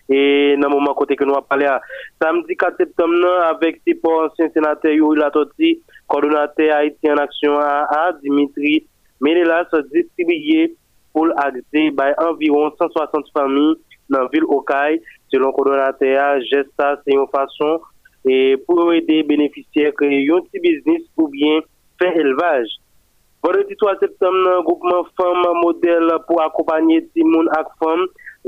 et 0.09 0.55
dans 0.57 0.69
le 0.69 0.75
moment 0.75 0.93
côté 0.93 1.15
que 1.15 1.23
nous 1.25 1.33
avons 1.33 1.41
parlé, 1.41 1.67
samedi 2.21 2.55
4 2.55 2.77
septembre, 2.77 3.27
avec 3.49 3.81
six 3.85 3.99
ancien 4.03 4.49
sénateur 4.53 4.91
Yuri 4.91 5.19
Latoti, 5.19 5.81
coordonnateur 6.07 6.75
haïtien 6.75 7.15
en 7.15 7.17
action 7.17 7.57
AA, 7.59 8.13
Dimitri 8.23 8.87
Ménélas, 9.19 9.67
distribué 9.91 10.75
pour 11.11 11.27
accéder 11.35 11.93
à 11.99 12.29
environ 12.29 12.71
160 12.77 13.25
familles 13.33 13.75
dans 14.09 14.21
la 14.21 14.29
ville 14.31 14.45
Okaï. 14.45 15.01
Selon 15.29 15.47
le 15.47 15.53
coordonnateur, 15.53 16.41
Gesta, 16.41 17.01
c'est 17.05 17.13
une 17.13 17.27
façon 17.27 17.81
et 18.25 18.57
pour 18.65 18.93
aider 18.93 19.17
les 19.17 19.23
bénéficiaires 19.23 19.89
à 19.89 19.91
créer 19.91 20.29
un 20.31 20.41
petit 20.41 20.59
business 20.59 21.01
ou 21.17 21.27
bien 21.27 21.59
faire 21.99 22.15
élevage. 22.15 22.67
Vendredi 23.43 23.75
3 23.75 23.99
septembre, 23.99 24.33
le 24.33 24.63
groupement 24.63 25.05
Femmes 25.19 25.61
modèle 25.61 26.11
pour 26.27 26.41
accompagner 26.41 27.07
Timoun 27.13 27.47
et 27.53 27.83
Femmes 27.83 28.07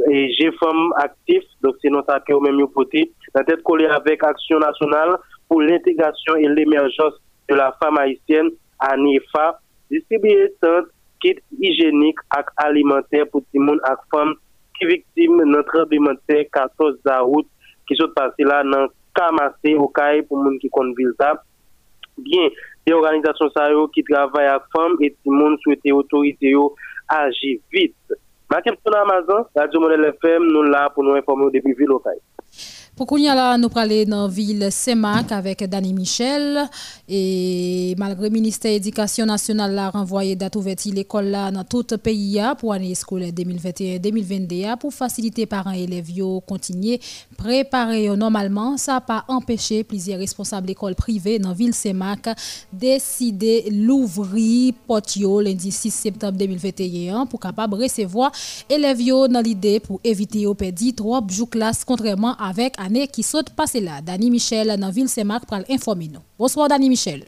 et 0.10 0.32
GFOM 0.40 0.94
actif, 0.98 1.44
donc 1.62 1.76
c'est 1.82 1.90
notre 1.90 2.14
appui 2.14 2.34
au 2.34 2.40
même 2.40 2.66
côté, 2.68 3.12
la 3.36 3.44
tête 3.44 3.64
collée 3.64 3.88
avec 3.88 4.24
Action 4.24 4.60
nationale 4.60 5.18
pour 5.48 5.62
l'intégration 5.62 6.36
et 6.36 6.48
l'émergence 6.48 7.14
de 7.50 7.56
la 7.56 7.76
femme 7.82 7.98
haïtienne 7.98 8.50
à 8.80 8.96
NIFA, 8.96 9.60
distribuer 9.92 10.54
tentes, 10.62 10.88
kit 11.22 11.36
hygiénique 11.60 12.20
et 12.38 12.42
alimentaire 12.58 13.28
pour 13.30 13.42
tout 13.42 13.48
le 13.60 13.66
monde 13.66 13.82
et 13.86 14.16
femmes 14.16 14.36
qui 14.80 14.86
victimes 14.86 15.40
de 15.40 15.46
notre 15.46 15.82
alimentaire 15.82 16.46
14 16.54 17.00
août 17.28 17.48
qui 17.88 17.96
sont 17.96 18.10
passés 18.16 18.44
là 18.44 18.64
dans 18.64 18.88
Kamassé, 19.14 19.76
au 19.76 19.88
Caille, 19.90 20.22
pour 20.22 20.44
les 20.44 20.52
gens 20.52 20.58
qui 20.60 20.70
comptent 20.70 20.96
ça. 21.20 21.44
Bien, 22.18 22.48
des 22.86 22.94
organisations 22.94 23.88
qui 23.94 24.04
travaillent 24.04 24.46
avec 24.46 24.64
femmes 24.76 24.96
et 25.02 25.12
tout 25.12 25.32
le 25.32 25.38
monde 25.38 25.58
souhaite 25.62 25.80
autorité 25.92 26.54
agir 27.08 27.60
vite. 27.72 27.96
Makim 28.50 28.74
sou 28.82 28.89
nan 28.89 29.04
Amazon, 29.06 29.43
Radio 29.54 29.80
Monel 29.80 30.08
FM, 30.10 30.47
nou 30.50 30.66
la 30.66 30.88
pou 30.89 31.06
nou 31.06 31.20
informe 31.20 31.45
ou 31.45 31.54
depi 31.54 31.76
vi 31.78 31.86
lokay. 31.86 32.18
Pour 33.00 33.08
qu'on 33.08 33.16
y 33.16 33.24
là, 33.24 33.58
nous 33.58 33.70
parler 33.70 34.04
dans 34.04 34.24
la 34.24 34.28
ville 34.28 34.68
Semac 34.74 35.32
avec 35.32 35.64
Danny 35.70 35.93
Michel. 35.93 36.70
Et 37.08 37.95
malgré 37.97 38.28
le 38.28 38.34
ministère 38.34 38.72
de 38.72 38.76
l'Éducation 38.76 39.26
nationale 39.26 39.80
a 39.80 39.89
renvoyé 39.89 40.36
date 40.36 40.58
ouverture 40.58 40.93
l'école 40.93 41.32
dans 41.32 41.64
tout 41.64 41.86
le 41.91 41.97
pays 41.97 42.41
pour 42.60 42.74
l'année 42.74 42.93
scolaire 42.95 43.32
2021-2022 43.32 44.78
pour 44.80 44.93
faciliter 44.93 45.45
parents 45.45 45.72
et 45.72 45.84
élèves 45.84 46.10
à 46.10 46.41
continuer 46.45 47.00
préparer 47.38 48.10
normalement. 48.18 48.76
Ça 48.76 48.95
n'a 48.95 49.02
pas 49.02 49.24
empêché 49.30 49.86
plusieurs 49.86 50.20
responsables 50.20 50.68
d'écoles 50.68 50.95
privées 50.95 51.39
dans 51.39 51.50
la 51.50 51.56
ville 51.56 51.74
Semac 51.74 52.28
décider 52.74 53.70
l'ouvrir 53.72 54.74
potio 54.86 55.39
lundi 55.39 55.72
6 55.72 55.89
septembre 55.89 56.38
2021 56.38 57.28
pour 57.28 57.39
capable 57.39 57.76
recevoir 57.76 58.34
élèves 58.70 59.30
dans 59.30 59.39
l'idée 59.41 59.80
pour 59.80 60.02
éviter 60.04 60.45
au 60.45 60.54
perdre 60.54 60.93
trop 60.93 61.22
jours 61.30 61.50
classe 61.50 61.86
contrairement 61.86 62.36
avec 62.36 62.74
qui 63.12 63.24
saute 63.24 63.52
passé 63.52 63.80
là. 63.80 64.02
Dani 64.02 64.30
Michel 64.30 64.78
dans 64.80 64.90
ville 64.90 65.10
Saint-Marc 65.10 65.46
pour 65.46 65.58
informer 65.70 66.08
nous. 66.08 66.22
Bonsoir 66.38 66.68
Dani 66.68 66.90
Michel. 66.90 67.26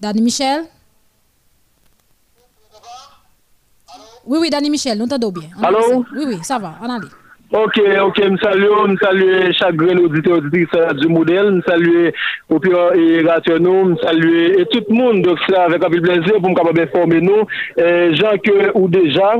Dani 0.00 0.20
Michel? 0.20 0.66
Oui, 4.26 4.38
oui, 4.40 4.50
Dani 4.50 4.70
Michel, 4.70 4.98
nous 4.98 5.06
t'entendons 5.06 5.40
bien. 5.40 5.50
Allô? 5.62 6.04
Oui, 6.12 6.24
oui, 6.26 6.38
ça 6.42 6.58
va. 6.58 6.78
Ok, 7.52 7.80
ok, 8.02 8.18
m 8.18 8.36
salue, 8.42 8.66
m 8.88 8.96
salue 9.00 9.52
chaque 9.52 9.76
grain 9.76 9.96
auditeur 9.98 10.38
auditrice 10.38 10.96
du 11.00 11.06
modèle, 11.06 11.46
m 11.46 11.62
salue 11.66 12.08
opéra 12.50 12.90
et 12.96 13.22
rationaux, 13.22 13.90
m 13.90 13.96
salue 14.02 14.58
et 14.58 14.66
tout 14.66 14.82
le 14.88 14.94
monde, 14.94 15.22
donc 15.22 15.38
c'est 15.46 15.54
avec 15.54 15.84
un 15.84 15.88
peu 15.88 16.00
plaisir 16.00 16.40
pour 16.40 16.50
me 16.50 16.56
capable 16.56 16.80
informer 16.80 17.20
nous, 17.20 17.46
gens 18.16 18.36
que 18.42 18.72
ou 18.74 18.88
déjà 18.88 19.34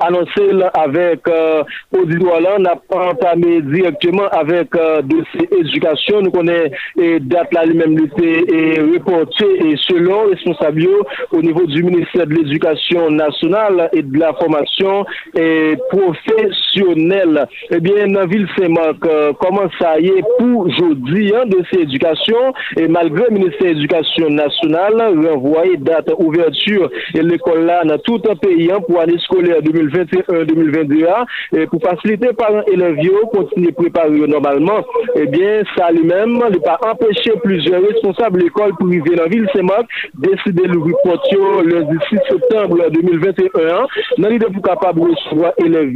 annoncé 0.00 0.42
avec 0.74 1.20
euh, 1.28 1.62
là, 1.92 2.56
on 2.58 2.64
a 2.64 3.10
entamé 3.10 3.62
directement 3.62 4.28
avec 4.28 4.74
euh, 4.76 5.02
dossier 5.02 5.48
éducation. 5.58 6.22
Nous 6.22 6.30
connaissons 6.30 6.70
et 6.98 7.20
date 7.20 7.52
là 7.52 7.64
lui-même 7.64 7.96
et 7.96 8.80
reporté 8.80 9.44
et 9.64 9.74
selon 9.76 10.28
responsable 10.28 10.86
au 11.32 11.42
niveau 11.42 11.66
du 11.66 11.82
ministère 11.82 12.26
de 12.26 12.34
l'Éducation 12.34 13.10
nationale 13.10 13.88
et 13.92 14.02
de 14.02 14.18
la 14.18 14.32
formation 14.34 15.04
et 15.36 15.74
professionnelle. 15.90 17.46
Eh 17.70 17.80
bien, 17.80 18.06
dans 18.08 18.26
ville 18.26 18.48
Saint-Marc, 18.58 19.04
euh, 19.06 19.32
comment 19.40 19.68
ça 19.80 19.98
y 19.98 20.06
est 20.06 20.24
pour 20.38 20.66
aujourd'hui, 20.66 21.32
hein, 21.34 21.44
dossier 21.46 21.82
éducation? 21.82 22.52
Et 22.76 22.88
malgré 22.88 23.24
le 23.28 23.34
ministère 23.34 23.68
de 23.68 23.74
l'Éducation 23.74 24.30
nationale 24.30 25.00
renvoyé 25.26 25.76
date 25.76 26.10
ouverture 26.18 26.90
et 27.14 27.22
l'école 27.22 27.64
là 27.64 27.84
dans 27.84 27.98
tout 27.98 28.20
un 28.28 28.36
pays 28.36 28.70
hein, 28.70 28.80
pour 28.86 29.00
année 29.00 29.18
scolaire 29.18 29.62
2021-2022 29.76 31.06
et 31.52 31.66
pour 31.66 31.80
faciliter 31.82 32.32
parents 32.32 32.62
élèves 32.66 32.96
continuer 33.32 33.68
à 33.68 33.72
préparer 33.72 34.26
normalement, 34.26 34.84
eh 35.14 35.26
bien, 35.26 35.62
ça 35.76 35.90
lui-même 35.90 36.38
ne 36.38 36.58
pas 36.58 36.78
empêcher 36.82 37.32
plusieurs 37.42 37.82
responsables 37.82 38.38
de 38.38 38.44
l'école 38.44 38.74
privée 38.76 39.16
dans 39.16 39.22
la 39.24 39.28
ville 39.28 39.48
Saint-Marc 39.54 39.86
décider 40.14 40.66
le 40.66 40.78
report 40.78 41.16
le 41.64 41.84
6 42.08 42.18
septembre 42.28 42.90
2021 42.90 43.86
dans 44.18 44.28
l'idée 44.28 44.46
pour 44.46 44.62
capable 44.62 45.00
recevoir 45.00 45.52
élèves 45.58 45.92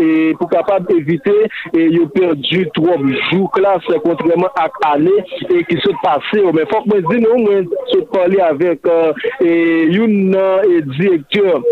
et 0.00 0.34
pour 0.38 0.48
capable 0.48 0.92
éviter 0.92 1.30
et 1.74 1.88
perdu 2.14 2.68
trois 2.74 2.96
jours 3.30 3.50
classe 3.52 3.82
contrairement 4.02 4.48
à 4.56 4.68
l'année 4.94 5.10
et 5.50 5.64
qui 5.64 5.76
se 5.80 5.90
passé 6.02 6.42
mais 6.54 6.64
faut 6.70 6.82
que 6.82 6.96
je 6.96 7.16
dise 7.16 7.26
nous 7.28 7.70
se 7.92 7.98
parler 8.06 8.40
avec 8.40 8.86
euh, 8.86 9.12
et 9.40 9.82
une 9.84 10.34
euh, 10.34 10.80
directeur 10.98 11.62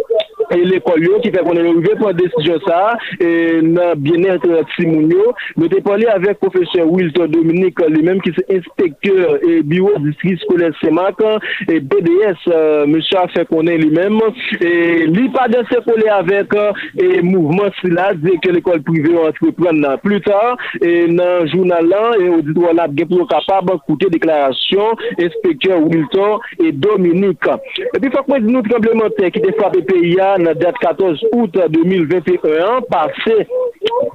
e 0.55 0.61
l'ekol 0.68 1.03
yo 1.05 1.20
ki 1.24 1.32
fè 1.34 1.42
konen 1.47 1.66
nou 1.66 1.82
ve 1.84 1.94
pou 1.99 2.11
an 2.11 2.18
desisyon 2.18 2.62
sa 2.66 2.80
e 3.22 3.30
nan 3.66 4.03
bienè 4.03 4.36
timoun 4.42 5.11
yo 5.12 5.32
nou 5.57 5.70
te 5.72 5.80
pali 5.86 6.09
avèk 6.11 6.40
professeur 6.42 6.88
Wilton 6.90 7.32
Dominique 7.32 7.88
li 7.92 8.03
menm 8.07 8.22
ki 8.24 8.34
se 8.36 8.44
inspekteur 8.59 9.42
e 9.47 9.61
biwo 9.66 9.94
diskri 10.05 10.36
skolè 10.44 10.70
semak 10.82 11.22
e 11.66 11.78
BDS 11.80 12.47
euh, 12.53 12.84
mèche 12.90 13.18
a 13.18 13.26
fè 13.34 13.47
konen 13.51 13.80
li 13.82 13.90
menm 13.94 14.20
e 14.61 14.72
li 15.11 15.26
pa 15.34 15.47
de 15.53 15.62
se 15.70 15.80
kolè 15.86 16.11
avèk 16.18 16.57
e 16.57 17.22
mouvman 17.26 17.72
si 17.80 17.90
la 17.94 18.12
diye 18.16 18.38
ke 18.44 18.55
l'ekol 18.55 18.82
privé 18.86 19.14
ou 19.16 19.26
entrepren 19.30 19.80
nan 19.82 20.01
plus 20.05 20.22
tar 20.26 20.57
e 20.80 21.07
nan 21.12 21.49
jounal 21.51 21.90
lan 21.90 22.20
e 22.22 22.30
ou 22.30 22.44
dit 22.47 22.61
wala 22.62 22.88
gen 22.97 23.11
pou 23.11 23.26
kapab 23.30 23.72
koute 23.88 24.11
deklarasyon 24.14 25.03
inspekteur 25.16 25.82
Wilton 25.82 26.40
e 26.61 26.72
Dominique. 26.72 27.57
E 27.92 28.01
pi 28.03 28.11
fòk 28.12 28.30
mwen 28.30 28.47
di 28.47 28.55
nou 28.55 28.66
tremblementè 28.66 29.30
ki 29.34 29.42
te 29.44 29.55
fap 29.61 29.76
e 29.78 29.82
PIA 29.86 30.36
la 30.45 30.55
date 30.55 30.76
14 30.78 31.24
août 31.32 31.51
2021, 31.68 32.82
passé, 32.91 33.47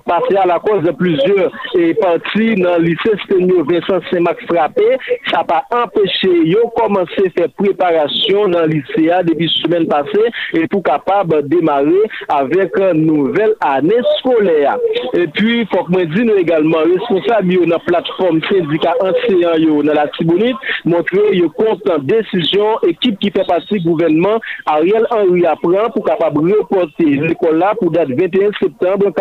passé 0.05 0.35
à 0.35 0.45
la 0.45 0.59
cause 0.59 0.83
de 0.83 0.91
plusieurs 0.91 1.51
et 1.75 1.93
partis 1.95 2.55
dans 2.55 2.77
le 2.77 2.83
lycée 2.83 3.11
Sténio 3.25 3.63
Vincent 3.63 3.99
Saint-Max 4.11 4.43
frappé, 4.45 4.83
ça 5.29 5.37
n'a 5.37 5.43
pas 5.43 5.63
empêché 5.71 6.27
de 6.27 6.79
commencer 6.79 7.27
à 7.27 7.39
faire 7.39 7.49
préparation 7.57 8.47
dans 8.47 8.61
le 8.61 8.67
lycée 8.67 9.11
depuis 9.23 9.45
la 9.45 9.63
semaine 9.63 9.87
passée 9.87 10.31
et 10.53 10.67
pour 10.67 10.83
capable 10.83 11.43
de 11.43 11.47
démarrer 11.47 12.03
avec 12.27 12.77
une 12.77 13.05
nouvelle 13.05 13.55
année 13.61 14.01
scolaire. 14.19 14.77
Et 15.13 15.27
puis, 15.27 15.61
il 15.61 15.67
faut 15.67 15.83
que 15.85 15.99
je 15.99 16.05
dise 16.05 16.31
également, 16.37 16.79
responsable 16.79 17.49
de 17.49 17.69
la 17.69 17.79
plateforme 17.79 18.41
syndicat 18.49 18.93
ancien 19.01 19.81
dans 19.83 19.93
la 19.93 20.07
Tibonite, 20.09 20.55
montrer 20.85 21.17
que 21.17 21.47
compte 21.47 21.81
décision, 22.03 22.79
équipe 22.87 23.19
qui 23.19 23.31
fait 23.31 23.45
partie 23.47 23.79
du 23.79 23.87
gouvernement, 23.87 24.39
Ariel 24.65 25.05
Henry 25.11 25.45
apprend 25.45 25.89
pour 25.93 26.05
capable 26.05 26.51
reporter 26.51 27.05
l'école 27.05 27.57
là 27.57 27.73
pour 27.79 27.91
date 27.91 28.09
21 28.09 28.51
septembre 28.59 29.11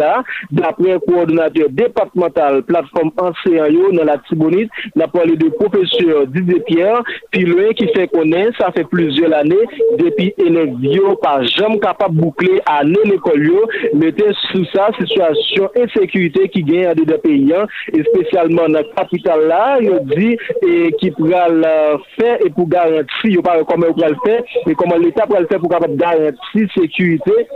la, 0.00 0.22
dapre 0.54 0.98
koordinatèr 1.06 1.70
departemental 1.78 2.62
platform 2.68 3.12
anseyan 3.22 3.72
yo 3.74 3.92
nan 3.94 4.08
la 4.08 4.18
Tibonit, 4.28 4.70
la 4.98 5.08
pale 5.08 5.36
de 5.40 5.48
professeur 5.58 6.26
Didier 6.32 6.62
Pierre, 6.66 7.02
pi 7.34 7.44
lwen 7.48 7.74
ki 7.78 7.88
fè 7.94 8.08
konen, 8.12 8.52
sa 8.58 8.70
fè 8.74 8.84
plizye 8.90 9.28
l'anè, 9.30 9.58
depi 10.00 10.30
elev 10.44 10.84
yo 10.86 11.14
pa 11.22 11.38
jam 11.46 11.78
kapap 11.82 12.14
boukle 12.16 12.58
anè 12.72 13.04
l'ekol 13.10 13.46
yo, 13.46 13.64
metè 13.98 14.30
sou 14.48 14.66
sa 14.72 14.88
situasyon 14.98 15.78
ensekurite 15.84 16.48
ki 16.54 16.64
gen 16.68 16.92
an 16.92 16.98
de 16.98 17.06
de 17.08 17.18
peyan, 17.24 17.68
espesyalman 17.92 18.76
nan 18.76 18.88
kapital 18.96 19.46
la, 19.50 19.62
yo 19.84 20.00
di 20.12 20.34
e, 20.34 20.90
ki 21.00 21.12
pral 21.18 21.62
fè 22.16 22.36
e 22.44 22.52
pou 22.54 22.68
garanti, 22.70 23.34
yo 23.34 23.44
pare 23.46 23.66
koman 23.68 23.92
yo 23.92 23.98
pral 24.00 24.18
fè, 24.26 24.40
e 24.64 24.76
koman 24.78 25.02
l'Etat 25.04 25.30
pral 25.30 25.48
fè 25.50 25.60
pou 25.60 25.72
kapap 25.72 25.94
garanti 26.00 26.66
sekurite 26.76 27.46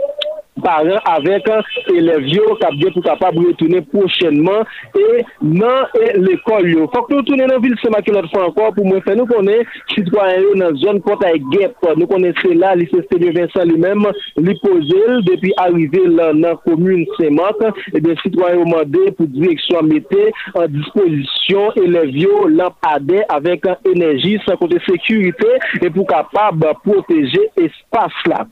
paran 0.61 0.99
avèk 1.09 1.47
elev 1.93 2.27
yo 2.29 2.55
kap 2.61 2.75
gen 2.79 2.93
pou 2.93 3.05
kapab 3.05 3.37
retounen 3.39 3.85
pochenman 3.91 4.63
e 4.97 5.23
nan 5.41 5.89
e 5.97 6.11
l'ekol 6.21 6.69
yo. 6.69 6.87
Fok 6.93 7.11
nou 7.11 7.25
tounen 7.27 7.49
nan 7.51 7.61
vil 7.63 7.75
sema 7.81 8.03
ki 8.05 8.13
lot 8.15 8.29
fwa 8.31 8.47
ankon 8.49 8.75
pou 8.77 8.87
mwen 8.87 9.03
fè 9.05 9.15
nou 9.17 9.29
konen 9.29 9.65
sitwanyen 9.95 10.47
yo 10.47 10.55
nan 10.61 10.79
zon 10.83 11.01
konta 11.05 11.33
e 11.33 11.41
gep. 11.53 11.77
Nou 11.97 12.09
konen 12.11 12.35
se 12.41 12.53
la 12.57 12.73
li 12.79 12.87
se 12.91 13.03
Stelio 13.07 13.33
Vincent 13.35 13.69
li 13.69 13.79
mèm 13.81 14.07
li 14.45 14.57
pozel 14.63 15.23
depi 15.27 15.53
arive 15.65 16.05
lan 16.13 16.41
nan 16.43 16.59
komune 16.67 17.07
semak 17.17 17.61
e 17.93 17.99
ben 17.99 18.17
sitwanyen 18.23 18.61
yo 18.61 18.69
mande 18.69 19.05
pou 19.17 19.29
direksyon 19.35 19.89
mette 19.89 20.29
an 20.59 20.69
disposisyon 20.77 21.81
elev 21.83 22.13
yo 22.23 22.47
lampade 22.53 23.25
avèk 23.33 23.71
enerji 23.89 24.37
sa 24.47 24.57
kote 24.59 24.81
sekurite 24.87 25.57
e 25.81 25.87
pou 25.89 26.05
kapab 26.09 26.67
proteje 26.83 27.47
espas 27.61 28.27
la. 28.29 28.45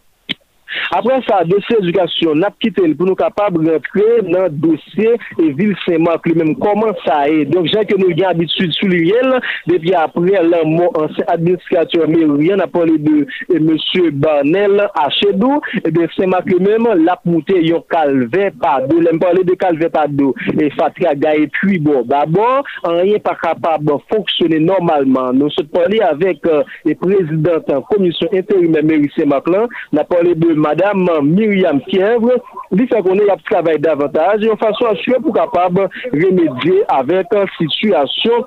Après 0.92 1.22
ça, 1.28 1.44
dossier 1.44 1.78
éducation, 1.80 2.36
n'a 2.36 2.50
quitté 2.60 2.94
pour 2.96 3.08
nous 3.08 3.16
capables 3.16 3.64
de 3.64 3.72
rentrer 3.72 4.22
dans 4.32 4.44
le 4.44 4.50
dossier 4.50 5.12
et 5.40 5.52
ville 5.54 5.76
Saint-Marc 5.88 6.26
lui-même. 6.26 6.56
Comment 6.56 6.94
ça 7.06 7.28
est? 7.28 7.46
Donc, 7.46 7.68
j'ai 7.68 7.86
que 7.86 7.96
nous 7.98 8.12
avons 8.12 8.30
habitude 8.30 8.72
sous 8.74 8.88
l'IEL, 8.88 9.40
depuis 9.68 9.94
après 9.94 10.22
le 10.22 10.66
mot 10.66 10.92
ancien 10.96 11.26
administrateur 11.28 12.08
rien 12.08 12.60
a 12.60 12.68
parlé 12.68 12.98
de 12.98 13.26
M. 13.54 13.78
Barnel 14.14 14.88
à 14.96 15.08
et 15.86 15.92
bien 15.92 16.08
Saint-Marc 16.18 16.46
lui-même, 16.46 16.88
l'a 17.04 17.20
monté 17.26 17.64
yon 17.64 17.84
calvé 17.90 18.52
pas 18.60 18.82
d'eau. 18.82 19.00
L'aime 19.00 19.20
parler 19.20 19.44
de 19.44 19.54
calvé 19.54 19.88
d'eau. 20.10 20.34
Et 20.60 20.70
Fatria 20.72 21.16
Gaye 21.16 21.48
puis 21.48 21.80
bon, 21.80 22.04
d'abord, 22.06 22.64
rien 22.84 23.20
pas 23.20 23.38
capable 23.42 23.86
de 23.86 23.94
fonctionner 24.12 24.60
normalement. 24.60 25.32
Nous 25.34 25.50
sommes 25.52 25.68
parlé 25.68 26.00
avec 26.00 26.46
euh, 26.46 26.64
le 26.86 26.96
président 26.96 27.60
de 27.60 27.64
la 27.68 27.82
commission 27.82 28.28
intérimaire 28.34 28.84
mairie 28.84 29.12
Saint-Marc 29.18 29.48
n'a 29.92 30.04
parlé 30.04 30.36
de 30.36 30.54
Madame 30.62 31.10
Myriam 31.24 31.82
Fièvre, 31.90 32.34
lui 32.72 32.88
fait 32.88 33.02
qu'on 33.02 33.18
a 33.18 33.36
travaillé 33.50 33.80
davantage 33.80 34.42
de 34.42 34.50
façon 34.60 34.86
assurée 34.86 35.20
pour 35.22 35.34
capable 35.34 35.90
remédier 36.14 36.84
avec 36.88 37.28
une 37.34 37.46
situation 37.58 38.46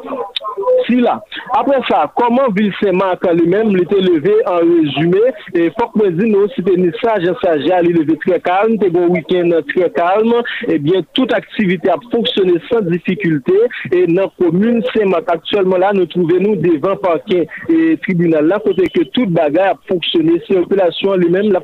si 0.87 0.97
là. 0.97 1.23
Après 1.53 1.81
ça, 1.89 2.11
comment 2.17 2.49
Ville 2.55 2.73
Saint-Marc 2.83 3.27
lui-même 3.33 3.75
l'était 3.75 4.01
levé 4.01 4.33
en 4.47 4.59
résumé 4.59 5.19
et 5.55 5.71
faut 5.79 5.89
que 5.89 6.05
nous 6.05 6.11
disions 6.11 6.47
c'était 6.55 6.75
une 6.75 6.93
sage 7.03 7.25
sage 7.43 7.63
il 7.65 7.97
levé 7.97 8.17
très 8.19 8.41
calme, 8.41 8.77
c'était 8.81 8.99
week-end 8.99 9.51
très 9.75 9.91
calme 9.91 10.35
et 10.69 10.79
bien 10.79 11.03
toute 11.15 11.33
activité 11.33 11.91
a 11.91 11.97
fonctionné 12.13 12.55
sans 12.71 12.81
difficulté 12.83 13.53
et 13.93 14.07
dans 14.07 14.23
la 14.23 14.29
commune 14.39 14.83
Saint-Marc 14.95 15.25
actuellement 15.29 15.79
là 15.79 15.91
nous 15.93 16.07
trouvons 16.07 16.39
nous 16.41 16.57
devant 16.57 16.97
parquet 16.97 17.49
et 17.69 17.97
tribunal 18.03 18.47
là 18.47 18.59
côté 18.65 18.85
que 18.89 19.03
toute 19.05 19.31
bagarre 19.31 19.75
a 19.75 19.79
fonctionné 19.89 20.41
circulation 20.47 21.15
lui-même 21.15 21.51
l'a 21.53 21.61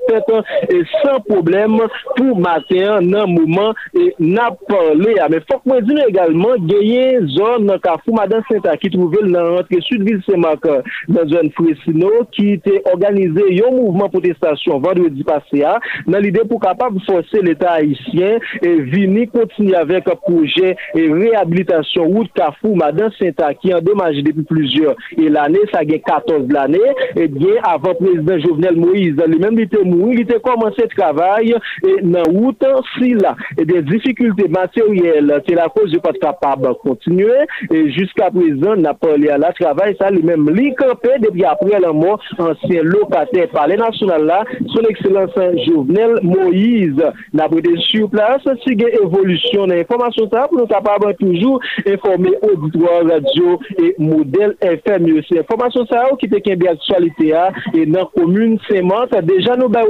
e 0.67 0.81
san 1.01 1.21
problem 1.29 1.79
pou 2.17 2.37
maten 2.41 3.09
nan 3.11 3.31
mouman 3.35 3.77
e 3.97 4.11
nan 4.19 4.57
panle 4.69 5.13
ah, 5.15 5.19
ya. 5.19 5.29
Men 5.33 5.45
fok 5.49 5.67
mwen 5.69 5.87
di 5.87 5.97
nou 5.97 6.11
egalman 6.11 6.67
geye 6.71 7.21
zon 7.37 7.67
nan 7.69 7.81
kafou 7.85 8.17
madan 8.17 8.45
Sinta 8.49 8.77
ki 8.81 8.93
trouvel 8.95 9.31
nan 9.33 9.55
rentre 9.57 9.81
sud 9.87 10.05
vil 10.07 10.21
Semakar 10.27 10.87
nan 11.11 11.29
zon 11.31 11.51
Fresino 11.57 12.25
ki 12.35 12.57
te 12.65 12.79
organize 12.93 13.47
yon 13.55 13.77
mouvman 13.79 14.13
protestasyon 14.13 14.83
vendredi 14.85 15.27
pase 15.29 15.63
ya 15.63 15.77
ah, 15.77 15.91
nan 16.11 16.25
lide 16.25 16.45
pou 16.49 16.61
kapab 16.63 16.99
fose 17.07 17.45
l'Etat 17.45 17.81
Haitien 17.81 18.41
e 18.61 18.75
vini 18.91 19.27
kontini 19.31 19.77
avek 19.79 20.11
proje 20.25 20.75
e 20.75 21.07
rehabilitasyon 21.07 22.11
wout 22.15 22.33
kafou 22.39 22.77
madan 22.79 23.13
Sinta 23.19 23.53
ki 23.59 23.75
endemaje 23.77 24.25
depi 24.27 24.45
plusieurs 24.49 24.99
e 25.17 25.29
l'ane 25.33 25.63
sa 25.73 25.85
gen 25.87 26.03
14 26.07 26.51
l'ane 26.55 26.81
e 27.15 27.27
gen 27.37 27.61
avan 27.67 27.97
prezident 27.99 28.45
Jovenel 28.45 28.79
Moïse 28.81 29.29
li 29.31 29.39
men 29.41 29.57
li 29.59 29.67
te 29.71 29.83
mouni, 29.85 30.21
li 30.21 30.27
le 30.35 30.97
travail 30.97 31.55
et 31.87 32.03
dans 32.03 32.23
route 32.25 32.65
si 32.99 33.15
là 33.15 33.37
et 33.59 33.65
des 33.65 33.83
difficultés 33.83 34.49
matérielles 34.49 35.43
c'est 35.49 35.55
la 35.55 35.69
cause 35.69 35.91
de 35.93 35.99
pas 35.99 36.13
capable 36.13 36.69
de 36.69 36.73
continuer 36.75 37.33
et 37.71 37.91
jusqu'à 37.91 38.31
présent 38.31 38.77
n'a 38.77 38.95
pas 38.95 39.15
à 39.15 39.39
la 39.39 39.53
travail 39.53 39.97
ça 40.01 40.11
lui-même 40.11 40.49
li 40.51 40.75
campé 40.75 41.11
depuis 41.21 41.45
après 41.45 41.79
la 41.79 41.93
mort 41.93 42.21
ancien 42.39 42.83
locataire 42.83 43.49
palais 43.49 43.77
national 43.77 44.25
là 44.25 44.45
son 44.75 44.83
excellence 44.83 45.31
Jovenel 45.67 46.19
Moïse. 46.23 47.03
N'a 47.33 47.49
prêté 47.49 47.77
sur 47.79 48.09
place 48.11 48.43
si 48.65 48.73
il 48.73 48.89
évolution 49.03 49.67
d'information 49.67 50.29
ça 50.31 50.49
pour 50.49 50.59
nous 50.59 50.67
capable 50.67 51.15
toujours 51.17 51.61
informer 51.87 52.33
auditoire 52.43 53.05
radio 53.05 53.59
et 53.83 53.95
modèle 53.99 54.57
FM 54.61 55.07
c'est 55.29 55.41
information 55.41 55.87
ça 55.87 56.09
qui 56.19 56.27
était 56.27 56.57
bien 56.57 56.73
actualité 56.73 57.35
et 57.75 57.87
dans 57.87 58.07
commune 58.07 58.59
Saint-Marc 58.69 59.11
déjà 59.25 59.57
nous 59.57 59.69
ba 59.69 59.83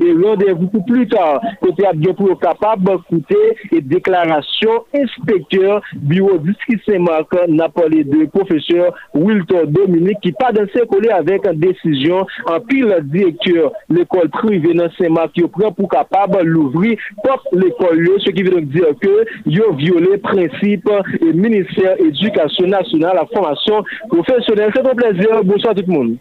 et 0.00 0.12
rendez-vous 0.12 0.68
pour 0.68 0.84
plus 0.84 1.06
tard. 1.08 1.40
Côté 1.60 1.86
à 1.86 1.92
pour 2.16 2.38
capable 2.38 2.84
d'écouter 2.84 3.56
et 3.72 3.80
déclaration 3.80 4.84
inspecteur 4.94 5.82
bureau 5.94 6.38
district 6.38 6.82
Saint-Marc 6.86 7.28
de 7.48 8.26
professeur 8.26 8.94
Wilton 9.14 9.66
Dominique 9.66 10.18
qui 10.22 10.32
pas 10.32 10.52
dans 10.52 10.66
collé 10.86 11.08
avec 11.08 11.46
une 11.46 11.58
décision 11.58 12.26
en 12.46 12.60
pile 12.60 12.96
directeur 13.04 13.72
l'école 13.88 14.28
privée 14.30 14.74
dans 14.74 14.90
Saint-Marc 14.98 15.32
qui 15.32 15.42
prend 15.42 15.72
pour 15.72 15.88
capable 15.88 16.42
l'ouvrir 16.42 16.96
pour 17.22 17.42
l'école. 17.52 18.08
Ce 18.18 18.30
qui 18.30 18.42
veut 18.42 18.60
dire 18.62 18.88
que 19.00 19.24
a 19.46 19.76
violé 19.76 20.18
principe 20.18 20.88
et 21.20 21.32
ministère 21.32 21.96
éducation 22.00 22.66
nationale 22.66 23.14
la 23.14 23.26
formation 23.26 23.84
professionnelle. 24.08 24.70
C'est 24.74 24.86
un 24.86 24.94
plaisir. 24.94 25.44
Bonsoir 25.44 25.74
tout 25.74 25.84
le 25.86 25.92
monde 25.92 26.16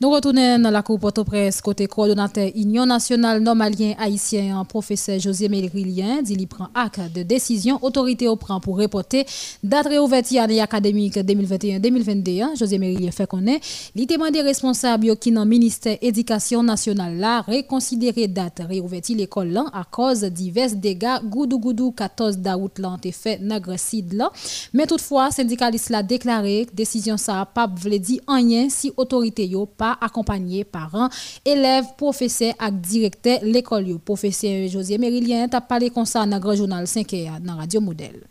Nous 0.00 0.10
retournons 0.10 0.58
dans 0.58 0.72
la 0.72 0.82
Cour 0.82 0.98
Port-au-Prince, 0.98 1.60
côté 1.60 1.86
coordonnateur 1.86 2.50
Union 2.56 2.84
nationale 2.84 3.40
normalien 3.40 3.94
haïtien, 3.96 4.64
professeur 4.64 5.20
José 5.20 5.48
Mérilien, 5.48 6.20
dit 6.20 6.48
prend 6.48 6.66
acte 6.74 7.00
de 7.14 7.22
décision 7.22 7.78
autorité 7.80 8.26
au 8.26 8.34
prend 8.34 8.58
pour 8.58 8.76
reporter 8.76 9.24
date 9.62 9.86
réouverture 9.86 10.42
année 10.42 10.60
académique 10.60 11.16
2021-2022. 11.16 12.58
José 12.58 12.76
Mérilien 12.78 13.12
fait 13.12 13.28
connaître, 13.28 13.64
il 13.94 14.04
demande 14.08 14.34
responsables 14.34 15.16
qui 15.16 15.30
dans 15.30 15.46
ministère 15.46 15.96
éducation 16.02 16.64
nationale 16.64 17.16
là 17.16 17.42
reconsidérer 17.42 18.26
date 18.26 18.62
réouverture 18.68 19.16
l'école 19.16 19.56
à 19.72 19.84
cause 19.88 20.24
divers 20.24 20.74
dégâts 20.74 21.22
goudou 21.24 21.60
goudou 21.60 21.92
14 21.92 22.38
d'août 22.38 22.80
là 22.80 22.88
ont 22.90 23.12
fait 23.12 23.40
là. 23.40 24.32
Mais 24.72 24.86
toutefois, 24.88 25.30
syndicaliste 25.30 25.90
l'a 25.90 26.02
déclaré 26.02 26.66
décision 26.74 27.16
ça 27.16 27.46
pas 27.46 27.70
veut 27.72 27.98
dire 28.00 28.20
rien 28.26 28.68
si 28.68 28.92
autorité 28.96 29.46
yo 29.46 29.66
pas 29.66 29.93
la 30.00 30.06
accompagné 30.06 30.64
parents, 30.64 31.08
élèves, 31.44 31.84
professeurs 31.96 32.54
et 32.60 32.72
directeurs 32.72 33.38
l'école. 33.42 33.98
Professeur 34.04 34.68
José 34.68 34.98
Mérilien 34.98 35.48
t'a 35.48 35.60
parlé 35.60 35.90
comme 35.90 36.04
ça 36.04 36.24
dans 36.26 36.36
le 36.36 36.42
grand 36.42 36.54
journal 36.54 36.84
5e 36.84 37.40
dans 37.40 37.56
Radio 37.56 37.80
Modèle. 37.80 38.22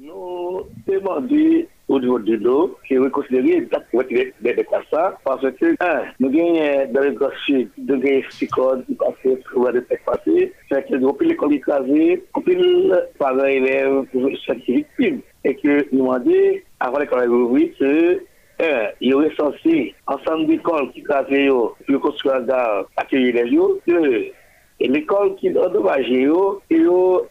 Nous 0.00 0.62
demandons 0.86 1.66
au 1.86 2.00
niveau 2.00 2.18
de 2.18 2.34
l'eau, 2.36 2.78
qui 2.88 2.96
reconsidérer 2.96 3.58
exactement 3.58 4.02
des 4.04 4.66
ça, 4.90 5.18
parce 5.22 5.42
que, 5.42 5.74
un, 5.80 6.02
nous 6.18 6.30
gagnons 6.30 6.90
dans 6.92 7.02
le 7.02 7.12
Grand 7.12 7.28
Sud, 7.44 7.68
nous 7.76 7.98
gagnons 7.98 8.22
six 8.30 8.48
codes, 8.48 8.84
nous 8.88 8.96
passons 8.96 9.38
sur 9.50 9.70
le 9.70 9.84
texte 9.84 10.06
passé, 10.06 10.52
c'est 10.70 10.88
que 10.88 10.96
nous 10.96 11.08
avons 11.08 11.18
l'école 11.20 11.52
écrasée, 11.52 12.24
nous 12.46 12.92
avons 12.92 13.02
par 13.18 13.46
élève, 13.46 14.04
nous 14.14 14.26
avons 14.26 14.36
victimes, 14.66 15.20
et 15.44 15.54
que 15.56 15.86
nous 15.92 15.98
demandons, 15.98 16.58
avant 16.80 16.98
l'école 16.98 17.28
ouvrir, 17.28 17.68
que 17.78 18.22
un, 18.60 18.88
il 19.00 19.12
est 19.12 19.14
recensé 19.14 19.94
ensemble 20.06 20.46
d'écoles 20.46 20.90
qui 20.92 21.02
travaillent 21.02 21.48
pour 21.48 22.00
construire 22.00 22.40
la 22.40 22.84
accueillir 22.96 23.34
les 23.34 23.52
jours. 23.52 23.78
Deux, 23.86 24.32
il 24.80 24.96
est 24.96 25.06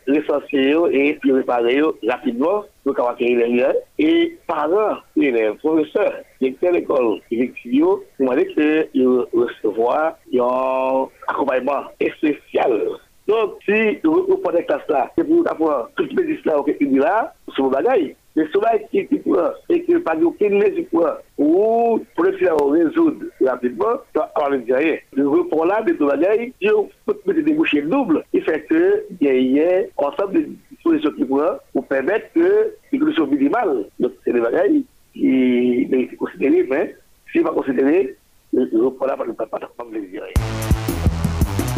recensé 0.08 0.76
et 0.92 1.14
puis 1.16 1.32
réparé 1.32 1.82
rapidement 2.08 2.64
pour 2.84 3.10
accueillir 3.10 3.48
les 3.48 3.60
gens. 3.60 3.74
Et 4.00 4.38
parents, 4.48 4.98
élèves, 5.18 5.56
professeurs, 5.56 6.14
directeurs 6.40 6.74
d'école, 6.74 7.20
effectivement, 7.32 8.00
vous 8.20 8.26
m'avez 8.26 8.46
dit 8.46 8.90
qu'ils 8.92 9.26
recevoir 9.34 10.18
un 10.34 11.08
accompagnement 11.28 11.84
spécial. 12.18 12.90
Donc, 13.28 13.54
si 13.66 14.00
classe 14.02 14.88
là, 14.90 15.10
c'est 15.18 15.24
pour 15.24 15.50
avoir 15.50 15.90
tout 15.96 16.08
le 16.12 16.38
là, 16.46 16.62
là, 17.00 17.34
sou 17.56 17.70
bagay. 17.70 18.16
Le 18.36 18.48
soubay 18.50 18.80
ki 18.90 19.04
ki 19.12 19.20
pou 19.22 19.38
an, 19.38 19.54
e 19.70 19.78
ki 19.86 20.00
pa 20.02 20.16
di 20.18 20.26
ou 20.26 20.34
ken 20.40 20.56
mezi 20.58 20.88
pou 20.90 21.06
an, 21.06 21.20
ou 21.38 22.00
le 22.26 22.32
fya 22.40 22.56
ou 22.58 22.74
rezoud 22.74 23.22
rapidman, 23.46 24.00
to 24.18 24.24
an 24.42 24.56
le 24.56 24.74
a 24.74 24.80
repon 25.22 25.70
la 25.70 25.84
de 25.86 25.94
tou 26.00 26.10
bagay, 26.10 26.50
di 26.58 26.72
ou 26.72 26.90
pou 27.06 27.14
te 27.14 27.30
mette 27.30 27.46
de 27.46 27.54
boucher 27.54 27.86
double, 27.86 28.24
e 28.34 28.42
fè 28.42 28.58
ke 28.66 28.82
yè 29.22 29.70
konsap 30.02 30.34
de 30.34 30.48
disposisyon 30.72 31.14
ki 31.20 31.30
pou 31.30 31.46
an, 31.46 31.62
ou 31.78 31.86
pèmèt 31.94 32.32
ke 32.34 32.50
y 32.90 32.98
kousou 32.98 33.30
minimal, 33.30 33.84
se 34.02 34.34
de 34.34 34.42
bagay, 34.42 34.82
ki 35.14 35.36
ne 35.94 36.06
y 36.08 36.18
konsidere, 36.18 36.66
men, 36.74 36.96
si 37.30 37.46
pa 37.46 37.54
konsidere, 37.54 38.08
le 38.58 38.66
repon 38.74 39.14
la 39.14 39.20
pa 39.22 39.30
le 39.94 40.08
di 40.10 40.18
a 40.18 40.34
ye. 40.34 40.83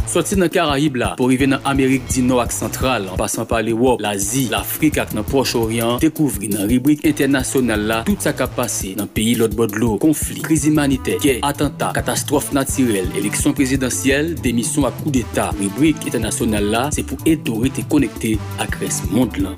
Soti 0.05 0.37
nan 0.37 0.51
Karaib 0.53 0.95
la, 1.01 1.13
pou 1.17 1.31
rive 1.31 1.47
nan 1.49 1.63
Amerik 1.67 2.05
di 2.11 2.21
nou 2.25 2.41
ak 2.43 2.53
sentral, 2.53 3.07
an 3.11 3.19
pasan 3.19 3.47
pa 3.49 3.61
l'Ewop, 3.65 4.03
l'Azi, 4.03 4.45
l'Afrik 4.51 4.99
ak 5.01 5.15
nan 5.17 5.25
Proche-Orient, 5.27 5.97
dekouvri 6.03 6.51
nan 6.53 6.69
ribrik 6.69 7.05
internasyonal 7.09 7.87
la, 7.89 7.99
tout 8.07 8.21
sa 8.23 8.35
kap 8.37 8.53
pase 8.57 8.93
nan 8.99 9.09
peyi 9.11 9.33
lot 9.39 9.55
bodlo, 9.57 9.95
konflik, 10.01 10.43
kriz 10.45 10.67
imanite, 10.69 11.17
kè, 11.23 11.39
atenta, 11.45 11.91
katastrof 11.97 12.51
natirel, 12.55 13.09
eleksyon 13.17 13.57
prezidentyel, 13.57 14.35
demisyon 14.45 14.89
ak 14.91 15.01
kou 15.01 15.15
d'Etat. 15.15 15.57
Ribrik 15.61 16.05
internasyonal 16.05 16.69
la, 16.75 16.85
se 16.95 17.05
pou 17.07 17.19
eto 17.29 17.59
rete 17.65 17.87
konekte 17.89 18.35
ak 18.63 18.79
res 18.83 19.01
mond 19.11 19.41
lan. 19.41 19.57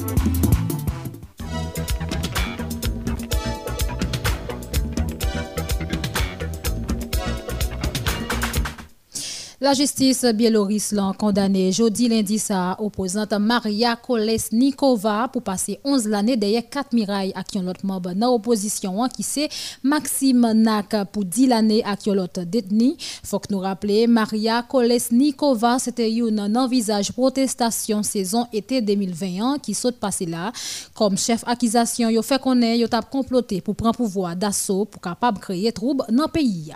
La 9.59 9.73
justice 9.73 10.23
biélorusse 10.35 10.91
l'a 10.91 11.13
condamné 11.17 11.71
jeudi 11.71 12.07
lundi 12.07 12.37
sa 12.37 12.75
opposante 12.79 13.33
Maria 13.33 13.95
Kolesnikova 13.95 15.29
pour 15.33 15.41
passer 15.41 15.79
11 15.83 16.07
l'année 16.09 16.37
derrière 16.37 16.69
4 16.69 16.93
mirailles 16.93 17.31
à 17.33 17.43
qui 17.43 17.57
l'autre 17.57 17.83
membre 17.83 18.13
dans 18.13 18.33
l'opposition 18.33 19.07
qui 19.07 19.23
c'est 19.23 19.49
Maxime 19.81 20.51
Nak 20.53 20.95
pour 21.11 21.25
10 21.25 21.47
l'année 21.47 21.83
à 21.83 21.95
qui 21.95 22.11
l'autre 22.11 22.43
détenu. 22.43 22.93
Faut 23.23 23.39
que 23.39 23.51
nous 23.51 23.57
rappeler 23.57 24.05
Maria 24.05 24.61
Kolesnikova 24.61 25.79
c'était 25.79 26.13
une 26.13 26.55
envisage 26.55 27.11
protestation 27.11 28.03
saison 28.03 28.45
été 28.53 28.79
2021 28.81 29.57
qui 29.57 29.73
saute 29.73 29.97
passé 29.97 30.27
là 30.27 30.51
comme 30.93 31.17
chef 31.17 31.43
accusation 31.47 32.09
yo 32.09 32.21
fait 32.21 32.39
qu'on 32.39 32.61
est 32.61 32.77
yo 32.77 32.87
t'a 32.87 33.01
comploté 33.01 33.61
pour 33.61 33.75
prendre 33.75 33.95
pouvoir 33.97 34.35
d'assaut 34.35 34.85
pour 34.85 35.01
capable 35.01 35.39
créer 35.39 35.71
trouble 35.71 36.03
dans 36.11 36.25
le 36.25 36.31
pays. 36.31 36.73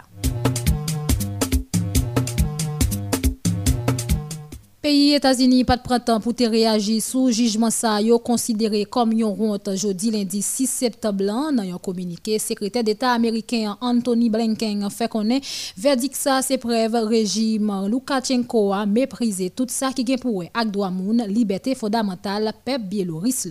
Pays 4.81 5.13
États-Unis 5.13 5.63
pas 5.63 5.77
de 5.77 5.83
printemps 5.83 6.19
pour 6.19 6.33
te 6.33 6.43
réagir 6.43 7.03
sous 7.03 7.29
jugement 7.29 7.69
ça 7.69 7.99
considéré 8.23 8.85
comme 8.85 9.11
une 9.11 9.25
honte. 9.25 9.69
Jeudi 9.75 10.09
lundi 10.09 10.41
6 10.41 10.65
septembre 10.65 11.23
dans 11.23 11.61
un 11.61 11.77
communiqué 11.77 12.39
secrétaire 12.39 12.83
d'État 12.83 13.11
américain 13.11 13.77
Anthony 13.79 14.31
Blinken 14.31 14.89
fait 14.89 15.07
connaître 15.07 15.45
verdict 15.77 16.15
ça 16.15 16.41
c'est 16.41 16.57
preuve 16.57 16.95
régime 16.95 17.71
Lukashenko 17.87 18.73
a 18.73 18.87
méprisé 18.87 19.51
tout 19.51 19.67
ça 19.69 19.91
qui 19.91 20.03
gagne 20.03 20.17
pour 20.17 20.43
ak 20.51 20.71
droit 20.71 20.89
moun 20.89 21.23
liberté 21.27 21.75
fondamentale 21.75 22.51
peuple 22.65 22.85
biélorusse 22.85 23.49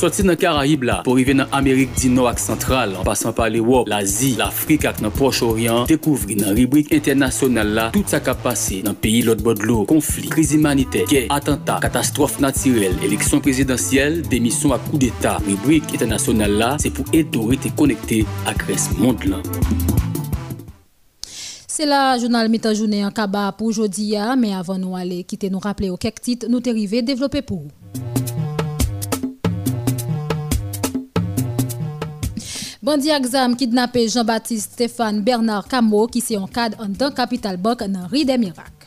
Soti 0.00 0.22
nan 0.24 0.38
Karayib 0.40 0.86
la, 0.88 0.94
pou 1.04 1.18
rive 1.18 1.34
nan 1.36 1.50
Amerik 1.52 1.90
di 1.92 2.08
nou 2.08 2.24
ak 2.24 2.38
sentral, 2.40 2.94
an 2.96 3.04
pasan 3.04 3.34
pa 3.36 3.50
l'Ewop, 3.52 3.84
l'Azi, 3.90 4.30
l'Afrik 4.38 4.86
ak 4.88 5.02
nan 5.04 5.12
Proche-Orient, 5.12 5.84
dekouvri 5.90 6.38
nan 6.38 6.54
ribrik 6.56 6.88
internasyonal 6.96 7.74
la, 7.76 7.84
tout 7.92 8.08
sa 8.08 8.22
kap 8.24 8.40
pase 8.40 8.78
nan 8.86 8.96
peyi 8.96 9.18
lot 9.26 9.42
bodlo, 9.44 9.82
konflik, 9.90 10.30
kriz 10.32 10.54
imanite, 10.56 11.02
gey, 11.10 11.26
atentat, 11.28 11.82
katastrof 11.84 12.38
natirel, 12.40 12.96
eleksyon 13.04 13.44
prezidentyel, 13.44 14.22
demisyon 14.32 14.72
ak 14.78 14.86
kou 14.86 15.02
d'Etat. 15.02 15.44
Ribrik 15.44 15.92
internasyonal 15.92 16.56
la, 16.62 16.70
se 16.80 16.88
pou 16.96 17.04
eto 17.12 17.50
rete 17.50 17.68
konekte 17.76 18.22
ak 18.48 18.64
res 18.70 18.88
mond 18.96 19.28
lan. 19.28 19.44
C'est 21.68 21.84
la 21.84 22.16
journal 22.16 22.48
mi-temps-journée 22.48 23.04
en 23.04 23.10
Kaba 23.10 23.52
pour 23.52 23.66
aujourd'hui, 23.66 24.14
mais 24.38 24.54
avant 24.54 24.78
nous 24.78 24.96
aller 24.96 25.24
quitter 25.24 25.50
nous 25.50 25.58
rappeler 25.58 25.90
aux 25.90 25.98
quelques 25.98 26.22
titres 26.22 26.46
nous 26.48 26.60
dérivés 26.60 27.02
développés 27.02 27.42
pour 27.42 27.58
vous. 27.58 27.70
Bandi 32.80 33.10
aksam 33.12 33.52
kidnapè 33.60 34.06
Jean-Baptiste 34.08 34.72
Stéphane 34.72 35.20
Bernard 35.20 35.68
Camo 35.68 36.06
ki 36.08 36.22
se 36.24 36.32
yon 36.32 36.48
kad 36.48 36.72
an 36.80 36.94
dan 36.96 37.12
Kapital 37.12 37.58
Bank 37.60 37.84
nan 37.84 38.08
ri 38.08 38.24
de 38.24 38.38
mirak. 38.40 38.79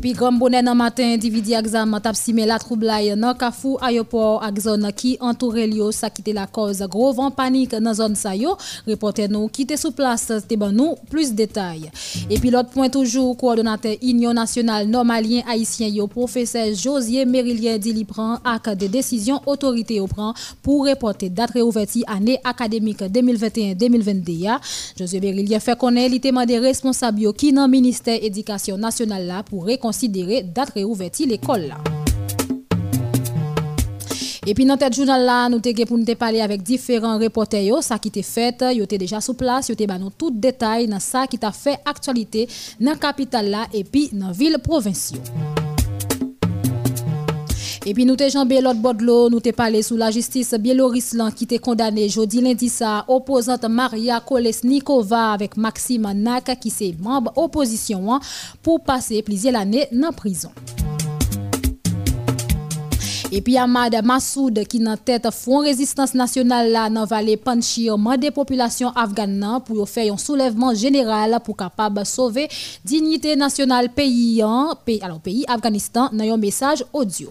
Puis, 0.00 0.12
grand 0.14 0.32
bonnet 0.32 0.62
dans 0.62 0.74
matin, 0.74 1.12
individu 1.12 1.52
exam 1.52 1.98
tap 2.02 2.16
simé 2.16 2.46
la 2.46 2.58
troublaille 2.58 3.14
dans 3.18 3.34
Kafou 3.34 3.76
aéroport 3.82 4.42
ak 4.42 4.58
zone 4.58 4.90
qui 4.96 5.18
entoure 5.20 5.66
Lio, 5.66 5.92
ça 5.92 6.08
quitté 6.08 6.32
la 6.32 6.46
cause 6.46 6.80
gros 6.88 7.12
vent 7.12 7.30
panique 7.30 7.74
dans 7.74 7.92
zone 7.92 8.14
sa 8.14 8.34
yo. 8.34 8.56
Reporter 8.86 9.28
nous 9.28 9.48
qui 9.48 9.62
était 9.62 9.76
sous 9.76 9.90
place, 9.92 10.32
te 10.48 10.54
ban 10.54 10.72
nous 10.72 10.94
plus. 11.10 11.34
Et 12.30 12.38
puis 12.38 12.50
l'autre 12.50 12.70
point 12.70 12.88
toujours, 12.88 13.36
coordonnateur 13.36 13.94
Union 14.00 14.32
nationale 14.32 14.86
normalien 14.88 15.42
haïtien 15.46 15.88
yo, 15.88 16.06
professeur 16.06 16.74
Josier 16.74 17.26
Mérilien 17.26 17.76
Dili 17.76 18.06
prend 18.06 18.38
ak 18.42 18.74
des 18.76 18.88
décisions 18.88 19.40
autorité 19.44 20.00
au 20.00 20.06
prend 20.06 20.32
pour 20.62 20.86
reporter 20.86 21.28
date 21.28 21.50
réouverture 21.50 22.04
année 22.06 22.38
académique 22.42 23.02
2021-2022. 23.02 24.48
Josier 24.98 25.20
Mérilien 25.20 25.60
fait 25.60 25.78
connaître 25.78 26.14
il 26.14 26.20
demande 26.20 26.50
responsables 26.50 27.20
yo 27.20 27.34
qui 27.34 27.52
dans 27.52 27.68
ministère 27.68 28.18
éducation 28.22 28.78
nationale 28.78 29.26
là 29.26 29.42
pour 29.42 29.66
considérer 29.90 30.44
date 30.44 30.70
réouverture 30.70 31.26
l'école 31.26 31.62
là. 31.62 31.78
Et 34.46 34.54
puis 34.54 34.64
dans 34.64 34.76
tête 34.76 34.94
journal 34.94 35.24
là, 35.24 35.48
nous 35.48 35.58
t'ai 35.58 35.74
pour 35.84 35.98
nous 35.98 36.04
parler 36.14 36.40
avec 36.40 36.62
différents 36.62 37.18
reporters 37.18 37.62
yo, 37.62 37.80
ça 37.82 37.98
qui 37.98 38.10
t'est 38.10 38.22
fait, 38.22 38.56
yo 38.72 38.86
t'es 38.86 38.98
déjà 38.98 39.20
sur 39.20 39.34
place, 39.36 39.68
yo 39.68 39.74
ba 39.86 39.98
nous 39.98 40.10
tout 40.10 40.30
détail 40.30 40.86
dans 40.86 41.00
ça 41.00 41.26
qui 41.26 41.38
t'a 41.38 41.50
fait 41.50 41.78
actualité 41.84 42.48
dans 42.80 42.96
capitale 42.96 43.50
là 43.50 43.66
et 43.74 43.82
puis 43.82 44.08
dans 44.12 44.30
ville 44.30 44.58
provinciale. 44.62 45.20
Et 47.90 47.92
puis 47.92 48.06
nous 48.06 48.14
t'ai 48.14 48.30
jambé 48.30 48.60
l'autre 48.60 48.78
bord 48.78 48.94
de 48.94 49.02
l'eau, 49.02 49.28
nous 49.28 49.40
t'ai 49.40 49.50
parlé 49.50 49.82
sous 49.82 49.96
la 49.96 50.12
justice 50.12 50.54
biélorusse 50.54 51.16
qui 51.34 51.44
t'est 51.44 51.58
condamné 51.58 52.08
jeudi 52.08 52.40
lundi 52.40 52.68
ça 52.68 53.04
opposante 53.08 53.64
Maria 53.64 54.20
Kolesnikova 54.20 55.32
avec 55.32 55.56
Maxime 55.56 56.08
Nak 56.14 56.56
qui 56.60 56.70
c'est 56.70 56.94
membre 57.00 57.32
opposition 57.34 58.20
pour 58.62 58.80
passer 58.80 59.22
plusieurs 59.22 59.56
années 59.56 59.88
dans 59.90 60.12
prison. 60.12 60.50
Epi 63.30 63.54
Amad 63.62 63.94
Masoud 64.02 64.56
ki 64.66 64.80
nan 64.82 64.98
tèt 65.06 65.28
Fon 65.30 65.62
Rezistans 65.62 66.16
Nasyonal 66.18 66.72
la 66.74 66.88
nan 66.90 67.06
vale 67.06 67.36
Panchir 67.38 67.94
mande 67.94 68.32
populasyon 68.34 68.96
Afgan 68.98 69.36
nan 69.38 69.62
pou 69.62 69.78
yo 69.78 69.86
fè 69.86 70.08
yon 70.08 70.18
soulevman 70.18 70.74
jeneral 70.74 71.38
pou 71.46 71.54
kapab 71.54 72.02
sove 72.10 72.48
dignite 72.82 73.36
nasyonal 73.38 73.92
peyi 73.94 74.42
an, 74.42 74.74
peyi 74.82 75.46
Afganistan 75.46 76.10
nan 76.10 76.26
yon 76.26 76.42
mesaj 76.42 76.82
odyo. 76.90 77.30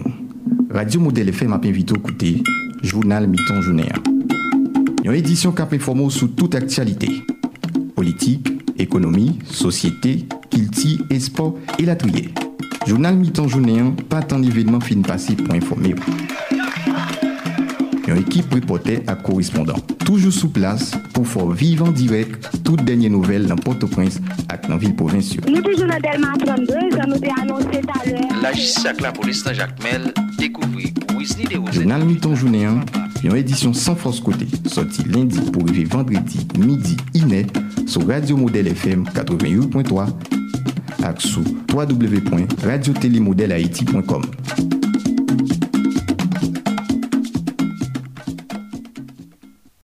Radio 0.69 0.99
Modèle 0.99 1.29
FM 1.29 1.53
a 1.53 1.61
invité 1.63 1.93
à 1.93 1.97
écouter 1.97 2.43
Journal 2.83 3.27
Miton 3.27 3.61
Journée. 3.61 3.89
Une 5.03 5.13
édition 5.13 5.51
qui 5.51 5.61
a 5.61 5.67
informé 5.71 6.09
sur 6.09 6.33
toute 6.35 6.55
actualité. 6.55 7.09
Politique, 7.95 8.47
économie, 8.77 9.39
société, 9.45 10.25
culture 10.49 11.05
et 11.09 11.19
sport 11.19 11.55
et 11.79 11.85
la 11.85 11.95
trier. 11.95 12.33
Journal 12.87 13.15
mi-temps 13.15 13.47
journée, 13.47 13.81
pas 14.09 14.21
tant 14.21 14.39
d'événements 14.39 14.79
fin 14.79 15.01
passé 15.01 15.35
pour 15.35 15.55
informer. 15.55 15.95
Une 18.07 18.17
équipe 18.17 18.53
reporter 18.53 19.01
à 19.07 19.15
correspondant. 19.15 19.73
Toujours 20.05 20.31
sous 20.31 20.49
place 20.49 20.91
pour 21.13 21.27
faire 21.27 21.47
vivre 21.47 21.87
en 21.87 21.91
direct 21.91 22.47
toutes 22.63 22.83
dernières 22.83 23.09
nouvelles 23.09 23.47
dans 23.47 23.55
Port-au-Prince 23.55 24.19
et 24.53 24.67
dans 24.67 24.77
ville 24.77 24.95
provinciale. 24.95 25.43
Nous 25.49 25.61
toujours 25.61 25.87
dans 25.87 25.99
Delma 25.99 26.33
32, 26.37 26.73
ça 26.91 27.05
nous 27.07 27.15
a 27.15 27.41
annoncé 27.41 27.81
tout 27.81 27.99
à 27.99 28.09
l'heure. 28.09 28.41
La 28.43 28.53
justice 28.53 28.85
avec 28.85 29.01
la 29.01 29.11
police 29.11 29.43
dans 29.43 29.53
Jacques 29.53 29.83
Mel 29.83 30.13
découvrit 30.37 30.93
Rosette. 31.11 31.73
Journal 31.73 32.05
mi-temps 32.05 32.35
journée, 32.35 32.67
une 33.25 33.35
édition 33.35 33.73
sans 33.73 33.95
force 33.95 34.19
côté, 34.19 34.45
sorti 34.67 35.01
lundi 35.03 35.39
pour 35.51 35.63
arriver 35.63 35.85
vendredi 35.85 36.47
midi 36.59 36.95
iné 37.13 37.47
sur 37.87 38.05
Radio 38.07 38.37
Modèle 38.37 38.67
FM 38.67 39.05
88.3 39.15 40.07
et 40.99 41.19
sur 41.19 41.41
www.radiotélémodèlehaïti.com. 41.73 44.21